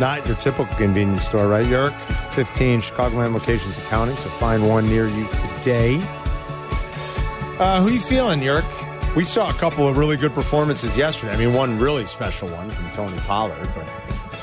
Not 0.00 0.26
your 0.26 0.36
typical 0.36 0.74
convenience 0.76 1.26
store, 1.26 1.48
right, 1.48 1.66
Yerk? 1.66 1.92
15 2.32 2.80
Chicagoland 2.80 3.34
locations 3.34 3.76
accounting, 3.76 4.16
so 4.16 4.30
find 4.30 4.66
one 4.66 4.86
near 4.86 5.06
you 5.06 5.28
today. 5.28 5.96
Uh, 7.58 7.82
who 7.82 7.92
you 7.92 8.00
feeling, 8.00 8.40
Yerk? 8.42 8.64
We 9.16 9.24
saw 9.24 9.50
a 9.50 9.54
couple 9.54 9.88
of 9.88 9.96
really 9.98 10.16
good 10.16 10.32
performances 10.34 10.96
yesterday. 10.96 11.32
I 11.32 11.36
mean, 11.36 11.52
one 11.52 11.78
really 11.80 12.06
special 12.06 12.48
one 12.48 12.70
from 12.70 12.90
Tony 12.92 13.18
Pollard, 13.20 13.68
but 13.74 13.84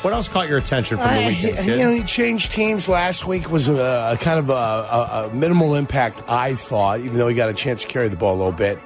what 0.03 0.13
else 0.13 0.27
caught 0.27 0.49
your 0.49 0.57
attention 0.57 0.97
from 0.97 1.07
the 1.07 1.13
I- 1.13 1.27
weekend, 1.27 1.65
you 1.67 1.73
kid? 1.73 1.79
know, 1.79 1.89
he 1.89 2.03
changed 2.03 2.51
teams 2.51 2.89
last 2.89 3.25
week. 3.25 3.49
Was 3.49 3.69
a, 3.69 4.11
a 4.13 4.17
kind 4.19 4.39
of 4.39 4.49
a, 4.49 4.53
a, 4.53 5.29
a 5.31 5.33
minimal 5.33 5.73
impact, 5.75 6.21
I 6.27 6.53
thought, 6.55 6.99
even 6.99 7.17
though 7.17 7.29
he 7.29 7.35
got 7.35 7.49
a 7.49 7.53
chance 7.53 7.83
to 7.83 7.87
carry 7.87 8.09
the 8.09 8.17
ball 8.17 8.35
a 8.35 8.37
little 8.37 8.51
bit. 8.51 8.77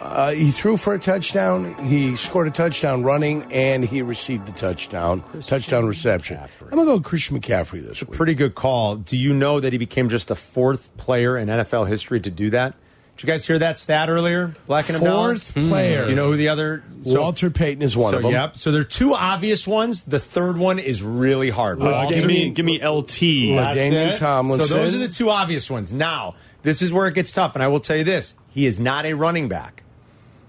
Uh, 0.00 0.32
he 0.32 0.50
threw 0.50 0.76
for 0.76 0.92
a 0.94 0.98
touchdown. 0.98 1.72
He 1.86 2.16
scored 2.16 2.48
a 2.48 2.50
touchdown 2.50 3.04
running, 3.04 3.44
and 3.52 3.84
he 3.84 4.02
received 4.02 4.46
the 4.46 4.52
touchdown. 4.52 5.22
touchdown 5.42 5.86
reception. 5.86 6.36
I'm 6.62 6.70
gonna 6.70 6.84
go 6.84 6.94
with 6.96 7.04
Christian 7.04 7.40
McCaffrey 7.40 7.86
this 7.86 8.02
week. 8.02 8.10
Pretty 8.16 8.34
good 8.34 8.56
call. 8.56 8.96
Do 8.96 9.16
you 9.16 9.32
know 9.32 9.60
that 9.60 9.72
he 9.72 9.78
became 9.78 10.08
just 10.08 10.26
the 10.26 10.34
fourth 10.36 10.94
player 10.96 11.38
in 11.38 11.46
NFL 11.48 11.86
history 11.86 12.18
to 12.20 12.30
do 12.30 12.50
that? 12.50 12.74
Did 13.22 13.28
you 13.28 13.34
guys 13.34 13.46
hear 13.46 13.58
that 13.60 13.78
stat 13.78 14.08
earlier? 14.08 14.52
Black 14.66 14.88
and 14.88 14.96
Abdallah? 14.96 15.28
Fourth 15.28 15.54
player. 15.54 16.02
Do 16.02 16.10
you 16.10 16.16
know 16.16 16.32
who 16.32 16.36
the 16.36 16.48
other? 16.48 16.82
so- 17.02 17.20
Walter 17.20 17.50
Payton 17.50 17.80
is 17.80 17.96
one 17.96 18.10
so, 18.10 18.16
of 18.16 18.22
them. 18.24 18.32
Yep. 18.32 18.56
So 18.56 18.72
there 18.72 18.80
are 18.80 18.84
two 18.84 19.14
obvious 19.14 19.64
ones. 19.64 20.02
The 20.02 20.18
third 20.18 20.58
one 20.58 20.80
is 20.80 21.04
really 21.04 21.48
hard. 21.48 21.80
Uh, 21.80 21.84
Walter- 21.84 22.16
give 22.16 22.26
me 22.26 22.50
give 22.50 22.66
me 22.66 22.84
LT. 22.84 23.54
That's 23.54 23.76
Damian. 23.76 24.16
Tomlinson. 24.16 24.66
So 24.66 24.74
those 24.74 24.96
are 24.96 25.06
the 25.06 25.06
two 25.06 25.30
obvious 25.30 25.70
ones. 25.70 25.92
Now, 25.92 26.34
this 26.62 26.82
is 26.82 26.92
where 26.92 27.06
it 27.06 27.14
gets 27.14 27.30
tough, 27.30 27.54
and 27.54 27.62
I 27.62 27.68
will 27.68 27.78
tell 27.78 27.96
you 27.96 28.02
this: 28.02 28.34
he 28.48 28.66
is 28.66 28.80
not 28.80 29.06
a 29.06 29.14
running 29.14 29.48
back. 29.48 29.84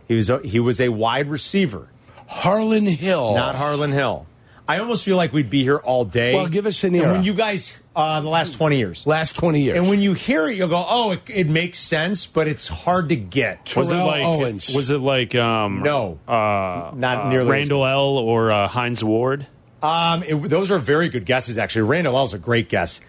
He 0.08 0.16
was 0.16 0.32
a, 0.32 0.40
he 0.40 0.60
was 0.60 0.82
a 0.82 0.90
wide 0.90 1.30
receiver, 1.30 1.90
Harlon 2.26 2.88
Hill. 2.88 3.36
not 3.36 3.54
Harlon 3.54 3.92
Hill. 3.92 4.26
I 4.68 4.80
almost 4.80 5.06
feel 5.06 5.18
like 5.18 5.32
we'd 5.32 5.52
be 5.52 5.62
here 5.62 5.78
all 5.78 6.06
day. 6.06 6.34
Well, 6.34 6.48
give 6.48 6.66
us 6.66 6.84
an 6.84 6.96
And 6.96 7.12
when 7.12 7.24
you 7.24 7.36
guys, 7.36 7.78
uh, 7.96 8.22
the 8.22 8.30
last 8.30 8.56
twenty 8.56 8.78
years, 8.78 9.06
Last 9.06 9.36
20 9.36 9.62
years. 9.62 9.78
and 9.78 9.88
when 9.90 10.00
you 10.00 10.14
hear 10.14 10.48
it, 10.48 10.58
you'll 10.58 10.68
go, 10.70 10.84
"Oh, 10.88 11.12
it, 11.12 11.22
it 11.30 11.48
makes 11.48 11.78
sense," 11.78 12.26
but 12.26 12.48
it's 12.48 12.68
hard 12.68 13.10
to 13.10 13.16
get. 13.16 13.74
Was 13.78 13.92
it 13.92 13.96
like 13.98 14.26
Owens. 14.26 14.74
was 14.76 14.90
it 14.90 15.00
like 15.00 15.36
um 15.36 15.84
No, 15.84 16.20
uh, 16.28 16.92
not 16.96 17.26
uh, 17.26 17.30
nearly. 17.30 17.46
as 17.46 17.52
Randle 17.52 17.86
El 17.86 18.00
or 18.18 18.52
uh, 18.52 18.68
Hines 18.68 19.04
Ward? 19.04 19.46
Um, 19.84 20.24
it, 20.24 20.36
those 20.50 20.72
are 20.72 20.80
very 20.80 21.10
good 21.10 21.26
guesses, 21.26 21.58
actually. 21.58 21.84
Randle 21.84 22.18
El. 22.18 22.24
is 22.24 22.34
a 22.34 22.40
great 22.40 22.70
guess. 22.70 23.00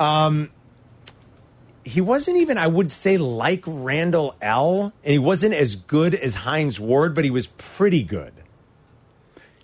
Um, 0.00 0.50
he 1.84 2.00
wasn't 2.00 2.38
even, 2.38 2.58
I 2.58 2.66
would 2.66 2.90
say, 2.90 3.16
like 3.18 3.62
Randle 3.66 4.34
El, 4.40 4.92
and 5.04 5.12
he 5.12 5.18
wasn't 5.18 5.54
as 5.54 5.76
good 5.76 6.14
as 6.14 6.34
Hines 6.34 6.80
Ward, 6.80 7.14
but 7.14 7.22
he 7.24 7.30
was 7.30 7.46
pretty 7.46 8.02
good. 8.02 8.32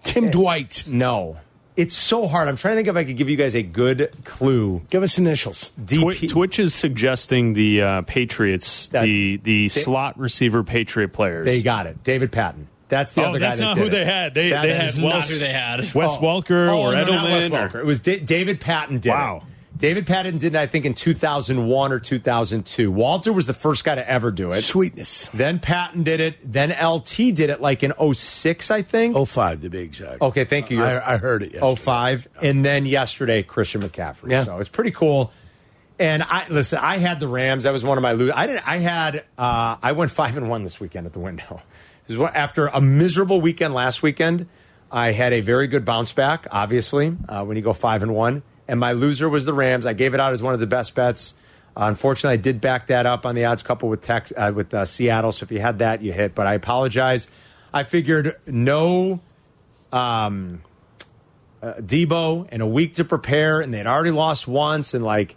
Tim 0.05 0.31
Dwight. 0.31 0.85
No, 0.87 1.39
it's 1.77 1.95
so 1.95 2.27
hard. 2.27 2.49
I'm 2.49 2.57
trying 2.57 2.73
to 2.73 2.77
think 2.79 2.89
if 2.89 2.97
I 2.97 3.05
could 3.05 3.17
give 3.17 3.31
you 3.31 3.37
guys 3.37 3.55
a 3.55 3.63
good 3.63 4.11
clue. 4.25 4.83
Give 4.91 5.03
us 5.03 5.19
initials. 5.19 5.71
Twi- 5.87 6.15
DP, 6.15 6.29
Twitch 6.31 6.59
is 6.59 6.75
suggesting 6.75 7.55
the 7.55 7.83
uh, 7.83 8.03
Patriots, 8.03 8.89
That- 8.91 9.05
the 9.05 9.39
the 9.39 9.69
slot 9.69 10.19
receiver 10.19 10.63
Patriot 10.65 11.09
players. 11.13 11.47
they 11.47 11.63
got 11.63 11.87
it. 11.87 12.03
David 12.05 12.31
Patten. 12.33 12.69
That's 12.89 13.15
the 13.15 13.23
oh, 13.25 13.31
other 13.31 13.39
guy. 13.39 13.49
that's 13.49 13.61
not 13.61 13.79
who 13.79 13.85
it. 13.85 13.89
they 13.91 14.05
had. 14.05 14.35
They, 14.35 14.51
That's 14.51 14.67
they 14.67 14.73
had 14.75 14.85
his- 14.85 14.99
not 14.99 15.15
Wes, 15.15 15.31
who 15.31 15.39
they 15.39 15.51
had. 15.53 15.95
Wes 15.95 16.11
Welker 16.19 16.69
Oh, 16.69 16.83
or 16.83 16.93
no, 16.93 17.07
not 17.07 17.25
Wes 17.25 17.49
Edelman. 17.49 17.51
Welker. 17.71 17.75
or- 17.77 17.81
It 17.81 17.87
was 17.87 18.01
Da- 18.01 18.21
David 18.21 18.61
Patten 18.61 18.99
did 18.99 19.09
Wow. 19.09 19.37
it. 19.39 19.43
David 19.83 20.07
Patten 20.07 20.39
did 20.39 20.55
it, 20.55 20.59
I 20.59 20.69
think, 20.69 20.85
in 20.85 20.95
2001 20.95 21.93
or 21.93 21.99
2002. 21.99 22.89
Walter 22.89 23.33
was 23.33 23.47
the 23.47 23.53
first 23.53 23.83
guy 23.83 23.97
to 23.97 24.09
ever 24.09 24.31
do 24.31 24.53
it. 24.53 24.61
Sweetness. 24.63 25.29
Then 25.35 25.59
Patten 25.59 26.05
did 26.05 26.21
it. 26.21 26.37
Then 26.45 26.71
LT 26.71 27.17
did 27.17 27.51
it 27.51 27.61
like 27.61 27.83
in 27.83 27.93
06, 28.15 28.71
I 28.71 28.83
think. 28.83 29.17
05 29.17 29.63
to 29.63 29.69
be 29.71 29.79
exact. 29.79 30.23
Okay, 30.23 30.45
thank 30.45 30.71
you. 30.71 30.85
I, 30.85 31.15
I 31.15 31.17
heard 31.17 31.43
it 31.43 31.55
yesterday. 31.55 31.75
05. 31.75 32.29
And 32.43 32.65
then 32.65 32.87
yesterday, 32.87 33.43
Christian 33.43 33.83
McCaffrey. 33.83 34.31
Yeah. 34.31 34.45
So 34.45 34.61
it's 34.61 34.69
pretty 34.69 34.93
cool. 34.93 35.33
And 35.99 36.23
I 36.23 36.47
listen, 36.49 36.79
I 36.81 36.99
had 36.99 37.19
the 37.19 37.27
Rams. 37.27 37.65
That 37.65 37.73
was 37.73 37.83
one 37.83 37.99
of 37.99 38.03
my 38.03 38.13
lose. 38.13 38.31
I 38.37 38.47
didn't. 38.47 38.69
I 38.69 38.79
had 38.79 39.25
uh 39.37 39.79
I 39.83 39.93
went 39.93 40.13
five 40.13 40.37
and 40.37 40.49
one 40.49 40.63
this 40.63 40.79
weekend 40.79 41.09
at 41.09 41.13
the 41.13 41.19
window. 41.19 41.61
This 42.07 42.15
is 42.15 42.19
what 42.19 42.37
after 42.37 42.69
a 42.69 42.81
miserable 42.81 43.41
weekend 43.41 43.75
last 43.75 44.01
weekend, 44.01 44.47
I 44.93 45.11
had 45.11 45.33
a 45.33 45.41
very 45.41 45.67
good 45.67 45.85
bounce 45.85 46.13
back, 46.13 46.47
obviously, 46.53 47.17
uh, 47.29 47.45
when 47.45 47.57
you 47.57 47.65
go 47.65 47.73
five 47.73 48.05
and 48.05 48.15
one. 48.15 48.45
And 48.73 48.81
my 48.81 48.93
loser 48.93 49.29
was 49.29 49.45
the 49.45 49.53
Rams. 49.53 49.85
I 49.85 49.93
gave 49.93 50.15
it 50.15 50.19
out 50.21 50.33
as 50.33 50.43
one 50.43 50.55
of 50.55 50.61
the 50.61 50.67
best 50.67 50.95
bets. 50.95 51.35
Uh, 51.77 51.85
unfortunately, 51.89 52.33
I 52.33 52.39
did 52.39 52.59
back 52.59 52.87
that 52.87 53.05
up 53.05 53.27
on 53.27 53.35
the 53.35 53.45
odds 53.45 53.63
couple 53.63 53.91
with 53.91 54.01
Tex, 54.01 54.33
uh, 54.35 54.51
with 54.55 54.73
uh, 54.73 54.87
Seattle. 54.87 55.31
So 55.31 55.45
if 55.45 55.53
you 55.53 55.61
had 55.61 55.81
that, 55.81 56.01
you 56.01 56.11
hit. 56.15 56.35
But 56.35 56.47
I 56.47 56.55
apologize. 56.55 57.29
I 57.71 57.83
figured 57.85 58.35
no 58.47 59.21
um, 59.93 60.63
uh, 61.63 61.75
Deebo 61.75 62.49
and 62.51 62.63
a 62.63 62.67
week 62.67 62.95
to 62.95 63.05
prepare, 63.05 63.61
and 63.61 63.75
they'd 63.75 63.87
already 63.87 64.11
lost 64.11 64.49
once. 64.49 64.95
And 64.95 65.05
like, 65.05 65.37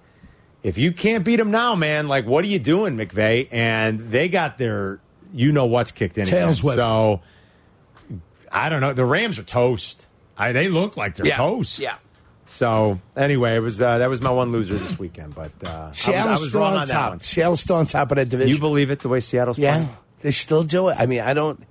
if 0.64 0.78
you 0.78 0.94
can't 0.94 1.26
beat 1.26 1.36
them 1.36 1.52
now, 1.52 1.76
man, 1.76 2.08
like, 2.08 2.26
what 2.26 2.46
are 2.46 2.48
you 2.48 2.60
doing, 2.60 2.96
McVay? 2.96 3.50
And 3.52 4.00
they 4.12 4.30
got 4.30 4.58
their, 4.58 5.02
you 5.34 5.52
know 5.52 5.66
what's 5.66 5.92
kicked 5.92 6.18
in. 6.18 6.26
Tails 6.26 6.62
again. 6.62 6.68
whip. 6.70 6.76
So 6.78 7.22
I 8.50 8.70
don't 8.70 8.80
know. 8.80 8.94
The 8.94 9.04
Rams 9.04 9.40
are 9.40 9.44
toast. 9.44 10.08
I, 10.38 10.54
they 10.54 10.70
look 10.70 10.96
like 10.96 11.16
they're 11.16 11.28
Yeah. 11.28 11.36
toast. 11.36 11.80
Yeah. 11.80 11.96
So 12.48 13.00
anyway, 13.18 13.56
it 13.56 13.60
was 13.60 13.82
uh, 13.82 13.98
that 13.98 14.10
was 14.10 14.22
my 14.22 14.30
one 14.32 14.52
loser 14.52 14.76
this 14.76 15.00
weekend, 15.00 15.34
but 15.36 15.52
uh, 15.64 15.68
I 15.70 15.88
was, 15.90 15.98
Seattle's 15.98 16.26
I 16.26 16.32
was 16.42 16.50
still 16.50 16.60
wrong 16.62 16.74
on 16.74 16.80
on 16.82 16.88
that 16.88 16.94
top. 16.94 17.24
Seattle's 17.24 17.62
still 17.62 17.78
on 17.78 17.88
top 17.88 18.12
of 18.12 18.18
that 18.18 18.30
division. 18.30 18.54
You 18.54 18.60
believe 18.60 18.92
it 18.92 19.00
the 19.00 19.10
way 19.10 19.20
Seattle's 19.20 19.58
Yeah, 19.58 19.74
playing? 19.78 19.90
they 20.22 20.32
still 20.32 20.64
do 20.64 20.90
it. 20.90 20.96
I 21.00 21.06
mean, 21.08 21.22
I 21.22 21.34
don't. 21.34 21.64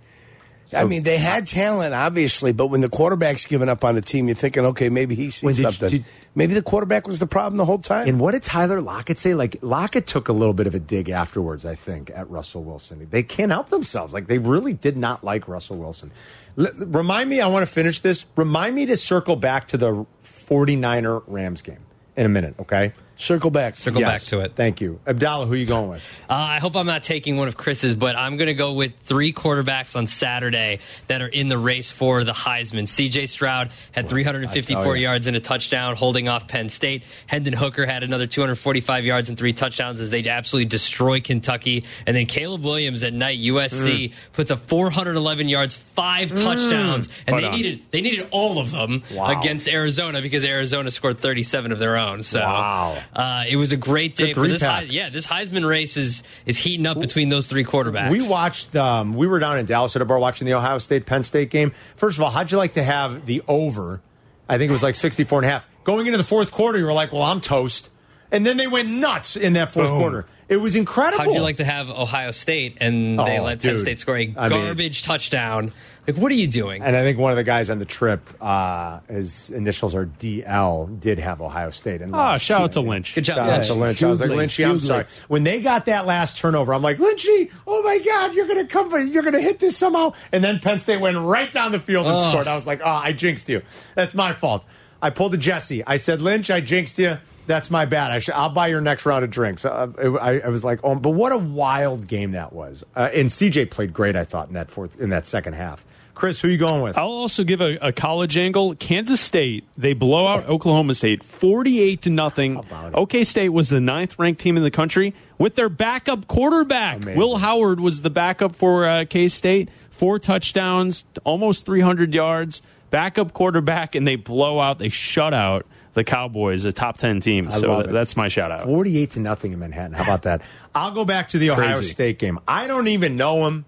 I 0.77 0.85
mean, 0.85 1.05
they 1.05 1.19
had 1.19 1.47
talent, 1.47 1.95
obviously, 1.95 2.51
but 2.51 2.67
when 2.67 2.81
the 2.81 2.89
quarterback's 2.89 3.47
giving 3.47 3.69
up 3.69 3.85
on 3.85 3.95
the 3.95 4.01
team, 4.01 4.27
you're 4.27 4.35
thinking, 4.35 4.65
okay, 4.65 4.89
maybe 4.89 5.15
he 5.15 5.31
sees 5.31 5.57
did- 5.59 5.63
something. 5.63 5.89
did- 5.91 6.05
maybe 6.35 6.55
the 6.55 6.63
quarterback 6.63 7.07
was 7.07 7.21
the 7.21 7.27
problem 7.29 7.59
the 7.59 7.65
whole 7.67 7.79
time. 7.79 8.09
And 8.09 8.19
what 8.19 8.33
did 8.33 8.43
Tyler 8.43 8.81
Lockett 8.81 9.19
say? 9.19 9.35
Like 9.35 9.59
Lockett 9.61 10.09
took 10.09 10.29
a 10.29 10.33
little 10.33 10.55
bit 10.55 10.67
of 10.67 10.75
a 10.75 10.81
dig 10.81 11.11
afterwards, 11.11 11.65
I 11.65 11.77
think, 11.77 12.11
at 12.13 12.29
Russell 12.29 12.65
Wilson. 12.65 13.07
They 13.09 13.23
can't 13.23 13.53
help 13.53 13.69
themselves. 13.69 14.13
Like 14.13 14.27
they 14.27 14.39
really 14.39 14.73
did 14.73 14.97
not 14.97 15.23
like 15.23 15.47
Russell 15.47 15.77
Wilson. 15.77 16.11
L- 16.59 16.67
remind 16.79 17.31
me, 17.31 17.41
I 17.41 17.47
want 17.47 17.65
to 17.65 17.73
finish 17.73 18.01
this. 18.01 18.25
Remind 18.35 18.75
me 18.75 18.87
to 18.87 18.97
circle 18.97 19.37
back 19.37 19.69
to 19.69 19.77
the 19.77 20.05
49er 20.47 21.23
Rams 21.27 21.63
game 21.63 21.85
in 22.17 22.27
a 22.27 22.29
minute, 22.29 22.55
okay? 22.61 22.93
Circle 23.17 23.51
back. 23.51 23.77
Circle 23.77 24.01
Yes. 24.01 24.09
back 24.23 24.29
to 24.31 24.41
it. 24.41 24.53
Thank 24.57 24.81
you. 24.81 24.99
Abdallah, 25.07 25.47
who 25.47 25.53
are 25.53 25.57
you 25.57 25.67
going 25.67 25.89
with? 25.89 26.03
Uh, 26.29 26.35
I 26.35 26.59
hope 26.59 26.75
I'm 26.77 26.87
not 26.87 27.05
taking 27.05 27.37
one 27.37 27.47
of 27.47 27.57
Chris's, 27.57 27.95
but 27.95 28.17
I'm 28.17 28.37
going 28.37 28.49
to 28.49 28.55
go 28.55 28.73
with 28.73 28.93
three 29.05 29.33
quarterbacks 29.33 29.95
on 29.97 30.09
Saturday 30.09 30.81
that 31.07 31.23
are 31.23 31.29
in 31.29 31.49
the 31.49 31.57
race 31.57 31.91
for 31.91 32.25
the 32.25 32.33
Heisman. 32.33 32.89
CJ 32.89 33.29
Stroud 33.29 33.71
had 33.93 34.09
354 34.09 34.81
I 34.81 34.85
tell 34.85 34.97
ya. 34.97 35.11
yards 35.11 35.27
and 35.29 35.37
a 35.37 35.41
touchdown, 35.41 35.95
holding 35.95 36.29
off 36.29 36.49
Penn 36.49 36.69
State. 36.69 37.05
Hendon 37.27 37.53
Hooker 37.53 37.87
had 37.87 38.03
another 38.03 38.27
245 38.27 39.05
yards 39.05 39.29
and 39.29 39.39
three 39.39 39.53
touchdowns 39.53 40.01
as 40.01 40.11
they 40.11 40.27
absolutely 40.29 40.67
destroy 40.69 41.21
Kentucky. 41.21 41.85
And 42.07 42.17
then 42.17 42.27
Caleb 42.27 42.65
Williams 42.65 43.05
at 43.05 43.13
night, 43.13 43.39
USC, 43.39 44.09
Mm. 44.09 44.13
puts 44.33 44.51
up 44.51 44.59
411 44.69 45.49
yards, 45.49 45.77
five 45.77 46.31
touchdowns, 46.35 47.09
and 47.27 47.35
Right 47.35 47.43
they 47.43 47.47
on. 47.47 47.53
needed 47.55 47.81
they 47.93 48.01
needed 48.01 48.27
all 48.33 48.59
of 48.59 48.73
them 48.73 49.03
Wow. 49.13 49.41
against 49.41 49.69
Arizona 49.69 50.21
because 50.21 50.45
Arizona 50.45 50.91
scored 50.91 51.21
37 51.21 51.71
of 51.71 51.79
their 51.79 51.97
own. 51.97 52.23
So 52.25 52.41
Wow. 52.41 52.99
Uh, 53.15 53.45
it 53.49 53.57
was 53.57 53.73
a 53.73 53.77
great 53.77 54.17
day 54.17 54.33
for 54.33 54.47
this. 54.47 54.61
three-pack. 54.61 54.93
Yeah, 54.93 55.09
this 55.11 55.27
Heisman 55.27 55.69
race 55.69 55.97
is 55.97 56.23
is 56.47 56.57
heating 56.59 56.87
up 56.87 57.01
between 57.01 57.29
those 57.29 57.47
three 57.47 57.65
quarterbacks. 57.65 58.11
We 58.11 58.29
watched. 58.29 58.75
Um, 58.77 59.15
we 59.15 59.27
were 59.27 59.39
down 59.39 59.59
in 59.59 59.67
Dallas 59.67 59.95
at 59.97 60.03
a 60.03 60.05
bar 60.05 60.19
watching 60.19 60.47
the 60.47 60.55
Ohio 60.55 60.79
State 60.79 61.07
Penn 61.07 61.23
State 61.25 61.51
game. 61.51 61.73
First 61.97 62.19
of 62.19 62.25
all, 62.25 62.31
how'd 62.31 62.51
you 62.53 62.59
like 62.59 62.75
to 62.75 62.83
have 62.83 63.27
the 63.27 63.43
over? 63.49 64.01
I 64.49 64.59
think 64.59 64.69
it 64.71 64.73
was 64.73 64.83
like 64.83 64.95
64 64.95 65.39
and 65.41 65.47
a 65.47 65.51
half. 65.51 65.67
Going 65.85 66.07
into 66.07 66.19
the 66.19 66.25
fourth 66.25 66.51
quarter, 66.51 66.79
you 66.79 66.85
were 66.85 66.93
like, 66.93 67.13
"Well, 67.13 67.23
I'm 67.23 67.41
toast," 67.41 67.91
and 68.31 68.45
then 68.47 68.57
they 68.57 68.67
went 68.67 68.89
nuts 68.89 69.37
in 69.37 69.55
that 69.55 69.71
fourth 69.71 69.89
Boom. 69.89 69.99
quarter. 70.01 70.27
It 70.47 70.59
was 70.59 70.77
incredible. 70.77 71.25
How'd 71.25 71.35
you 71.35 71.41
like 71.41 71.57
to 71.57 71.65
have 71.65 71.89
Ohio 71.89 72.31
State 72.31 72.77
and 72.83 73.19
they 73.19 73.39
Oh, 73.39 73.45
let 73.45 73.63
Penn. 73.63 73.79
State 73.79 73.99
score 73.99 74.17
a 74.17 74.35
I 74.37 74.49
mean- 74.51 74.61
garbage 74.67 75.03
touchdown? 75.03 75.73
Like, 76.07 76.17
what 76.19 76.31
are 76.31 76.35
you 76.35 76.47
doing? 76.47 76.83
And 76.83 76.95
I 76.95 77.03
think 77.03 77.19
one 77.19 77.31
of 77.33 77.37
the 77.37 77.45
guys 77.45 77.71
on 77.71 77.79
the 77.79 77.85
trip, 77.87 78.21
uh, 78.41 79.01
his 79.09 79.49
initials 79.51 79.95
are 79.95 80.05
DL, 80.07 81.01
did 81.01 81.19
have 81.19 81.41
Ohio 81.41 81.71
State. 81.71 82.03
And 82.03 82.15
Ah, 82.15 82.37
shout 82.37 82.61
out 82.61 82.73
to 82.73 82.81
Lynch. 82.81 83.15
Good 83.15 83.25
job, 83.25 83.37
Shout 83.37 83.49
out 83.49 83.53
Lynch. 83.57 83.67
to 83.69 83.75
Lynch. 83.75 84.03
I 84.03 84.11
was 84.11 84.21
like, 84.21 84.31
Hughley. 84.31 84.37
Lynchy, 84.37 84.69
I'm 84.69 84.77
Hughley. 84.77 84.81
sorry. 84.81 85.05
When 85.29 85.45
they 85.45 85.61
got 85.63 85.87
that 85.87 86.05
last 86.05 86.37
turnover, 86.37 86.75
I'm 86.75 86.83
like, 86.83 86.99
Lynchy, 86.99 87.51
oh 87.67 87.83
my 87.83 87.99
God, 88.05 88.35
you're 88.35 88.47
gonna 88.47 88.67
come, 88.67 88.91
you're 89.09 89.23
gonna 89.23 89.41
hit 89.41 89.61
this 89.61 89.77
somehow. 89.77 90.13
And 90.31 90.45
then 90.45 90.59
Penn 90.59 90.79
State 90.81 91.01
went 91.01 91.17
right 91.17 91.51
down 91.53 91.73
the 91.73 91.79
field 91.81 92.07
and 92.07 92.17
Ugh. 92.17 92.31
scored. 92.33 92.49
I 92.49 92.55
was 92.55 92.67
like, 92.67 92.81
oh, 92.85 92.89
I 92.91 93.13
jinxed 93.13 93.49
you. 93.49 93.63
That's 93.95 94.15
my 94.15 94.33
fault. 94.35 94.65
I 95.01 95.11
pulled 95.11 95.33
a 95.35 95.39
Jesse. 95.39 95.85
I 95.87 95.97
said, 95.97 96.21
Lynch, 96.21 96.51
I 96.51 96.61
jinxed 96.61 96.99
you. 96.99 97.19
That's 97.47 97.71
my 97.71 97.85
bad. 97.85 98.11
I 98.11 98.21
should, 98.21 98.35
I'll 98.35 98.49
buy 98.51 98.69
your 98.69 98.81
next 98.81 99.05
round 99.05 99.23
of 99.25 99.31
drinks. 99.31 99.65
Uh, 99.67 99.89
it- 99.99 100.09
I, 100.21 100.41
I 100.41 100.49
was 100.49 100.65
like, 100.65 100.81
oh, 100.83 100.95
but 100.95 101.11
what 101.11 101.31
a 101.33 101.37
wild 101.39 102.09
game 102.09 102.33
that 102.33 102.53
was. 102.55 102.85
Uh, 102.97 103.11
and 103.13 103.29
CJ 103.29 103.71
played 103.71 103.93
great, 103.93 104.17
I 104.17 104.25
thought, 104.25 104.49
in 104.49 104.55
that 104.55 104.71
fourth, 104.71 104.99
in 105.01 105.11
that 105.11 105.27
second 105.27 105.53
half. 105.55 105.85
Chris, 106.15 106.41
who 106.41 106.49
are 106.49 106.51
you 106.51 106.59
going 106.59 106.83
with? 106.83 106.97
I'll 106.97 107.07
also 107.09 107.45
give 107.45 107.61
a, 107.61 107.77
a 107.81 107.93
college 107.93 108.39
angle. 108.39 108.75
Kansas 108.77 109.21
State, 109.21 109.65
they 109.77 109.95
blow 109.95 110.27
out 110.27 110.49
Oklahoma 110.49 110.95
State 110.95 111.25
48 111.25 112.03
to 112.03 112.11
nothing. 112.11 112.65
OK 112.95 113.25
State 113.25 113.49
was 113.51 113.69
the 113.69 113.81
ninth 113.81 114.19
ranked 114.19 114.41
team 114.41 114.57
in 114.57 114.63
the 114.63 114.71
country 114.71 115.15
with 115.39 115.55
their 115.57 115.69
backup 115.69 116.29
quarterback. 116.29 116.99
Amazing. 116.99 117.19
Will 117.19 117.37
Howard 117.39 117.81
was 117.81 118.03
the 118.03 118.11
backup 118.11 118.55
for 118.55 118.87
uh, 118.87 119.05
K 119.09 119.29
State. 119.29 119.71
Four 119.91 120.19
touchdowns, 120.19 121.05
almost 121.25 121.67
300 121.67 122.15
yards. 122.15 122.63
Backup 122.91 123.33
quarterback, 123.33 123.95
and 123.95 124.07
they 124.07 124.17
blow 124.17 124.61
out, 124.61 124.79
they 124.79 124.89
shut 124.89 125.35
out 125.35 125.67
the 125.95 126.05
Cowboys, 126.05 126.65
a 126.65 126.73
top 126.73 126.99
10 126.99 127.21
team. 127.21 127.49
I 127.49 127.51
so 127.51 127.83
that's 127.83 128.17
my 128.17 128.29
shout 128.29 128.51
out. 128.51 128.67
48 128.67 129.13
to 129.13 129.21
nothing 129.21 129.53
in 129.53 129.59
Manhattan. 129.61 129.93
How 129.93 130.03
about 130.03 130.23
that? 130.23 130.43
I'll 130.75 130.91
go 130.91 131.05
back 131.05 131.29
to 131.29 131.39
the 131.39 131.51
Ohio 131.51 131.75
Crazy. 131.75 131.91
State 131.91 132.19
game. 132.19 132.39
I 132.47 132.67
don't 132.67 132.89
even 132.89 133.17
know 133.17 133.47
him. 133.47 133.65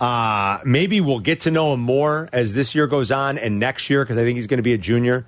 Uh, 0.00 0.58
maybe 0.64 1.00
we'll 1.00 1.20
get 1.20 1.40
to 1.40 1.50
know 1.50 1.74
him 1.74 1.80
more 1.80 2.28
as 2.32 2.54
this 2.54 2.74
year 2.74 2.86
goes 2.86 3.12
on 3.12 3.38
and 3.38 3.58
next 3.58 3.88
year 3.88 4.04
because 4.04 4.18
I 4.18 4.24
think 4.24 4.36
he's 4.36 4.46
going 4.46 4.58
to 4.58 4.62
be 4.62 4.74
a 4.74 4.78
junior. 4.78 5.24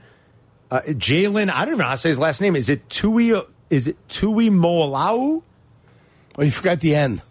Uh, 0.71 0.81
Jalen, 0.81 1.49
I 1.51 1.65
don't 1.65 1.75
even 1.75 1.79
know 1.79 1.85
how 1.85 1.93
to 1.93 1.99
say 1.99 2.09
his 2.09 2.19
last 2.19 2.41
name. 2.41 2.57
Is 2.57 2.69
it 2.69 2.89
Tui? 2.91 3.33
Is 3.71 3.87
it 3.87 3.97
Tui 4.09 4.51
Moalau? 4.51 5.43
Oh, 6.39 6.43
you 6.43 6.51
forgot 6.51 6.81
the 6.81 6.95
end. 6.95 7.23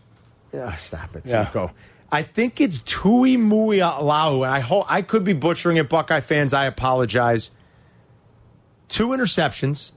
Yeah, 0.53 0.73
stop 0.75 1.15
it. 1.15 1.23
Yeah. 1.25 1.49
Go. 1.53 1.71
I 2.11 2.23
think 2.23 2.61
it's 2.61 2.79
Tui 2.85 3.35
Muialau, 3.35 4.43
and 4.43 4.51
I 4.51 4.61
hope 4.61 4.85
I 4.89 5.01
could 5.01 5.25
be 5.25 5.33
butchering 5.33 5.77
it. 5.77 5.89
Buckeye 5.89 6.21
fans, 6.21 6.53
I 6.53 6.65
apologize. 6.65 7.51
Two 8.87 9.07
interceptions, 9.09 9.91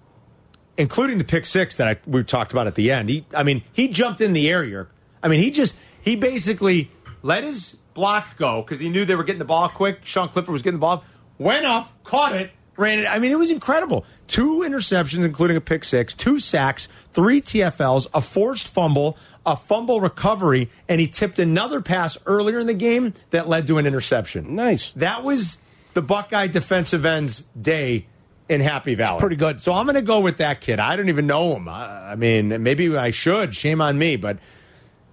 including 0.77 1.19
the 1.19 1.25
pick 1.25 1.47
six 1.47 1.77
that 1.77 1.87
I, 1.87 2.11
we 2.11 2.25
talked 2.25 2.51
about 2.51 2.67
at 2.67 2.75
the 2.75 2.91
end. 2.91 3.09
He, 3.09 3.25
I 3.35 3.45
mean, 3.45 3.63
he 3.73 3.87
jumped 3.89 4.21
in 4.21 4.33
the 4.33 4.51
air. 4.51 4.89
I 5.23 5.29
mean, 5.29 5.41
he 5.41 5.53
just 5.53 5.77
he 6.01 6.17
basically 6.17 6.91
let 7.23 7.45
his 7.45 7.77
block 7.95 8.37
go 8.37 8.63
because 8.63 8.81
he 8.81 8.89
knew 8.89 9.05
they 9.05 9.17
were 9.17 9.25
getting 9.25 9.39
the 9.39 9.45
ball 9.45 9.69
quick. 9.69 10.01
Sean 10.05 10.29
Clifford 10.29 10.53
was 10.53 10.63
getting 10.63 10.79
the 10.79 10.81
ball, 10.81 11.05
went 11.39 11.67
up, 11.67 11.93
caught 12.05 12.35
it, 12.35 12.53
ran 12.77 12.99
it. 13.01 13.07
I 13.07 13.19
mean, 13.19 13.31
it 13.31 13.39
was 13.39 13.51
incredible. 13.51 14.05
Two 14.27 14.61
interceptions, 14.61 15.25
including 15.25 15.57
a 15.57 15.61
pick 15.61 15.85
six, 15.85 16.13
two 16.13 16.39
sacks, 16.39 16.89
three 17.13 17.41
TFLs, 17.41 18.07
a 18.15 18.21
forced 18.21 18.73
fumble, 18.73 19.17
a 19.45 19.57
fumble 19.57 20.01
recovery, 20.01 20.71
and 20.89 21.01
he 21.01 21.07
tipped 21.09 21.39
another 21.39 21.81
pass 21.81 22.17
earlier 22.27 22.59
in 22.59 22.67
the 22.67 22.75
game 22.75 23.15
that 23.31 23.49
led 23.49 23.67
to 23.67 23.79
an 23.79 23.87
interception. 23.87 24.55
Nice. 24.55 24.93
That 24.93 25.23
was 25.25 25.59
the 25.95 26.03
Buckeye 26.03 26.47
defensive 26.47 27.05
end's 27.05 27.41
day 27.61 28.07
in 28.49 28.61
Happy 28.61 28.95
Valley. 28.95 29.21
pretty 29.21 29.37
good. 29.37 29.61
So 29.61 29.75
I'm 29.75 29.85
going 29.85 29.97
to 29.97 30.03
go 30.03 30.21
with 30.21 30.39
that 30.39 30.61
kid. 30.61 30.81
I 30.81 30.97
don't 30.97 31.09
even 31.09 31.27
know 31.27 31.57
him. 31.57 31.69
I, 31.69 32.13
I 32.13 32.15
mean, 32.15 32.63
maybe 32.63 32.97
I 32.97 33.11
should. 33.11 33.55
Shame 33.55 33.81
on 33.81 33.99
me, 33.99 34.17
but 34.17 34.39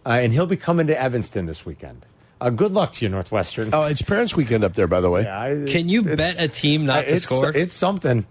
uh, 0.06 0.10
and 0.22 0.34
he'll 0.34 0.46
be 0.46 0.58
coming 0.58 0.88
to 0.88 1.00
Evanston 1.02 1.46
this 1.46 1.66
weekend. 1.66 2.06
Uh, 2.42 2.50
good 2.50 2.74
luck 2.74 2.92
to 2.94 3.06
you, 3.06 3.10
Northwestern. 3.10 3.70
Oh, 3.74 3.84
it's 3.84 4.02
Parents 4.02 4.36
Weekend 4.36 4.64
up 4.64 4.74
there, 4.74 4.88
by 4.88 5.00
the 5.02 5.10
way. 5.10 5.24
Yeah, 5.24 5.40
I- 5.40 5.66
Can 5.72 5.88
you 5.90 6.04
bet 6.04 6.40
a 6.40 6.48
team 6.48 6.86
not 6.86 7.08
to 7.08 7.14
it's, 7.14 7.24
score? 7.24 7.50
It's 7.56 7.74
something. 7.74 8.26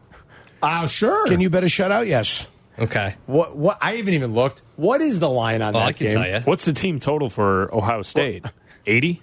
Oh, 0.62 0.86
sure. 0.86 1.26
Can 1.26 1.40
you 1.40 1.50
bet 1.50 1.62
a 1.64 1.66
shutout? 1.66 2.06
Yes. 2.06 2.48
okay. 2.78 3.16
What? 3.26 3.56
What? 3.56 3.78
I 3.80 3.96
haven't 3.96 4.14
even 4.14 4.32
looked. 4.34 4.62
What 4.76 5.00
is 5.00 5.20
the 5.20 5.28
line 5.28 5.62
on 5.62 5.72
Well, 5.74 5.82
that 5.82 5.88
I 5.88 5.92
can 5.92 6.06
game? 6.08 6.16
tell 6.16 6.28
you. 6.28 6.40
What's 6.40 6.64
the 6.64 6.72
team 6.72 7.00
total 7.00 7.28
for 7.30 7.74
Ohio 7.74 8.02
State? 8.02 8.44
80? 8.86 9.22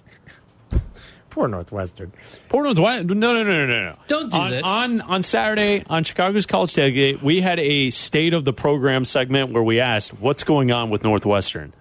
Poor 1.30 1.48
Northwestern. 1.48 2.12
Poor 2.48 2.62
Northwestern. 2.64 3.06
No, 3.18 3.32
no, 3.34 3.42
no, 3.44 3.66
no, 3.66 3.82
no. 3.84 3.96
Don't 4.06 4.30
do 4.30 4.36
on, 4.36 4.50
this. 4.50 4.64
On 4.66 5.00
on 5.00 5.22
Saturday 5.22 5.82
on 5.88 6.04
Chicago's 6.04 6.44
College 6.46 6.74
Tailgate, 6.74 7.22
we 7.22 7.40
had 7.40 7.58
a 7.58 7.88
state 7.90 8.34
of 8.34 8.44
the 8.44 8.52
program 8.52 9.04
segment 9.06 9.50
where 9.52 9.62
we 9.62 9.80
asked, 9.80 10.10
"What's 10.20 10.44
going 10.44 10.72
on 10.72 10.90
with 10.90 11.02
Northwestern?" 11.02 11.72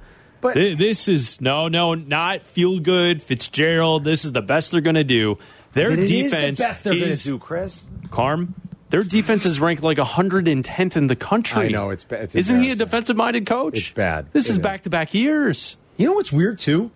But 0.41 0.53
Th- 0.55 0.77
This 0.77 1.07
is 1.07 1.39
no, 1.39 1.67
no, 1.67 1.93
not 1.93 2.41
feel 2.43 2.79
good. 2.79 3.21
Fitzgerald. 3.21 4.03
This 4.03 4.25
is 4.25 4.31
the 4.31 4.41
best 4.41 4.71
they're 4.71 4.81
going 4.81 4.95
to 4.95 5.03
do. 5.03 5.35
Their 5.73 5.91
it 5.91 5.99
is 5.99 6.09
defense 6.09 6.59
the 6.59 6.65
best 6.65 6.83
they're 6.83 6.93
going 6.95 7.11
to 7.13 7.23
do, 7.23 7.37
Chris. 7.39 7.85
Carm. 8.09 8.55
Their 8.89 9.03
defense 9.05 9.45
is 9.45 9.61
ranked 9.61 9.83
like 9.83 9.97
110th 9.97 10.97
in 10.97 11.07
the 11.07 11.15
country. 11.15 11.67
I 11.67 11.69
know, 11.69 11.91
it's 11.91 12.03
ba- 12.03 12.23
it's 12.23 12.35
Isn't 12.35 12.61
he 12.61 12.71
a 12.71 12.75
defensive-minded 12.75 13.45
coach? 13.45 13.77
It's 13.77 13.89
bad. 13.91 14.27
This 14.33 14.49
It 14.49 14.53
is 14.53 14.59
back-to-back 14.59 15.13
years. 15.13 15.77
You 15.95 16.07
know 16.07 16.13
what's 16.13 16.31
weird 16.33 16.59
too? 16.59 16.91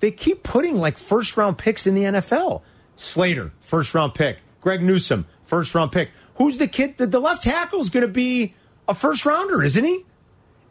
They 0.00 0.10
keep 0.10 0.42
putting 0.42 0.76
like 0.78 0.96
first 0.96 1.36
round 1.36 1.58
picks 1.58 1.86
in 1.86 1.94
the 1.94 2.04
NFL. 2.04 2.62
Slater, 2.96 3.52
first 3.60 3.92
round 3.94 4.14
pick. 4.14 4.38
Greg 4.62 4.80
Newsome, 4.80 5.26
first 5.42 5.74
round 5.74 5.92
pick. 5.92 6.10
Who's 6.36 6.56
the 6.56 6.66
kid? 6.68 6.96
The, 6.96 7.06
the 7.06 7.20
left 7.20 7.42
tackle's 7.42 7.90
going 7.90 8.06
to 8.06 8.12
be 8.12 8.54
a 8.88 8.94
first 8.94 9.26
rounder, 9.26 9.62
isn't 9.62 9.84
he? 9.84 10.04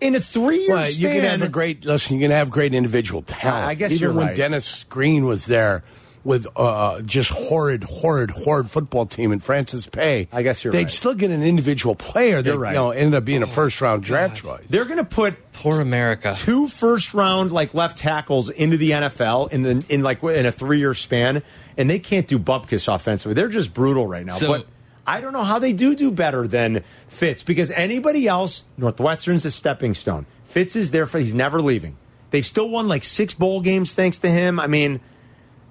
In 0.03 0.15
a 0.15 0.19
three 0.19 0.59
year 0.65 0.75
Well, 0.75 0.85
you 0.85 0.91
span. 0.91 1.21
can 1.21 1.29
have 1.29 1.41
a 1.41 1.49
great 1.49 1.85
listen. 1.85 2.17
You 2.17 2.23
can 2.23 2.31
have 2.31 2.51
great 2.51 2.73
individual 2.73 3.21
talent. 3.23 3.67
I 3.67 3.73
guess 3.75 3.91
even 3.93 4.01
you're 4.01 4.13
when 4.13 4.27
right. 4.27 4.35
Dennis 4.37 4.83
Green 4.85 5.25
was 5.25 5.45
there 5.45 5.83
with 6.25 6.47
uh, 6.55 7.01
just 7.01 7.31
horrid, 7.31 7.83
horrid, 7.83 8.31
horrid 8.31 8.69
football 8.69 9.05
team 9.05 9.33
and 9.33 9.43
Francis 9.43 9.85
Pay. 9.87 10.29
I 10.31 10.41
guess 10.41 10.63
you're 10.63 10.71
they'd 10.71 10.83
right. 10.83 10.89
still 10.89 11.13
get 11.15 11.31
an 11.31 11.43
individual 11.43 11.95
player 11.95 12.41
that 12.41 12.49
You're 12.49 12.57
right. 12.59 12.71
you 12.71 12.75
know 12.79 12.91
ended 12.91 13.15
up 13.15 13.25
being 13.25 13.43
a 13.43 13.47
first 13.47 13.81
round 13.81 14.03
draft 14.03 14.37
choice. 14.37 14.63
They're 14.69 14.85
going 14.85 14.99
to 14.99 15.03
put 15.05 15.35
Poor 15.51 15.81
America. 15.81 16.33
two 16.35 16.67
first 16.69 17.13
round 17.13 17.51
like 17.51 17.73
left 17.73 17.97
tackles 17.97 18.49
into 18.49 18.77
the 18.77 18.91
NFL 18.91 19.51
in 19.51 19.63
the 19.63 19.83
in 19.89 20.01
like 20.01 20.23
in 20.23 20.45
a 20.45 20.51
three 20.51 20.79
year 20.79 20.93
span, 20.93 21.43
and 21.78 21.89
they 21.89 21.99
can't 21.99 22.28
do 22.28 22.39
bupkis 22.39 22.93
offensively. 22.93 23.34
They're 23.34 23.49
just 23.49 23.73
brutal 23.73 24.07
right 24.07 24.25
now. 24.25 24.34
So- 24.34 24.47
but 24.47 24.67
I 25.06 25.20
don't 25.22 25.34
know 25.34 25.43
how 25.43 25.60
they 25.60 25.74
do 25.74 25.95
do 25.95 26.12
better 26.12 26.47
than 26.47 26.84
Fitz 27.08 27.43
because 27.43 27.72
anybody 27.72 28.28
else, 28.28 28.64
Northwestern's 28.78 29.45
a 29.45 29.51
stepping 29.51 29.93
stone. 29.93 30.26
Fitz 30.43 30.76
is 30.76 30.91
there 30.91 31.06
for 31.06 31.20
he's 31.20 31.34
never 31.34 31.62
leaving. 31.62 31.97
They've 32.32 32.45
still 32.45 32.70
won 32.70 32.88
like 32.88 33.04
six 33.04 33.34
bowl 33.34 33.62
games 33.62 33.93
thanks 33.93 34.18
to 34.20 34.30
him. 34.30 34.60
I 34.60 34.68
mean, 34.68 35.01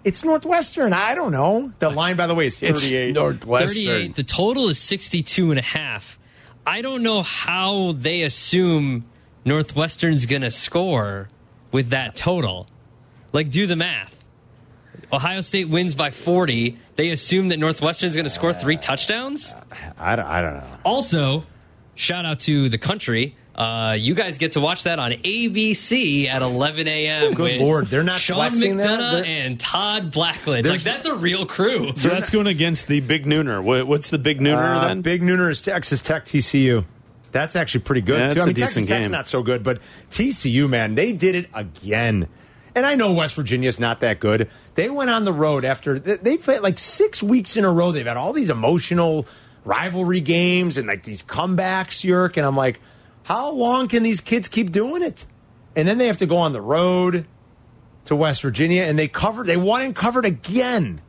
it's 0.04 0.24
Northwestern. 0.24 0.92
I 0.92 1.14
don't 1.14 1.32
know. 1.32 1.72
The 1.78 1.90
line, 1.90 2.16
by 2.16 2.26
the 2.26 2.34
way, 2.34 2.46
is 2.46 2.60
It's 2.62 2.80
38. 2.82 3.14
Northwestern. 3.14 3.68
38. 3.68 4.14
The 4.16 4.24
total 4.24 4.68
is 4.68 4.78
62 4.78 5.50
and 5.50 5.58
a 5.58 5.62
half. 5.62 6.18
I 6.66 6.82
don't 6.82 7.02
know 7.02 7.22
how 7.22 7.92
they 7.92 8.22
assume 8.22 9.04
Northwestern's 9.44 10.26
going 10.26 10.42
to 10.42 10.50
score 10.50 11.28
with 11.72 11.88
that 11.88 12.14
total. 12.14 12.68
Like, 13.32 13.50
do 13.50 13.66
the 13.66 13.76
math. 13.76 14.24
Ohio 15.12 15.40
State 15.40 15.68
wins 15.68 15.94
by 15.94 16.10
40. 16.10 16.78
They 16.96 17.10
assume 17.10 17.48
that 17.48 17.58
Northwestern's 17.58 18.14
going 18.14 18.24
to 18.24 18.30
score 18.30 18.52
three 18.52 18.76
touchdowns. 18.76 19.56
I 19.98 20.14
don't, 20.16 20.26
I 20.26 20.40
don't 20.42 20.54
know. 20.58 20.64
Also, 20.84 21.44
shout 21.94 22.26
out 22.26 22.40
to 22.40 22.68
the 22.68 22.78
country. 22.78 23.34
Uh, 23.54 23.96
you 23.98 24.14
guys 24.14 24.38
get 24.38 24.52
to 24.52 24.60
watch 24.60 24.84
that 24.84 24.98
on 24.98 25.10
ABC 25.12 26.26
at 26.26 26.40
11 26.42 26.88
a.m. 26.88 27.34
Good 27.34 27.38
with 27.42 27.60
Lord, 27.60 27.86
they're 27.86 28.02
not 28.02 28.18
Sean 28.18 28.36
flexing 28.36 28.76
that? 28.78 28.86
McDonough 28.86 29.12
They're- 29.22 29.24
and 29.26 29.60
Todd 29.60 30.10
Blackledge. 30.12 30.66
Like 30.68 30.80
that's 30.82 31.06
a 31.06 31.14
real 31.14 31.44
crew. 31.46 31.92
So 31.94 32.08
that's 32.08 32.30
going 32.30 32.46
against 32.46 32.88
the 32.88 33.00
big 33.00 33.26
nooner. 33.26 33.62
What, 33.62 33.86
what's 33.86 34.08
the 34.10 34.18
big 34.18 34.40
nooner 34.40 34.76
Uh, 34.82 34.88
then? 34.88 35.02
Big 35.02 35.20
Nooner 35.22 35.50
is 35.50 35.60
Texas 35.62 36.00
Tech 36.00 36.24
TCU. 36.24 36.84
That's 37.30 37.56
actually 37.56 37.82
pretty 37.82 38.02
good 38.02 38.20
Yeah, 38.20 38.28
too. 38.28 38.34
that's 38.34 38.40
I 38.40 38.42
a 38.42 38.46
mean, 38.48 38.54
Texas 38.56 38.74
decent 38.74 38.88
Tech's 38.88 39.06
game. 39.06 39.12
not 39.12 39.26
so 39.26 39.42
good, 39.42 39.62
but 39.62 39.80
TCU, 40.10 40.68
man, 40.68 40.94
they 40.94 41.12
did 41.12 41.34
it 41.34 41.48
again. 41.54 42.28
And 42.74 42.86
I 42.86 42.94
know 42.94 43.12
West 43.12 43.34
Virginia's 43.36 43.78
not 43.78 44.00
that 44.00 44.18
good. 44.18 44.50
They 44.74 44.88
went 44.88 45.10
on 45.10 45.24
the 45.24 45.32
road 45.32 45.64
after 45.64 45.98
they- 45.98 46.16
they've 46.16 46.48
like 46.62 46.78
six 46.78 47.22
weeks 47.22 47.56
in 47.56 47.64
a 47.64 47.72
row. 47.72 47.92
They've 47.92 48.06
had 48.06 48.16
all 48.16 48.32
these 48.32 48.48
emotional 48.50 49.26
rivalry 49.64 50.20
games 50.20 50.76
and 50.78 50.86
like 50.88 51.02
these 51.04 51.22
comebacks, 51.22 52.02
Yerk. 52.02 52.36
And 52.36 52.46
I'm 52.46 52.56
like, 52.56 52.80
how 53.24 53.50
long 53.50 53.88
can 53.88 54.02
these 54.02 54.20
kids 54.20 54.48
keep 54.48 54.72
doing 54.72 55.02
it? 55.02 55.26
And 55.76 55.86
then 55.86 55.98
they 55.98 56.06
have 56.06 56.16
to 56.18 56.26
go 56.26 56.38
on 56.38 56.52
the 56.52 56.60
road 56.60 57.26
to 58.06 58.16
West 58.16 58.42
Virginia, 58.42 58.82
and 58.82 58.98
they 58.98 59.06
covered. 59.06 59.46
They 59.46 59.56
won 59.56 59.80
and 59.82 59.94
covered 59.94 60.24
again. 60.24 61.00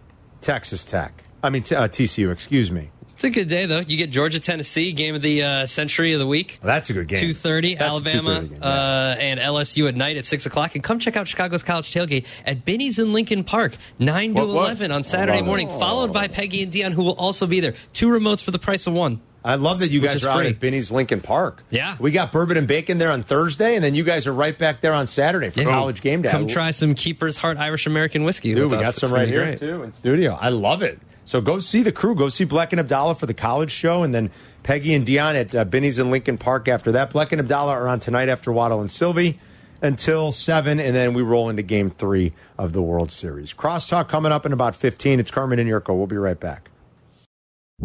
Texas 0.41 0.85
Tech. 0.85 1.23
I 1.41 1.49
mean 1.49 1.63
uh, 1.63 1.87
TCU. 1.89 2.31
Excuse 2.31 2.71
me. 2.71 2.91
It's 3.15 3.23
a 3.23 3.29
good 3.29 3.47
day 3.47 3.65
though. 3.65 3.79
You 3.79 3.95
get 3.97 4.09
Georgia 4.09 4.39
Tennessee 4.39 4.91
game 4.91 5.15
of 5.15 5.21
the 5.21 5.43
uh, 5.43 5.65
century 5.65 6.13
of 6.13 6.19
the 6.19 6.27
week. 6.27 6.59
Well, 6.61 6.73
that's 6.73 6.89
a 6.89 6.93
good 6.93 7.07
game. 7.07 7.19
Two 7.19 7.33
thirty, 7.33 7.77
Alabama 7.77 8.41
2:30 8.41 8.49
game, 8.49 8.57
yeah. 8.61 8.67
uh, 8.67 9.15
and 9.19 9.39
LSU 9.39 9.87
at 9.87 9.95
night 9.95 10.17
at 10.17 10.25
six 10.25 10.45
o'clock, 10.45 10.75
and 10.75 10.83
come 10.83 10.99
check 10.99 11.15
out 11.15 11.27
Chicago's 11.27 11.63
College 11.63 11.93
Tailgate 11.93 12.25
at 12.45 12.65
Binny's 12.65 12.99
in 12.99 13.13
Lincoln 13.13 13.43
Park, 13.43 13.77
nine 13.99 14.33
to 14.33 14.41
What- 14.41 14.47
what? 14.47 14.55
eleven 14.55 14.91
on 14.91 15.03
Saturday 15.03 15.37
love 15.37 15.45
it. 15.45 15.47
morning, 15.47 15.69
followed 15.69 16.11
by 16.11 16.27
Peggy 16.27 16.63
and 16.63 16.71
Dion, 16.71 16.91
who 16.91 17.03
will 17.03 17.13
also 17.15 17.45
be 17.47 17.59
there. 17.59 17.73
Two 17.93 18.09
remotes 18.09 18.43
for 18.43 18.51
the 18.51 18.59
price 18.59 18.87
of 18.87 18.93
one. 18.93 19.21
I 19.45 19.55
love 19.55 19.79
that 19.79 19.91
you 19.91 19.99
Which 20.01 20.11
guys 20.11 20.23
are 20.23 20.39
out 20.39 20.45
at 20.45 20.59
Binny's 20.61 20.89
Lincoln 20.89 21.19
Park. 21.19 21.63
Yeah. 21.69 21.97
We 21.99 22.11
got 22.11 22.31
bourbon 22.31 22.55
and 22.55 22.65
bacon 22.65 22.97
there 22.97 23.11
on 23.11 23.23
Thursday, 23.23 23.75
and 23.75 23.83
then 23.83 23.93
you 23.93 24.05
guys 24.05 24.25
are 24.25 24.33
right 24.33 24.57
back 24.57 24.79
there 24.79 24.93
on 24.93 25.05
Saturday 25.05 25.49
for 25.49 25.59
Yeah. 25.59 25.65
college 25.65 26.01
game 26.01 26.21
day. 26.21 26.29
Come 26.29 26.47
try 26.47 26.71
some 26.71 26.95
Keeper's 26.95 27.35
Heart 27.35 27.57
Irish 27.57 27.85
American 27.85 28.23
whiskey. 28.23 28.53
Dude, 28.53 28.71
we 28.71 28.77
us. 28.77 28.83
got 28.83 28.93
some 28.93 29.09
gonna 29.09 29.19
right 29.21 29.27
here 29.29 29.43
great. 29.43 29.59
too 29.59 29.83
in 29.83 29.91
studio. 29.91 30.37
I 30.39 30.47
love 30.49 30.81
it. 30.81 30.97
So 31.25 31.41
go 31.41 31.59
see 31.59 31.81
the 31.83 31.91
crew. 31.91 32.15
Go 32.15 32.29
see 32.29 32.45
Bleck 32.45 32.71
and 32.71 32.79
Abdallah 32.79 33.15
for 33.15 33.25
the 33.25 33.33
college 33.33 33.71
show, 33.71 34.03
and 34.03 34.13
then 34.13 34.29
Peggy 34.63 34.93
and 34.93 35.05
Dion 35.05 35.35
at 35.35 35.55
uh, 35.55 35.65
Binny's 35.65 35.99
in 35.99 36.11
Lincoln 36.11 36.37
Park 36.37 36.67
after 36.67 36.91
that. 36.91 37.11
Bleck 37.11 37.31
and 37.31 37.39
Abdallah 37.39 37.73
are 37.73 37.87
on 37.87 37.99
tonight 37.99 38.29
after 38.29 38.51
Waddle 38.51 38.81
and 38.81 38.91
Silvy 38.91 39.39
until 39.81 40.31
seven, 40.31 40.79
and 40.79 40.95
then 40.95 41.13
we 41.13 41.21
roll 41.21 41.49
into 41.49 41.61
Game 41.61 41.89
Three 41.89 42.33
of 42.57 42.73
the 42.73 42.81
World 42.81 43.11
Series. 43.11 43.53
Crosstalk 43.53 44.07
coming 44.07 44.31
up 44.31 44.45
in 44.45 44.53
about 44.53 44.75
fifteen. 44.75 45.19
It's 45.19 45.31
Carmen 45.31 45.59
and 45.59 45.69
Yurko. 45.69 45.95
We'll 45.95 46.07
be 46.07 46.17
right 46.17 46.39
back. 46.39 46.69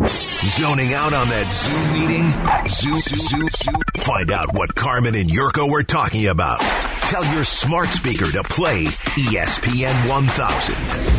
Zoning 0.07 0.93
out 0.95 1.13
on 1.13 1.29
that 1.29 1.47
Zoom 1.51 1.93
meeting? 2.01 2.69
Zoom, 2.69 3.01
Zoom, 3.01 3.49
Zoom. 3.49 3.81
Find 3.97 4.31
out 4.31 4.55
what 4.55 4.75
Carmen 4.75 5.15
and 5.15 5.29
Yurko 5.29 5.71
were 5.71 5.83
talking 5.83 6.29
about. 6.29 6.61
Tell 7.03 7.25
your 7.35 7.45
smart 7.45 7.89
speaker 7.89 8.27
to 8.27 8.43
play 8.45 8.85
ESPN 8.85 10.09
1000. 10.09 11.18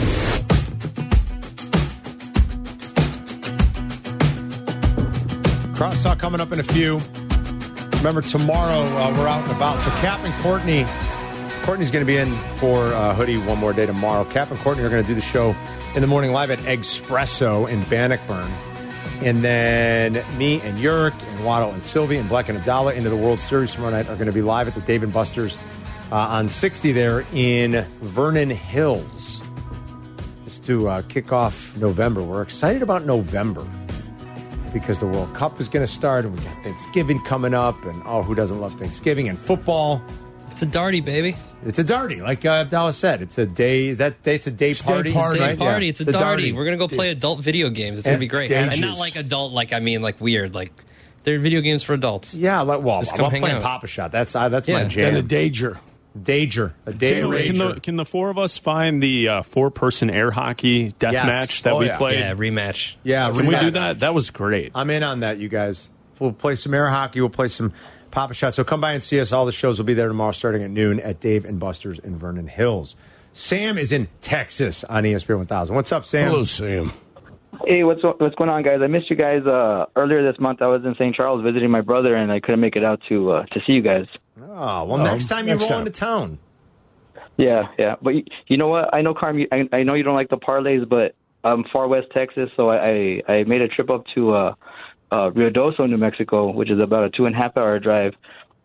Crosstalk 5.80 6.20
coming 6.20 6.42
up 6.42 6.52
in 6.52 6.60
a 6.60 6.64
few. 6.64 7.00
Remember, 8.00 8.22
tomorrow 8.22 8.82
uh, 8.82 9.16
we're 9.18 9.30
out 9.30 9.42
and 9.44 9.52
about. 9.56 9.80
So 9.80 9.90
Cap 10.02 10.20
and 10.26 10.34
Courtney, 10.44 10.86
Courtney's 11.64 11.90
going 11.90 12.06
to 12.06 12.06
be 12.06 12.18
in 12.18 12.36
for 12.58 12.88
uh, 12.88 13.16
Hoodie 13.16 13.38
one 13.38 13.60
more 13.60 13.72
day 13.72 13.86
tomorrow. 13.86 14.26
Cap 14.26 14.52
and 14.52 14.60
Courtney 14.60 14.84
are 14.84 14.90
going 14.90 15.02
to 15.02 15.08
do 15.08 15.16
the 15.16 15.22
show 15.22 15.56
in 15.96 16.02
the 16.02 16.08
morning 16.08 16.34
live 16.34 16.52
at 16.52 16.60
Espresso 16.60 17.70
in 17.70 17.82
Bannockburn. 17.84 18.52
And 19.22 19.42
then 19.42 20.22
me 20.38 20.60
and 20.64 20.78
Yurk 20.80 21.14
and 21.32 21.46
Waddle 21.46 21.72
and 21.72 21.82
Silvy 21.86 22.18
and 22.18 22.28
Black 22.28 22.50
and 22.50 22.58
Abdallah 22.58 22.96
into 22.96 23.10
the 23.10 23.16
World 23.16 23.40
Series 23.40 23.74
tomorrow 23.74 23.92
night 23.92 24.10
are 24.10 24.16
going 24.16 24.28
to 24.28 24.34
be 24.34 24.42
live 24.42 24.68
at 24.68 24.76
the 24.76 24.82
Dave 24.82 25.02
and 25.02 25.14
Buster's 25.14 25.58
uh, 26.12 26.16
on 26.16 26.50
60 26.50 26.92
there 26.92 27.26
in 27.32 27.88
Vernon 28.02 28.50
Hills. 28.50 29.42
Just 30.44 30.66
to 30.66 30.90
uh, 30.90 31.02
kick 31.04 31.32
off 31.32 31.78
November. 31.78 32.22
We're 32.22 32.42
excited 32.42 32.82
about 32.82 33.06
November 33.06 33.66
because 34.74 35.00
the 35.00 35.08
World 35.08 35.34
Cup 35.36 35.60
is 35.60 35.68
going 35.68 35.86
to 35.86 35.92
start 35.92 36.26
and 36.26 36.38
we 36.38 36.44
got 36.44 36.64
Thanksgiving 36.64 37.20
coming 37.24 37.54
up. 37.54 37.84
And 37.86 38.02
oh, 38.06 38.24
who 38.24 38.36
doesn't 38.36 38.60
love 38.60 38.74
Thanksgiving 38.74 39.28
and 39.30 39.38
football? 39.38 40.02
It's 40.52 40.62
a 40.62 40.68
darty, 40.68 41.04
baby. 41.04 41.36
It's 41.66 41.80
a 41.80 41.84
darty, 41.84 42.22
like 42.22 42.46
uh, 42.46 42.50
Abdallah 42.50 42.94
said. 42.94 43.22
It's 43.22 43.38
a 43.38 43.46
day. 43.46 43.88
Is 43.88 43.98
that 43.98 44.24
day? 44.24 44.36
It's 44.36 44.48
a 44.48 44.52
day 44.52 44.74
day 44.74 44.82
party. 44.82 45.14
party. 45.14 45.40
Day 45.40 45.50
right? 45.50 45.58
party. 45.58 45.86
Yeah. 45.86 45.90
It's 45.90 46.02
a 46.02 46.06
darty. 46.06 46.54
We're 46.54 46.66
gonna 46.66 46.78
go 46.78 46.88
play 46.88 47.12
adult 47.12 47.40
video 47.42 47.70
games. 47.70 48.00
It's 48.00 48.08
gonna 48.08 48.18
be 48.18 48.28
great, 48.28 48.50
and 48.52 48.72
dangerous. 48.72 48.92
not 48.92 48.98
like 48.98 49.16
adult, 49.18 49.52
like 49.52 49.74
I 49.74 49.80
mean, 49.80 50.02
like 50.02 50.22
weird, 50.22 50.56
like 50.56 50.72
they're 51.24 51.40
video 51.40 51.62
games 51.62 51.84
for 51.84 51.94
adults. 51.94 52.34
Yeah, 52.34 52.62
like 52.62 52.82
well, 52.82 53.00
Just 53.02 53.14
I'm 53.14 53.18
come 53.18 53.24
not 53.24 53.32
hang 53.34 53.42
playing 53.42 53.56
out. 53.58 53.64
Pop-A-Shot. 53.64 54.12
That's 54.12 54.36
uh, 54.36 54.50
that's 54.50 54.68
my 54.68 54.84
Yeah. 54.84 54.88
jam. 54.88 55.06
And 55.06 55.18
the 55.18 55.22
danger. 55.28 55.80
Danger, 56.20 56.74
a 56.86 56.92
day 56.94 57.22
Can, 57.22 57.32
can 57.32 57.58
the, 57.58 57.80
can 57.82 57.96
the 57.96 58.06
four 58.06 58.30
of 58.32 58.38
us 58.38 58.58
find 58.58 59.02
the 59.02 59.28
uh, 59.30 59.42
four 59.44 59.70
person 59.70 60.10
air 60.10 60.32
hockey 60.32 60.90
death 61.00 61.14
Yes. 61.14 61.26
match 61.26 61.64
that 61.64 61.74
Oh, 61.74 61.80
we 61.80 61.86
yeah. 61.86 61.98
played? 61.98 62.20
Yeah, 62.20 62.34
rematch. 62.34 62.96
Yeah, 63.04 63.28
Can 63.32 63.46
we 63.48 63.54
rematch. 63.54 63.60
do 63.62 63.72
that? 63.72 64.00
That 64.00 64.14
was 64.16 64.30
great. 64.32 64.72
I'm 64.74 64.90
in 64.90 65.04
on 65.04 65.20
that, 65.20 65.38
you 65.38 65.50
guys. 65.50 65.88
We'll 66.20 66.34
play 66.34 66.56
some 66.56 66.74
air 66.74 66.88
hockey. 66.90 67.22
We'll 67.22 67.30
play 67.30 67.48
some 67.48 67.74
Pop-A-Shot. 68.12 68.56
So 68.56 68.64
come 68.64 68.82
by 68.82 68.94
and 68.94 69.04
see 69.04 69.20
us. 69.20 69.32
All 69.32 69.46
the 69.46 69.52
shows 69.52 69.78
will 69.78 69.86
be 69.86 69.94
there 69.94 70.08
tomorrow 70.08 70.32
starting 70.32 70.64
at 70.64 70.72
noon 70.72 71.00
at 71.00 71.20
Dave 71.20 71.46
and 71.46 71.60
Buster's 71.60 72.00
in 72.00 72.18
Vernon 72.18 72.48
Hills. 72.48 72.96
Sam 73.32 73.78
is 73.78 73.92
in 73.92 74.08
Texas 74.20 74.84
on 74.86 75.04
ESPN 75.04 75.38
1000. 75.38 75.76
What's 75.76 75.92
up, 75.92 76.04
Sam? 76.06 76.30
Hello, 76.32 76.44
Sam. 76.44 76.92
Hey, 77.66 77.84
what's 77.84 78.02
what's 78.04 78.36
going 78.36 78.50
on, 78.50 78.64
guys? 78.64 78.80
I 78.82 78.88
missed 78.88 79.10
you 79.10 79.16
guys 79.16 79.46
uh, 79.46 79.86
earlier 79.96 80.24
this 80.30 80.40
month. 80.40 80.62
I 80.62 80.68
was 80.68 80.84
in 80.86 80.96
St. 80.96 81.16
Charles 81.16 81.44
visiting 81.44 81.70
my 81.70 81.82
brother, 81.82 82.16
and 82.16 82.32
I 82.32 82.40
couldn't 82.40 82.62
make 82.62 82.76
it 82.76 82.84
out 82.84 83.02
to 83.10 83.32
uh, 83.32 83.46
to 83.48 83.60
see 83.68 83.74
you 83.74 83.82
guys. 83.82 84.06
Oh, 84.42 84.86
well, 84.86 84.98
next 84.98 85.28
time 85.28 85.48
you 85.48 85.54
next 85.54 85.64
roll 85.64 85.70
time. 85.72 85.80
into 85.80 85.92
town. 85.92 86.40
Yeah, 87.38 87.68
yeah. 87.78 87.96
But 88.02 88.16
you, 88.16 88.24
you 88.48 88.58
know 88.58 88.68
what? 88.68 88.94
I 88.94 89.02
know, 89.02 89.14
Carm. 89.14 89.40
You, 89.40 89.48
I, 89.52 89.68
I 89.72 89.84
know 89.84 89.94
you 89.96 90.04
don't 90.04 90.16
like 90.16 90.30
the 90.30 90.38
parlays, 90.38 90.88
but 90.88 91.16
I'm 91.44 91.64
far 91.72 91.88
west 91.88 92.08
Texas, 92.16 92.50
so 92.56 92.70
I 92.70 93.22
I, 93.28 93.34
I 93.34 93.44
made 93.44 93.62
a 93.62 93.68
trip 93.68 93.90
up 93.90 94.06
to 94.16 94.34
uh, 94.34 94.54
uh, 95.12 95.30
Ruidoso, 95.32 95.90
New 95.90 95.98
Mexico, 95.98 96.52
which 96.52 96.72
is 96.72 96.82
about 96.82 97.04
a 97.06 97.10
two 97.10 97.26
and 97.26 97.36
a 97.36 97.38
half 97.38 97.58
hour 97.58 97.80
drive. 97.80 98.14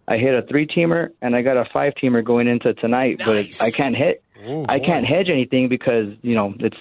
I 0.07 0.19
hit 0.19 0.35
a 0.35 0.43
three 0.43 0.67
teamer 0.67 1.11
and 1.23 1.35
I 1.35 1.41
got 1.43 1.57
a 1.57 1.65
five 1.73 1.95
teamer 1.95 2.23
going 2.23 2.47
into 2.47 2.75
tonight, 2.75 3.21
Nice. 3.21 3.59
but 3.59 3.65
I 3.67 3.71
can't 3.71 3.97
hit. 3.97 4.23
Ooh, 4.47 4.67
I 4.69 4.79
boy. 4.79 4.85
can't 4.85 5.07
hedge 5.07 5.29
anything 5.31 5.69
because 5.69 6.09
you 6.23 6.35
know 6.35 6.55
it's 6.61 6.77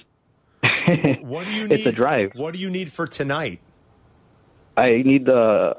What 1.22 1.48
do 1.48 1.54
you 1.54 1.68
need? 1.68 1.72
it's 1.80 1.86
a 1.86 1.92
drive. 1.92 2.32
What 2.36 2.54
do 2.54 2.60
you 2.60 2.70
need 2.70 2.92
for 2.92 3.08
tonight? 3.08 3.60
I 4.78 5.02
need 5.04 5.26
the 5.26 5.76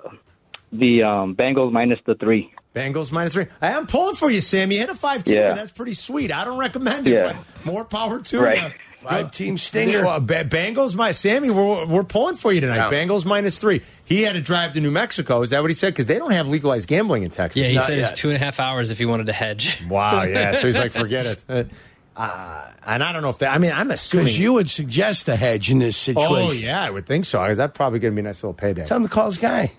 the 0.72 1.02
um, 1.02 1.34
Bengals 1.36 1.72
minus 1.72 2.00
the 2.06 2.14
three. 2.14 2.52
Bengals 2.74 3.12
minus 3.12 3.32
three. 3.34 3.46
I 3.62 3.70
am 3.70 3.86
pulling 3.86 4.14
for 4.16 4.30
you, 4.30 4.40
Sam. 4.40 4.70
You 4.72 4.78
hit 4.78 4.90
a 4.90 4.94
five 4.94 5.24
team. 5.24 5.36
Yeah. 5.36 5.54
That's 5.54 5.72
pretty 5.72 5.94
sweet. 5.94 6.32
I 6.32 6.44
don't 6.44 6.58
recommend 6.58 7.06
it, 7.06 7.14
Yeah. 7.14 7.36
but 7.64 7.66
more 7.72 7.84
power 7.84 8.20
to 8.20 8.40
Right. 8.40 8.62
you. 8.62 8.78
Five 8.98 9.32
team 9.32 9.58
stinger. 9.58 10.02
Well, 10.04 10.18
Ba- 10.18 10.44
Bengals, 10.46 10.94
my 10.94 11.10
Sammy, 11.12 11.50
we're, 11.50 11.84
we're 11.84 12.04
pulling 12.04 12.36
for 12.36 12.52
you 12.54 12.62
tonight. 12.62 12.76
Yeah. 12.76 12.90
Bengals 12.90 13.26
minus 13.26 13.58
three. 13.58 13.82
He 14.06 14.22
had 14.22 14.32
to 14.32 14.40
drive 14.40 14.72
to 14.72 14.80
New 14.80 14.90
Mexico. 14.90 15.42
Is 15.42 15.50
that 15.50 15.60
what 15.60 15.70
he 15.70 15.74
said? 15.74 15.92
Because 15.92 16.06
they 16.06 16.18
don't 16.18 16.30
have 16.32 16.48
legalized 16.48 16.88
gambling 16.88 17.22
in 17.22 17.30
Texas. 17.30 17.60
Yeah, 17.60 17.68
he 17.68 17.74
Not 17.76 17.84
said 17.84 17.98
yet. 17.98 18.10
it's 18.10 18.18
two 18.18 18.28
and 18.30 18.36
a 18.36 18.38
half 18.44 18.58
hours 18.58 18.90
if 18.90 18.96
he 18.98 19.04
wanted 19.04 19.26
to 19.26 19.34
hedge. 19.34 19.78
Wow. 19.88 20.22
Yeah. 20.22 20.52
So 20.52 20.66
he's 20.66 20.78
like, 20.78 20.90
forget 20.92 21.26
it. 21.26 21.68
Uh, 22.16 22.70
and 22.86 23.02
I 23.02 23.12
don't 23.12 23.22
know 23.22 23.30
if 23.30 23.38
that. 23.38 23.52
I 23.52 23.58
mean, 23.58 23.72
I'm 23.72 23.90
assuming 23.90 24.26
Because 24.26 24.38
you 24.38 24.52
would 24.52 24.70
suggest 24.70 25.28
a 25.28 25.36
hedge 25.36 25.70
in 25.70 25.80
this 25.80 25.96
situation. 25.96 26.36
Oh 26.36 26.52
yeah, 26.52 26.82
I 26.82 26.90
would 26.90 27.06
think 27.06 27.24
so. 27.24 27.42
Because 27.42 27.58
that's 27.58 27.76
probably 27.76 27.98
going 27.98 28.12
to 28.12 28.16
be 28.16 28.20
a 28.20 28.24
nice 28.24 28.42
little 28.42 28.54
payday. 28.54 28.84
Tell 28.86 28.98
him 28.98 29.02
to 29.02 29.08
call 29.08 29.26
his 29.26 29.38
guy. 29.38 29.72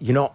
you 0.00 0.12
know, 0.12 0.32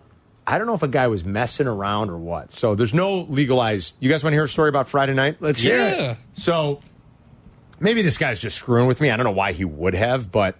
I 0.48 0.58
don't 0.58 0.66
know 0.66 0.76
if 0.76 0.84
a 0.84 0.88
guy 0.88 1.08
was 1.08 1.24
messing 1.26 1.68
around 1.68 2.10
or 2.10 2.18
what. 2.18 2.52
So 2.54 2.74
there's 2.74 2.94
no 2.94 3.22
legalized. 3.30 3.96
You 4.00 4.10
guys 4.10 4.24
want 4.24 4.32
to 4.34 4.38
hear 4.38 4.46
a 4.46 4.50
story 4.50 4.70
about 4.70 4.88
Friday 4.88 5.14
night? 5.14 5.38
Let's 5.42 5.62
hear 5.62 5.78
it. 5.80 5.98
Yeah. 5.98 6.16
So 6.34 6.82
maybe 7.80 8.02
this 8.02 8.18
guy's 8.18 8.40
just 8.40 8.58
screwing 8.58 8.88
with 8.88 9.02
me. 9.02 9.12
I 9.12 9.18
don't 9.18 9.26
know 9.26 9.32
why 9.32 9.52
he 9.52 9.66
would 9.66 9.94
have, 9.96 10.32
but 10.32 10.56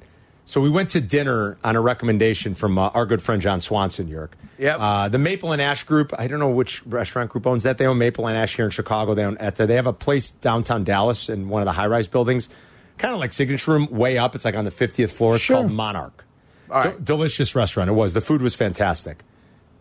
so 0.50 0.60
we 0.60 0.70
went 0.72 0.90
to 0.90 1.00
dinner 1.00 1.60
on 1.64 1.76
a 1.76 1.82
recommendation 1.82 2.56
from 2.56 2.80
uh, 2.80 2.90
our 2.96 3.06
good 3.06 3.22
friend 3.22 3.40
John 3.40 3.62
Swanson, 3.62 4.08
York. 4.08 4.36
Yep. 4.58 4.78
Uh, 4.80 5.08
the 5.08 5.20
Maple 5.20 5.52
and 5.52 5.62
Ash 5.62 5.84
Group. 5.84 6.12
I 6.18 6.26
don't 6.26 6.40
know 6.40 6.50
which 6.50 6.84
restaurant 6.88 7.30
group 7.30 7.46
owns 7.46 7.62
that. 7.62 7.78
They 7.78 7.86
own 7.86 8.00
Maple 8.00 8.26
and 8.28 8.36
Ash 8.36 8.56
here 8.56 8.66
in 8.66 8.72
Chicago. 8.72 9.14
They 9.14 9.26
own 9.26 9.38
Etta. 9.40 9.68
They 9.68 9.76
have 9.76 9.86
a 9.86 9.94
place 9.94 10.32
downtown 10.32 10.84
Dallas 10.84 11.30
in 11.30 11.50
one 11.50 11.62
of 11.62 11.68
the 11.68 11.74
high 11.74 11.86
rise 11.86 12.08
buildings, 12.08 12.50
kind 12.98 13.14
of 13.14 13.20
like 13.20 13.32
Signature 13.34 13.74
Room, 13.74 13.90
way 13.92 14.18
up. 14.18 14.34
It's 14.34 14.44
like 14.44 14.56
on 14.56 14.66
the 14.66 14.72
50th 14.72 15.12
floor. 15.12 15.36
It's 15.36 15.44
Sure. 15.44 15.58
called 15.58 15.72
Monarch. 15.72 16.26
All 16.72 16.82
right. 16.82 17.06
delicious 17.06 17.54
restaurant. 17.54 17.88
It 17.92 17.94
was. 17.94 18.14
The 18.14 18.22
food 18.22 18.42
was 18.42 18.56
fantastic. 18.56 19.20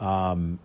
Um, 0.01 0.59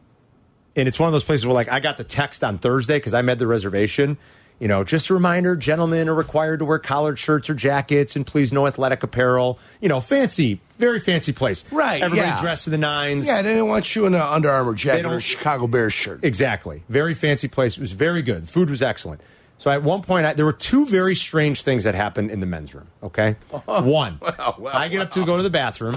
and 0.75 0.89
it's 0.89 0.99
one 0.99 1.07
of 1.07 1.13
those 1.13 1.23
places 1.23 1.45
where 1.45 1.55
like 1.55 1.69
I 1.69 1.79
got 1.79 1.97
the 1.97 2.03
text 2.03 2.43
on 2.43 2.57
Thursday 2.57 2.97
because 2.97 3.13
I 3.13 3.21
made 3.21 3.39
the 3.39 3.47
reservation. 3.47 4.17
You 4.59 4.67
know, 4.67 4.83
just 4.83 5.09
a 5.09 5.13
reminder: 5.13 5.55
gentlemen 5.55 6.07
are 6.07 6.13
required 6.13 6.59
to 6.59 6.65
wear 6.65 6.79
collared 6.79 7.19
shirts 7.19 7.49
or 7.49 7.55
jackets, 7.55 8.15
and 8.15 8.25
please 8.25 8.53
no 8.53 8.67
athletic 8.67 9.03
apparel. 9.03 9.59
You 9.81 9.89
know, 9.89 9.99
fancy, 9.99 10.61
very 10.77 10.99
fancy 10.99 11.33
place. 11.33 11.65
Right, 11.71 12.01
Everybody 12.01 12.27
yeah. 12.27 12.39
dressed 12.39 12.65
to 12.65 12.69
the 12.69 12.77
nines. 12.77 13.27
Yeah, 13.27 13.41
they 13.41 13.49
didn't 13.49 13.67
want 13.67 13.95
you 13.95 14.05
in 14.05 14.13
an 14.13 14.21
Under 14.21 14.49
Armour 14.49 14.73
jacket 14.73 15.05
or 15.05 15.17
a 15.17 15.21
Chicago 15.21 15.67
Bears 15.67 15.93
shirt. 15.93 16.23
Exactly. 16.23 16.83
Very 16.89 17.13
fancy 17.13 17.47
place. 17.47 17.77
It 17.77 17.81
was 17.81 17.91
very 17.91 18.21
good. 18.21 18.43
The 18.43 18.47
food 18.47 18.69
was 18.69 18.81
excellent. 18.81 19.21
So 19.57 19.71
at 19.71 19.81
one 19.81 20.01
point, 20.01 20.25
I, 20.25 20.33
there 20.33 20.45
were 20.45 20.51
two 20.51 20.85
very 20.85 21.15
strange 21.15 21.61
things 21.61 21.85
that 21.85 21.95
happened 21.95 22.31
in 22.31 22.39
the 22.41 22.45
men's 22.45 22.75
room. 22.75 22.87
Okay, 23.01 23.37
oh, 23.67 23.83
one, 23.83 24.19
Well, 24.21 24.55
well, 24.59 24.75
I 24.75 24.89
get 24.89 25.01
up 25.01 25.11
to 25.11 25.25
go 25.25 25.37
to 25.37 25.43
the 25.43 25.49
bathroom. 25.49 25.95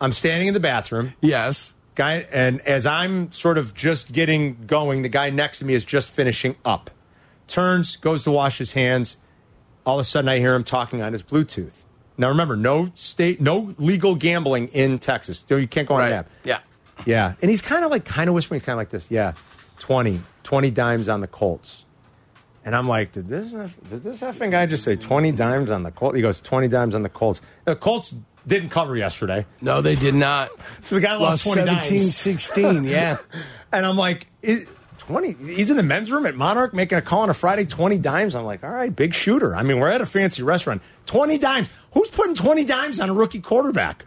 I'm 0.00 0.12
standing 0.12 0.48
in 0.48 0.54
the 0.54 0.60
bathroom. 0.60 1.14
Yes. 1.20 1.72
Guy, 1.94 2.26
and 2.32 2.60
as 2.62 2.86
I'm 2.86 3.32
sort 3.32 3.56
of 3.56 3.74
just 3.74 4.12
getting 4.12 4.66
going, 4.66 5.02
the 5.02 5.08
guy 5.08 5.30
next 5.30 5.60
to 5.60 5.64
me 5.64 5.74
is 5.74 5.84
just 5.84 6.10
finishing 6.10 6.56
up. 6.64 6.90
Turns, 7.46 7.96
goes 7.96 8.22
to 8.24 8.30
wash 8.30 8.58
his 8.58 8.72
hands. 8.72 9.16
All 9.84 9.98
of 9.98 10.02
a 10.02 10.04
sudden, 10.04 10.28
I 10.28 10.38
hear 10.38 10.54
him 10.54 10.64
talking 10.64 11.02
on 11.02 11.12
his 11.12 11.22
Bluetooth. 11.22 11.82
Now, 12.16 12.28
remember, 12.28 12.56
no 12.56 12.90
state, 12.94 13.40
no 13.40 13.74
legal 13.78 14.14
gambling 14.14 14.68
in 14.68 14.98
Texas. 14.98 15.44
You 15.48 15.66
can't 15.66 15.88
go 15.88 15.94
on 15.94 16.06
an 16.06 16.12
app. 16.12 16.30
Yeah. 16.44 16.60
Yeah. 17.04 17.34
And 17.42 17.50
he's 17.50 17.60
kind 17.60 17.84
of 17.84 17.90
like, 17.90 18.04
kind 18.04 18.28
of 18.28 18.34
whispering, 18.34 18.60
he's 18.60 18.64
kind 18.64 18.74
of 18.74 18.78
like 18.78 18.90
this. 18.90 19.10
Yeah. 19.10 19.32
20, 19.80 20.22
20 20.44 20.70
dimes 20.70 21.08
on 21.08 21.20
the 21.20 21.26
Colts. 21.26 21.84
And 22.64 22.74
I'm 22.74 22.88
like, 22.88 23.12
did 23.12 23.28
this, 23.28 23.50
did 23.88 24.02
this 24.02 24.22
effing 24.22 24.52
guy 24.52 24.64
just 24.66 24.84
say 24.84 24.96
20 24.96 25.32
dimes 25.32 25.70
on 25.70 25.82
the 25.82 25.90
Colts? 25.90 26.16
He 26.16 26.22
goes, 26.22 26.40
20 26.40 26.68
dimes 26.68 26.94
on 26.94 27.02
the 27.02 27.08
Colts. 27.10 27.40
The 27.64 27.76
Colts 27.76 28.14
didn't 28.46 28.70
cover 28.70 28.96
yesterday. 28.96 29.44
No, 29.60 29.82
they 29.82 29.96
did 29.96 30.14
not. 30.14 30.50
So 30.80 30.94
the 30.94 31.00
guy 31.00 31.16
lost, 31.16 31.44
20 31.44 31.62
17 31.62 31.98
dimes. 31.98 32.16
16. 32.16 32.84
Yeah. 32.84 33.18
And 33.72 33.84
I'm 33.84 33.96
like, 33.96 34.28
is, 34.40 34.70
20, 34.98 35.32
he's 35.54 35.70
in 35.70 35.76
the 35.76 35.82
men's 35.82 36.10
room 36.10 36.24
at 36.26 36.34
Monarch 36.34 36.72
making 36.74 36.96
a 36.98 37.02
call 37.02 37.22
on 37.22 37.30
a 37.30 37.34
Friday, 37.34 37.64
20 37.66 37.98
dimes. 37.98 38.34
I'm 38.34 38.44
like, 38.44 38.64
all 38.64 38.70
right, 38.70 38.94
big 38.94 39.12
shooter. 39.14 39.54
I 39.54 39.62
mean, 39.62 39.78
we're 39.78 39.88
at 39.88 40.00
a 40.00 40.06
fancy 40.06 40.42
restaurant. 40.42 40.82
20 41.06 41.38
dimes. 41.38 41.68
Who's 41.92 42.08
putting 42.10 42.34
20 42.34 42.64
dimes 42.64 43.00
on 43.00 43.10
a 43.10 43.14
rookie 43.14 43.40
quarterback? 43.40 44.06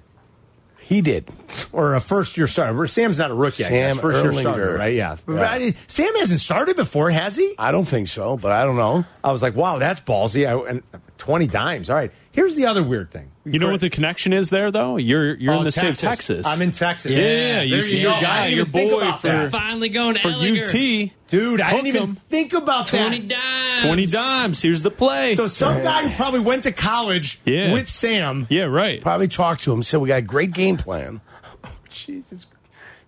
He 0.79 1.01
did. 1.01 1.27
Or 1.73 1.95
a 1.95 1.99
first 1.99 2.37
year 2.37 2.47
starter. 2.47 2.87
Sam's 2.87 3.17
not 3.19 3.29
a 3.29 3.33
rookie, 3.33 3.65
I 3.65 3.69
guess. 3.69 3.93
Sam 3.95 4.01
First 4.01 4.23
year 4.23 4.33
starter, 4.33 4.75
right? 4.77 4.95
Yeah. 4.95 5.17
Yeah. 5.27 5.41
I- 5.51 5.73
Sam 5.87 6.15
hasn't 6.15 6.39
started 6.39 6.77
before, 6.77 7.09
has 7.09 7.35
he? 7.35 7.55
I 7.59 7.73
don't 7.73 7.83
think 7.85 8.07
so, 8.07 8.37
but 8.37 8.53
I 8.53 8.63
don't 8.63 8.77
know. 8.77 9.03
I 9.21 9.33
was 9.33 9.43
like, 9.43 9.53
wow, 9.55 9.79
that's 9.79 9.99
ballsy. 9.99 10.47
I, 10.47 10.69
and 10.69 10.83
20 11.17 11.47
dimes. 11.47 11.89
All 11.89 11.97
right. 11.97 12.11
Here's 12.37 12.53
the 12.53 12.67
other 12.67 12.83
weird 12.83 13.09
thing. 13.09 13.31
You 13.45 13.57
know 13.57 13.71
what 13.71 13.79
the 13.79 13.89
connection 13.89 14.31
is 14.31 14.51
there, 14.51 14.69
though? 14.69 14.97
You're 14.97 15.33
you're 15.35 15.55
Oh, 15.55 15.57
in 15.57 15.63
the 15.63 15.71
state 15.71 15.89
of 15.89 15.97
Texas. 15.97 16.45
I'm 16.45 16.61
in 16.61 16.71
Texas. 16.71 17.11
Yeah, 17.11 17.17
yeah, 17.19 17.61
you 17.63 17.71
There 17.71 17.81
see 17.81 17.97
go. 18.03 18.09
your 18.09 18.13
I 18.13 18.21
guy, 18.21 18.43
didn't 18.49 18.57
your 18.57 18.67
even 18.67 18.71
think 18.73 18.91
boy 18.91 18.97
about 19.01 19.21
for- 19.21 19.27
that. 19.27 19.51
Finally 19.51 19.89
going 19.89 20.13
to 20.13 20.19
for 20.21 20.29
Ehlinger. 20.29 21.07
UT. 21.07 21.11
Dude, 21.27 21.61
I 21.61 21.71
didn't 21.71 21.87
even 21.87 22.03
'em. 22.03 22.15
think 22.29 22.53
about 22.53 22.85
that. 22.91 23.07
20 23.09 23.19
that. 23.21 23.29
dimes. 23.29 23.81
20 23.81 24.05
dimes. 24.05 24.61
Here's 24.61 24.81
the 24.83 24.91
play. 24.91 25.33
So 25.35 25.47
some 25.47 25.81
guy 25.81 26.07
who 26.07 26.15
probably 26.15 26.41
went 26.41 26.63
to 26.65 26.71
college 26.71 27.39
Yeah. 27.43 27.73
with 27.73 27.89
Sam. 27.89 28.45
yeah, 28.51 28.63
right. 28.65 29.01
Probably 29.01 29.27
talked 29.27 29.63
to 29.63 29.73
him, 29.73 29.81
said, 29.81 29.99
We 29.99 30.09
got 30.09 30.19
a 30.19 30.21
great 30.21 30.51
game 30.53 30.77
plan. 30.77 31.21
Oh, 31.65 31.69
Jesus, 31.89 32.45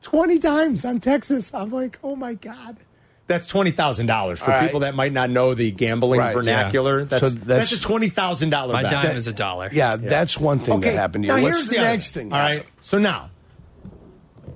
20 0.02 0.40
dimes 0.40 0.84
on 0.86 1.00
Texas. 1.00 1.54
I'm 1.54 1.70
like, 1.70 2.00
oh 2.04 2.16
my 2.16 2.34
God. 2.34 2.78
That's 3.30 3.46
twenty 3.46 3.70
thousand 3.72 4.08
dollars 4.08 4.40
for 4.40 4.46
All 4.52 4.58
right. 4.58 4.66
people 4.66 4.80
that 4.82 4.96
might 4.96 5.14
not 5.14 5.30
know 5.30 5.54
the 5.54 5.70
gambling 5.72 6.20
Right, 6.20 6.34
vernacular. 6.36 7.00
yeah. 7.00 7.06
That's, 7.06 7.24
So 7.24 7.30
that's- 7.30 7.70
that's 7.70 7.82
a 7.82 7.86
twenty 7.88 8.10
thousand 8.10 8.50
dollar 8.50 8.74
My 8.74 8.82
bet. 8.82 8.92
dime 8.92 9.16
is 9.16 9.28
a 9.28 9.34
dollar. 9.34 9.70
Yeah, 9.72 9.96
that's 9.98 10.38
one 10.40 10.58
thing 10.60 10.80
that 10.82 10.94
happened 10.96 11.24
to 11.26 11.28
you. 11.28 11.36
Now 11.36 11.42
What's 11.44 11.56
here's 11.58 11.68
the, 11.70 11.78
other 11.78 11.88
next 11.90 12.12
thing? 12.12 12.34
All 12.34 12.40
right. 12.40 12.66
So 12.80 12.98
now, 12.98 13.30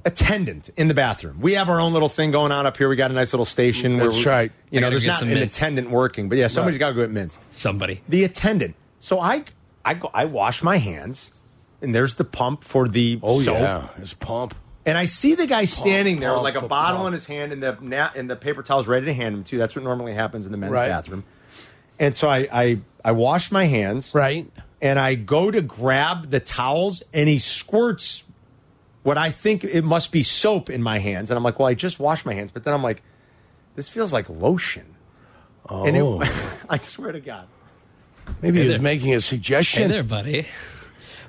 attendant 0.05 0.69
in 0.75 0.87
the 0.87 0.93
bathroom. 0.93 1.37
We 1.39 1.53
have 1.53 1.69
our 1.69 1.79
own 1.79 1.93
little 1.93 2.09
thing 2.09 2.31
going 2.31 2.51
on 2.51 2.65
up 2.65 2.77
here. 2.77 2.89
We 2.89 2.95
got 2.95 3.11
a 3.11 3.13
nice 3.13 3.31
little 3.31 3.45
station. 3.45 3.97
where 3.97 4.05
That's 4.07 4.25
we- 4.25 4.31
right. 4.31 4.51
You 4.71 4.79
I 4.79 4.81
know, 4.81 4.85
gotta 4.87 4.91
there's 4.91 5.03
get 5.03 5.07
not 5.09 5.19
some 5.19 5.29
an 5.29 5.35
mints. 5.35 5.57
attendant 5.57 5.89
working, 5.91 6.29
but 6.29 6.37
yeah, 6.37 6.47
somebody's 6.47 6.77
got 6.79 6.89
to 6.89 6.93
go 6.95 7.01
get 7.01 7.11
mints. 7.11 7.37
Somebody. 7.49 8.01
The 8.09 8.23
attendant. 8.23 8.75
So 8.99 9.19
I, 9.19 9.43
I 9.85 9.93
go, 9.93 10.09
I 10.13 10.25
wash 10.25 10.63
my 10.63 10.77
hands, 10.77 11.29
and 11.81 11.93
there's 11.93 12.15
the 12.15 12.23
pump 12.25 12.63
for 12.63 12.87
the 12.87 13.19
Oh, 13.21 13.39
soap. 13.41 13.59
yeah. 13.59 13.87
His 13.99 14.13
pump. 14.13 14.55
And 14.85 14.97
I 14.97 15.05
see 15.05 15.35
the 15.35 15.47
guy 15.47 15.65
standing 15.65 16.19
there 16.19 16.33
with 16.33 16.43
like 16.43 16.55
a 16.55 16.59
pump, 16.59 16.69
bottle 16.69 16.97
pump. 16.99 17.07
in 17.07 17.13
his 17.13 17.25
hand 17.25 17.53
and 17.53 17.63
the 17.63 17.77
na- 17.81 18.09
and 18.15 18.29
the 18.29 18.35
paper 18.35 18.61
towels 18.63 18.87
ready 18.87 19.05
to 19.05 19.13
hand 19.13 19.33
him 19.35 19.43
to. 19.45 19.57
That's 19.57 19.75
what 19.75 19.83
normally 19.85 20.13
happens 20.13 20.45
in 20.45 20.51
the 20.51 20.57
men's 20.57 20.73
Right. 20.73 20.89
bathroom. 20.89 21.23
And 21.99 22.15
so 22.17 22.27
I, 22.27 22.47
I 22.51 22.79
I 23.05 23.11
wash 23.13 23.51
my 23.51 23.65
hands 23.65 24.13
Right. 24.13 24.49
and 24.81 24.99
I 24.99 25.15
go 25.15 25.51
to 25.51 25.61
grab 25.61 26.31
the 26.31 26.39
towels 26.41 27.01
and 27.13 27.29
he 27.29 27.39
squirts 27.39 28.25
what 29.03 29.17
I 29.17 29.31
think 29.31 29.63
it 29.63 29.83
must 29.83 30.11
be 30.11 30.23
soap 30.23 30.69
in 30.69 30.81
my 30.83 30.99
hands. 30.99 31.29
And 31.31 31.37
I'm 31.37 31.43
like, 31.43 31.59
well, 31.59 31.67
I 31.67 31.73
just 31.75 31.99
washed 31.99 32.25
my 32.25 32.33
hands. 32.33 32.51
But 32.53 32.63
then 32.63 32.73
I'm 32.73 32.83
like, 32.83 33.03
this 33.75 33.87
feels 33.89 34.11
like 34.13 34.29
lotion. 34.29 34.95
Oh. 35.69 35.85
And 35.85 35.95
it, 35.95 36.01
oh. 36.01 36.21
I 36.69 36.77
swear 36.79 37.11
to 37.13 37.19
God. 37.21 37.47
Maybe 38.41 38.61
he 38.63 38.67
was 38.69 38.79
making 38.79 39.13
a 39.13 39.19
suggestion. 39.21 39.89
Hey 39.91 39.97
suggestion. 39.97 40.23
there, 40.23 40.43
buddy. 40.43 40.47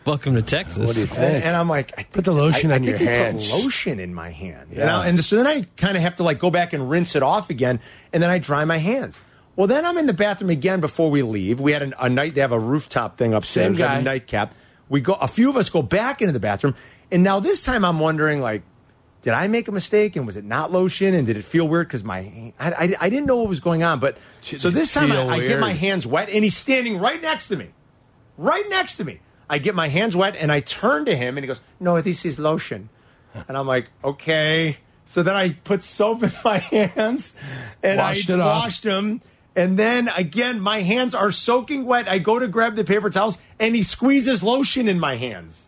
Welcome 0.06 0.34
to 0.34 0.42
Texas. 0.42 0.86
What 0.86 0.94
do 0.94 1.00
you 1.00 1.06
And, 1.06 1.14
think? 1.32 1.46
and 1.46 1.56
I'm 1.56 1.68
like, 1.68 1.92
I 1.92 2.02
think, 2.02 2.12
Put 2.12 2.24
the 2.26 2.32
lotion 2.32 2.70
I, 2.70 2.74
I 2.74 2.76
on 2.76 2.82
think 2.84 2.90
your 2.90 2.98
he 2.98 3.04
put 3.06 3.12
hands. 3.14 3.52
lotion 3.52 3.98
in 4.00 4.12
my 4.12 4.30
hand. 4.30 4.68
And, 4.68 4.76
Yeah. 4.78 4.98
I- 4.98 5.06
and 5.06 5.24
so 5.24 5.36
then 5.36 5.46
I 5.46 5.62
kind 5.78 5.96
of 5.96 6.02
have 6.02 6.16
to 6.16 6.22
like 6.24 6.38
go 6.38 6.50
back 6.50 6.72
and 6.74 6.90
rinse 6.90 7.14
it 7.16 7.22
off 7.22 7.48
again, 7.48 7.80
and 8.12 8.22
then 8.22 8.28
I 8.30 8.38
dry 8.38 8.64
my 8.66 8.76
hands. 8.78 9.18
Well, 9.56 9.66
then 9.66 9.86
I'm 9.86 9.96
in 9.96 10.06
the 10.06 10.12
bathroom 10.12 10.50
again 10.50 10.80
before 10.80 11.10
we 11.10 11.22
leave. 11.22 11.58
We 11.60 11.72
had 11.72 11.82
an, 11.82 11.94
a 11.98 12.08
night. 12.10 12.34
They 12.34 12.40
have 12.42 12.52
a 12.52 12.58
rooftop 12.58 13.16
thing 13.16 13.32
upstairs. 13.32 13.66
Same 13.66 13.72
We 13.72 13.78
guy. 13.78 13.98
a 13.98 14.02
nightcap. 14.02 14.54
We 14.88 15.00
go. 15.00 15.14
A 15.14 15.28
few 15.28 15.48
of 15.48 15.56
us 15.56 15.70
go 15.70 15.80
back 15.80 16.20
into 16.20 16.32
the 16.32 16.40
bathroom, 16.40 16.74
and 17.10 17.22
now 17.22 17.40
this 17.40 17.62
time 17.64 17.84
I'm 17.84 17.98
wondering 18.00 18.40
like. 18.40 18.62
Did 19.22 19.32
I 19.32 19.48
make 19.48 19.68
a 19.68 19.72
mistake 19.72 20.16
and 20.16 20.26
was 20.26 20.36
it 20.36 20.44
not 20.44 20.70
lotion 20.70 21.14
and 21.14 21.26
did 21.26 21.38
it 21.38 21.44
feel 21.44 21.66
weird 21.66 21.88
because 21.88 22.04
my 22.04 22.52
I, 22.60 22.72
I, 22.72 22.94
I 23.00 23.08
didn't 23.08 23.24
know 23.24 23.36
what 23.36 23.48
was 23.48 23.58
going 23.58 23.82
on 23.82 23.98
but 23.98 24.18
so 24.42 24.68
this 24.68 24.92
time 24.92 25.10
I, 25.10 25.26
I 25.26 25.40
get 25.40 25.60
my 25.60 25.72
hands 25.72 26.06
wet 26.06 26.28
and 26.28 26.44
he's 26.44 26.54
standing 26.58 26.98
right 26.98 27.22
next 27.22 27.48
to 27.48 27.56
me 27.56 27.70
right 28.36 28.66
next 28.68 28.98
to 28.98 29.04
me. 29.06 29.20
I 29.48 29.58
get 29.58 29.74
my 29.74 29.88
hands 29.88 30.16
wet 30.16 30.36
and 30.36 30.50
I 30.50 30.60
turn 30.60 31.04
to 31.04 31.16
him 31.16 31.36
and 31.36 31.44
he 31.44 31.48
goes, 31.48 31.60
No, 31.80 32.00
this 32.00 32.24
is 32.24 32.38
lotion. 32.38 32.88
And 33.48 33.56
I'm 33.56 33.66
like, 33.66 33.88
Okay. 34.02 34.78
So 35.06 35.22
then 35.22 35.34
I 35.34 35.52
put 35.52 35.82
soap 35.82 36.22
in 36.22 36.32
my 36.44 36.58
hands 36.58 37.34
and 37.82 37.98
Washed 37.98 38.30
I 38.30 38.36
washed 38.38 38.82
them. 38.84 39.20
And 39.56 39.78
then 39.78 40.08
again, 40.16 40.60
my 40.60 40.80
hands 40.80 41.14
are 41.14 41.30
soaking 41.30 41.84
wet. 41.84 42.08
I 42.08 42.18
go 42.18 42.38
to 42.38 42.48
grab 42.48 42.74
the 42.74 42.84
paper 42.84 43.10
towels 43.10 43.38
and 43.60 43.76
he 43.76 43.82
squeezes 43.82 44.42
lotion 44.42 44.88
in 44.88 44.98
my 44.98 45.16
hands. 45.16 45.66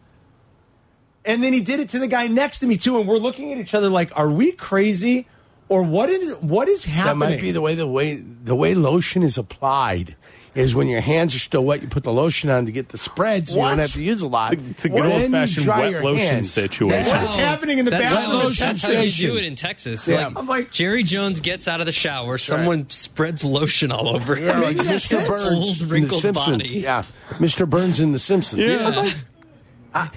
And 1.25 1.43
then 1.43 1.53
he 1.53 1.61
did 1.61 1.81
it 1.81 1.91
to 1.91 1.99
the 1.99 2.07
guy 2.07 2.29
next 2.29 2.61
to 2.61 2.67
me 2.67 2.77
too. 2.77 2.99
And 2.99 3.07
we're 3.09 3.19
looking 3.19 3.53
at 3.53 3.59
each 3.59 3.75
other 3.75 3.89
like, 3.89 4.11
Are 4.17 4.31
we 4.31 4.53
crazy? 4.53 5.27
Or 5.69 5.83
what 5.83 6.09
is 6.09 6.33
what 6.37 6.69
is 6.69 6.85
happening? 6.85 7.19
that 7.19 7.27
might 7.35 7.41
be 7.41 7.51
the 7.51 7.61
way 7.61 7.75
the 7.75 7.89
way 7.89 8.15
the 8.15 8.55
way 8.55 8.75
lotion 8.75 9.25
is 9.25 9.37
applied 9.37 10.15
is 10.57 10.75
when 10.75 10.89
your 10.89 11.01
hands 11.03 11.35
are 11.35 11.39
still 11.39 11.65
wet, 11.65 11.83
you 11.83 11.89
put 11.89 12.03
the 12.03 12.13
lotion 12.13 12.51
on 12.51 12.67
to 12.67 12.73
get 12.73 12.89
the 12.89 12.99
spreads. 12.99 13.51
so 13.51 13.57
you 13.57 13.61
What? 13.61 13.69
don't 13.71 13.79
have 13.81 13.93
to 13.93 14.03
use 14.03 14.23
a 14.23 14.27
lot. 14.27 14.55
It's 14.55 14.85
a 14.85 14.89
good 14.89 15.03
Then 15.03 15.11
you 15.19 15.23
old-fashioned 15.25 15.67
wet 15.67 16.03
lotion 16.03 16.27
hands. 16.27 16.51
situation. 16.51 17.09
what 17.13 17.23
is 17.25 17.35
happening 17.35 17.79
in 17.79 17.85
the 17.85 17.91
That's, 17.91 18.05
bathroom? 18.11 18.23
how, 18.31 18.39
in 18.41 18.45
lotion 18.47 18.67
that's 18.67 18.83
how 18.83 18.93
you 18.93 19.11
do 19.11 19.37
it 19.37 19.45
in 19.45 19.55
Texas. 19.55 20.09
Yeah. 20.09 20.29
Like, 20.29 20.39
I'm 20.39 20.47
like- 20.47 20.71
Jerry 20.73 21.03
Jones 21.03 21.41
gets 21.41 21.69
out 21.69 21.81
of 21.81 21.87
the 21.87 21.93
shower, 21.93 22.39
someone 22.39 22.89
spreads 22.91 23.45
lotion 23.45 23.93
all 23.93 24.09
over 24.09 24.35
him. 24.35 24.47
Yeah, 24.47 24.59
like 24.61 24.77
Mr. 24.79 25.23
it. 25.23 25.29
Burns 25.29 25.47
Old, 25.47 25.81
in 25.83 25.89
The 25.89 25.95
wrinkled 25.95 26.21
Simpsons. 26.23 26.63
body. 26.63 26.69
Yeah, 26.81 27.03
Mr. 27.33 27.69
Burns 27.69 28.01
in 28.01 28.13
The 28.13 28.19
Simpsons. 28.19 28.63
Yeah. 28.63 29.11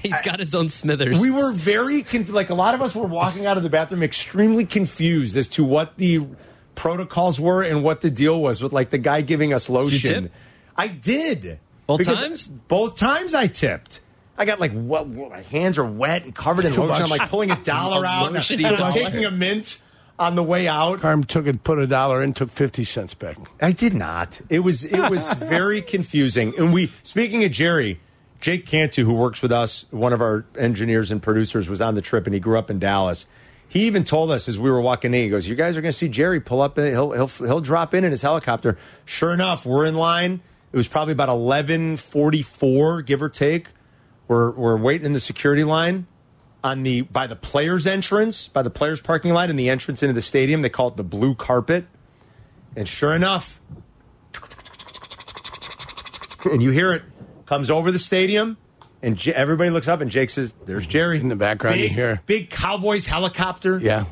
He's 0.04 0.20
got 0.26 0.40
his 0.40 0.54
own 0.54 0.68
Smithers. 0.68 1.22
We 1.22 1.32
were 1.32 1.54
very 1.54 2.02
conf- 2.04 2.30
like 2.30 2.50
a 2.50 2.54
lot 2.54 2.76
of 2.76 2.82
us 2.82 2.94
were 2.94 3.08
walking 3.08 3.46
out 3.46 3.56
of 3.56 3.64
the 3.64 3.70
bathroom 3.70 4.04
extremely 4.04 4.66
confused 4.66 5.38
as 5.38 5.48
to 5.50 5.64
what 5.64 5.96
the 5.98 6.28
protocols 6.80 7.40
were 7.42 7.62
and 7.62 7.84
what 7.84 8.00
the 8.00 8.10
deal 8.10 8.42
was 8.42 8.64
with 8.64 8.72
like 8.72 8.90
the 8.90 8.98
guy 8.98 9.20
giving 9.22 9.52
us 9.54 9.70
lotion. 9.70 10.24
tip? 10.24 10.32
I 10.78 10.88
did 10.88 11.60
Both 11.88 12.06
times? 12.06 12.48
Both 12.48 12.96
times 12.98 13.36
I 13.36 13.48
tipped. 13.48 14.00
I 14.38 14.46
got 14.46 14.62
like 14.62 14.72
what, 14.72 15.06
what- 15.08 15.30
my 15.30 15.42
hands 15.42 15.78
are 15.78 15.86
wet 15.86 16.24
and 16.24 16.34
covered 16.34 16.64
in 16.64 16.72
Too 16.72 16.84
lotion. 16.84 17.04
I'm 17.04 17.10
like 17.10 17.30
pulling 17.30 17.52
a 17.52 17.62
dollar 17.64 18.06
A 18.06 18.08
out 18.08 18.26
and 18.28 18.36
lotion-y 18.36 18.70
I'm 18.70 18.94
taking 18.94 19.26
a 19.26 19.32
mint 19.32 19.82
on 20.18 20.36
the 20.36 20.44
way 20.44 20.70
out. 20.70 21.02
Carm 21.02 21.26
took 21.26 21.48
it, 21.48 21.64
put 21.66 21.80
a 21.80 21.88
dollar 21.88 22.24
in, 22.24 22.32
took 22.34 22.50
fifty 22.50 22.86
cents 22.86 23.14
back. 23.14 23.38
I 23.62 23.74
did 23.74 23.94
not. 23.94 24.40
It 24.48 24.60
was 24.60 24.86
it 24.86 25.10
was 25.10 25.34
very 25.38 25.82
confusing. 25.82 26.54
And 26.58 26.72
we 26.74 26.88
speaking 27.04 27.44
of 27.44 27.52
Jerry, 27.52 28.00
Jake 28.40 28.66
Cantu, 28.66 29.04
who 29.04 29.14
works 29.14 29.42
with 29.42 29.52
us, 29.52 29.86
one 29.92 30.14
of 30.14 30.22
our 30.22 30.46
engineers 30.58 31.12
and 31.12 31.22
producers, 31.22 31.68
was 31.68 31.82
on 31.82 31.96
the 31.96 32.02
trip 32.02 32.26
and 32.26 32.34
he 32.34 32.40
grew 32.40 32.58
up 32.58 32.70
in 32.70 32.80
Dallas. 32.80 33.26
He 33.70 33.86
even 33.86 34.04
told 34.04 34.32
us 34.32 34.50
as 34.50 34.58
we 34.58 34.70
were 34.70 34.82
walking 34.82 35.14
in, 35.14 35.24
he 35.24 35.30
goes, 35.30 35.48
"You 35.48 35.56
guys 35.56 35.78
are 35.78 35.82
going 35.82 35.92
to 35.92 35.98
see 35.98 36.10
Jerry 36.10 36.40
pull 36.40 36.60
up. 36.60 36.78
And 36.78 36.88
he'll 36.88 37.12
he'll 37.12 37.28
he'll 37.28 37.62
drop 37.62 37.94
in 37.94 38.04
in 38.04 38.12
his 38.12 38.24
helicopter." 38.24 38.78
Sure 39.06 39.32
enough, 39.32 39.66
we're 39.66 39.86
in 39.86 39.96
line. 39.96 40.42
It 40.74 40.78
was 40.78 40.88
probably 40.88 41.14
about 41.14 41.30
eleven 41.30 41.96
forty 41.96 42.42
four, 42.42 43.02
give 43.04 43.22
or 43.22 43.30
take. 43.30 43.68
We're 44.28 44.52
we're 44.52 44.78
waiting 44.78 45.06
in 45.06 45.14
the 45.14 45.20
security 45.20 45.64
line 45.64 46.08
on 46.64 46.84
the 46.84 47.02
by 47.02 47.28
the 47.28 47.36
players' 47.36 47.86
entrance, 47.86 48.48
by 48.48 48.64
the 48.64 48.70
players' 48.72 49.02
parking 49.02 49.34
lot, 49.34 49.50
and 49.50 49.58
the 49.58 49.70
entrance 49.70 50.02
into 50.04 50.14
the 50.14 50.22
stadium. 50.22 50.64
They 50.64 50.70
call 50.70 50.90
it 50.90 50.98
the 50.98 51.04
blue 51.04 51.36
carpet. 51.36 51.86
And 52.76 52.88
sure 52.88 53.16
enough, 53.16 53.60
and 56.52 56.62
you 56.62 56.72
hear 56.72 56.92
it 56.92 57.04
comes 57.46 57.70
over 57.72 57.92
the 57.92 58.00
stadium, 58.00 58.58
and 59.02 59.18
J- 59.18 59.34
everybody 59.34 59.70
looks 59.70 59.88
up, 59.88 60.02
and 60.02 60.12
Jake 60.12 60.30
says, 60.30 60.54
"There's 60.66 60.84
mm-hmm. 60.84 60.92
Jerry 60.92 61.20
In 61.20 61.30
the 61.30 61.36
background, 61.36 61.78
Big, 61.78 61.92
hear. 61.92 62.22
big 62.26 62.50
Cowboys 62.50 63.06
helicopter. 63.06 63.80
Yeah, 63.80 64.06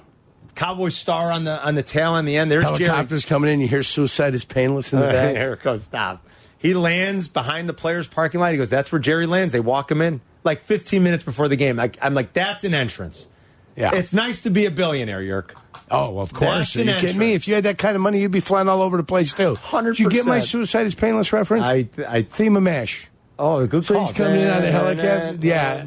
Cowboy 0.55 0.89
star 0.89 1.31
on 1.31 1.43
the 1.43 1.65
on 1.65 1.75
the 1.75 1.83
tail 1.83 2.11
on 2.13 2.25
the 2.25 2.37
end. 2.37 2.49
There's 2.49 2.63
Jerry. 2.63 2.85
Helicopters 2.85 3.25
coming 3.25 3.51
in. 3.51 3.59
You 3.59 3.67
hear 3.67 3.83
"Suicide 3.83 4.33
is 4.33 4.45
Painless" 4.45 4.93
in 4.93 4.99
the 4.99 5.07
back. 5.11 5.35
Here 5.35 5.53
it 5.53 5.63
goes. 5.63 5.83
Stop. 5.83 6.25
He 6.57 6.73
lands 6.73 7.27
behind 7.27 7.69
the 7.69 7.73
players' 7.73 8.07
parking 8.07 8.39
lot. 8.39 8.51
He 8.51 8.57
goes, 8.57 8.69
"That's 8.69 8.91
where 8.91 8.99
Jerry 8.99 9.25
lands." 9.25 9.53
They 9.53 9.59
walk 9.59 9.91
him 9.91 10.01
in 10.01 10.21
like 10.43 10.61
15 10.61 11.03
minutes 11.03 11.23
before 11.23 11.47
the 11.47 11.55
game. 11.55 11.75
Like, 11.75 11.97
I'm 12.01 12.13
like, 12.13 12.33
"That's 12.33 12.63
an 12.63 12.73
entrance." 12.73 13.27
Yeah. 13.75 13.93
It's 13.93 14.11
nice 14.11 14.41
to 14.41 14.49
be 14.49 14.65
a 14.65 14.71
billionaire, 14.71 15.21
Yerk. 15.21 15.53
Oh, 15.91 16.19
of 16.19 16.33
course. 16.33 16.73
That's 16.73 16.77
Are 16.77 16.91
you 16.91 16.99
kidding 16.99 17.19
me? 17.19 17.33
If 17.33 17.47
you 17.47 17.53
had 17.53 17.65
that 17.65 17.77
kind 17.77 17.95
of 17.95 18.01
money, 18.01 18.19
you'd 18.19 18.31
be 18.31 18.39
flying 18.39 18.67
all 18.67 18.81
over 18.81 18.97
the 18.97 19.03
place 19.03 19.33
too. 19.33 19.53
100%. 19.53 19.85
Did 19.85 19.99
you 19.99 20.09
get 20.09 20.25
my 20.25 20.39
"Suicide 20.39 20.87
is 20.87 20.95
Painless" 20.95 21.31
reference? 21.31 21.65
I, 21.65 21.87
I 22.07 22.23
theme 22.23 22.57
of 22.57 22.63
Mash. 22.63 23.09
Oh, 23.39 23.57
a 23.59 23.67
good 23.67 23.85
So 23.85 23.93
call. 23.93 24.03
he's 24.03 24.11
coming 24.13 24.41
in 24.41 24.47
on 24.49 24.61
the 24.63 24.71
helicopter. 24.71 25.37
Yeah. 25.41 25.83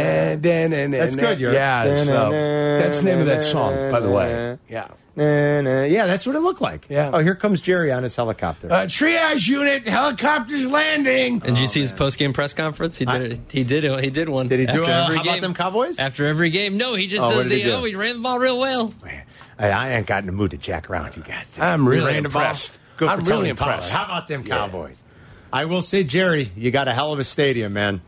That's 0.00 1.16
good, 1.16 1.40
Yerk. 1.40 1.54
Yeah. 1.54 2.04
So 2.04 2.30
that's 2.32 2.98
the 2.98 3.04
name 3.04 3.18
of 3.20 3.26
that 3.26 3.42
song, 3.42 3.74
by 3.90 4.00
the 4.00 4.10
way. 4.10 4.58
Yeah. 4.68 4.88
Yeah, 5.14 6.06
that's 6.06 6.26
what 6.26 6.34
it 6.36 6.40
looked 6.40 6.62
like. 6.62 6.86
Yeah. 6.88 7.10
Oh, 7.12 7.18
here 7.18 7.34
comes 7.34 7.60
Jerry 7.60 7.92
on 7.92 8.02
his 8.02 8.16
helicopter. 8.16 8.72
Uh, 8.72 8.76
triage 8.86 9.46
unit, 9.46 9.86
helicopters 9.86 10.66
landing. 10.70 11.34
And 11.34 11.54
did 11.54 11.58
you 11.60 11.66
see 11.66 11.80
his 11.82 11.92
post 11.92 12.18
game 12.18 12.32
press 12.32 12.54
conference? 12.54 12.96
He 12.96 13.04
did. 13.04 13.32
it. 13.32 13.40
He 13.50 13.62
did. 13.62 13.84
it. 13.84 14.02
He 14.04 14.08
did 14.10 14.30
one. 14.30 14.48
Did 14.48 14.60
he 14.60 14.66
do 14.66 14.82
it? 14.82 14.88
how 14.88 15.12
about 15.20 15.40
them 15.42 15.52
Cowboys? 15.52 15.98
After 15.98 16.26
every 16.26 16.48
game, 16.48 16.78
no, 16.78 16.94
he 16.94 17.08
just 17.08 17.26
Oh, 17.26 17.30
does 17.30 17.48
the. 17.48 17.56
he 17.56 17.62
do? 17.64 17.72
oh, 17.72 17.84
he 17.84 17.94
ran 17.94 18.16
the 18.16 18.22
ball 18.22 18.38
real 18.38 18.58
well. 18.58 18.94
I, 19.58 19.68
I 19.70 19.90
ain't 19.90 20.06
got 20.06 20.20
in 20.20 20.26
the 20.26 20.32
mood 20.32 20.52
to 20.52 20.56
jack 20.56 20.88
around 20.88 21.14
you 21.14 21.22
guys. 21.22 21.50
today. 21.50 21.66
I'm 21.66 21.86
really 21.86 22.04
We 22.04 22.10
ran 22.14 22.24
impressed. 22.24 22.78
Good 22.96 23.08
I'm 23.10 23.18
Tony 23.22 23.30
really 23.42 23.54
Pollard. 23.54 23.72
impressed. 23.74 23.92
How 23.92 24.04
about 24.06 24.28
them 24.28 24.44
Cowboys? 24.44 25.02
I 25.52 25.66
will 25.66 25.82
say, 25.82 26.02
Jerry, 26.02 26.50
you 26.56 26.70
got 26.70 26.88
a 26.88 26.94
hell 26.94 27.12
of 27.12 27.18
a 27.18 27.24
stadium, 27.24 27.74
man. 27.74 28.00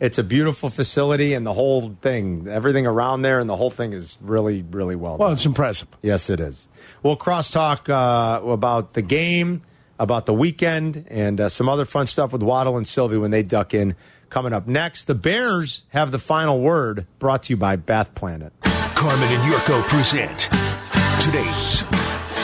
It's 0.00 0.18
a 0.18 0.22
beautiful 0.22 0.70
facility, 0.70 1.34
and 1.34 1.44
the 1.46 1.52
whole 1.52 1.96
thing, 2.02 2.46
everything 2.48 2.86
around 2.86 3.22
there, 3.22 3.40
and 3.40 3.48
the 3.48 3.56
whole 3.56 3.70
thing 3.70 3.92
is 3.92 4.16
really, 4.20 4.62
really 4.62 4.94
well 4.94 5.12
done. 5.12 5.18
Well, 5.18 5.32
it's 5.32 5.46
impressive. 5.46 5.88
Yes, 6.02 6.30
it 6.30 6.40
is. 6.40 6.68
We'll 7.02 7.16
crosstalk 7.16 7.88
uh, 7.88 8.44
about 8.48 8.94
the 8.94 9.02
game, 9.02 9.62
about 9.98 10.26
the 10.26 10.34
weekend, 10.34 11.04
and 11.08 11.40
uh, 11.40 11.48
some 11.48 11.68
other 11.68 11.84
fun 11.84 12.06
stuff 12.06 12.32
with 12.32 12.42
Waddle 12.42 12.76
and 12.76 12.86
Sylvie 12.86 13.16
when 13.16 13.30
they 13.30 13.42
duck 13.42 13.74
in. 13.74 13.96
Coming 14.30 14.52
up 14.52 14.66
next, 14.66 15.06
the 15.06 15.14
Bears 15.14 15.82
have 15.88 16.10
the 16.12 16.18
final 16.18 16.60
word. 16.60 17.06
Brought 17.18 17.44
to 17.44 17.52
you 17.52 17.56
by 17.56 17.76
Bath 17.76 18.14
Planet. 18.14 18.52
Carmen 18.94 19.28
and 19.28 19.52
Yurko 19.52 19.82
present 19.88 20.48
today's 21.22 21.82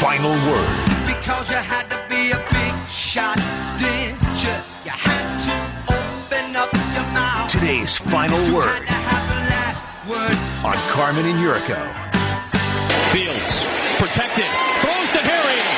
final 0.01 0.31
word. 0.31 0.69
Because 1.07 1.51
you 1.51 1.57
had 1.57 1.89
to 1.91 2.01
be 2.09 2.31
a 2.31 2.39
big 2.51 2.89
shot, 2.89 3.39
Today's 7.65 7.97
final 7.97 8.37
word 8.55 8.87
on 10.67 10.77
Carmen 10.91 11.25
and 11.25 11.39
Yurko. 11.39 11.81
Fields 13.11 13.65
protected, 13.97 14.45
throws 14.83 15.11
to 15.13 15.23
Harris. 15.23 15.74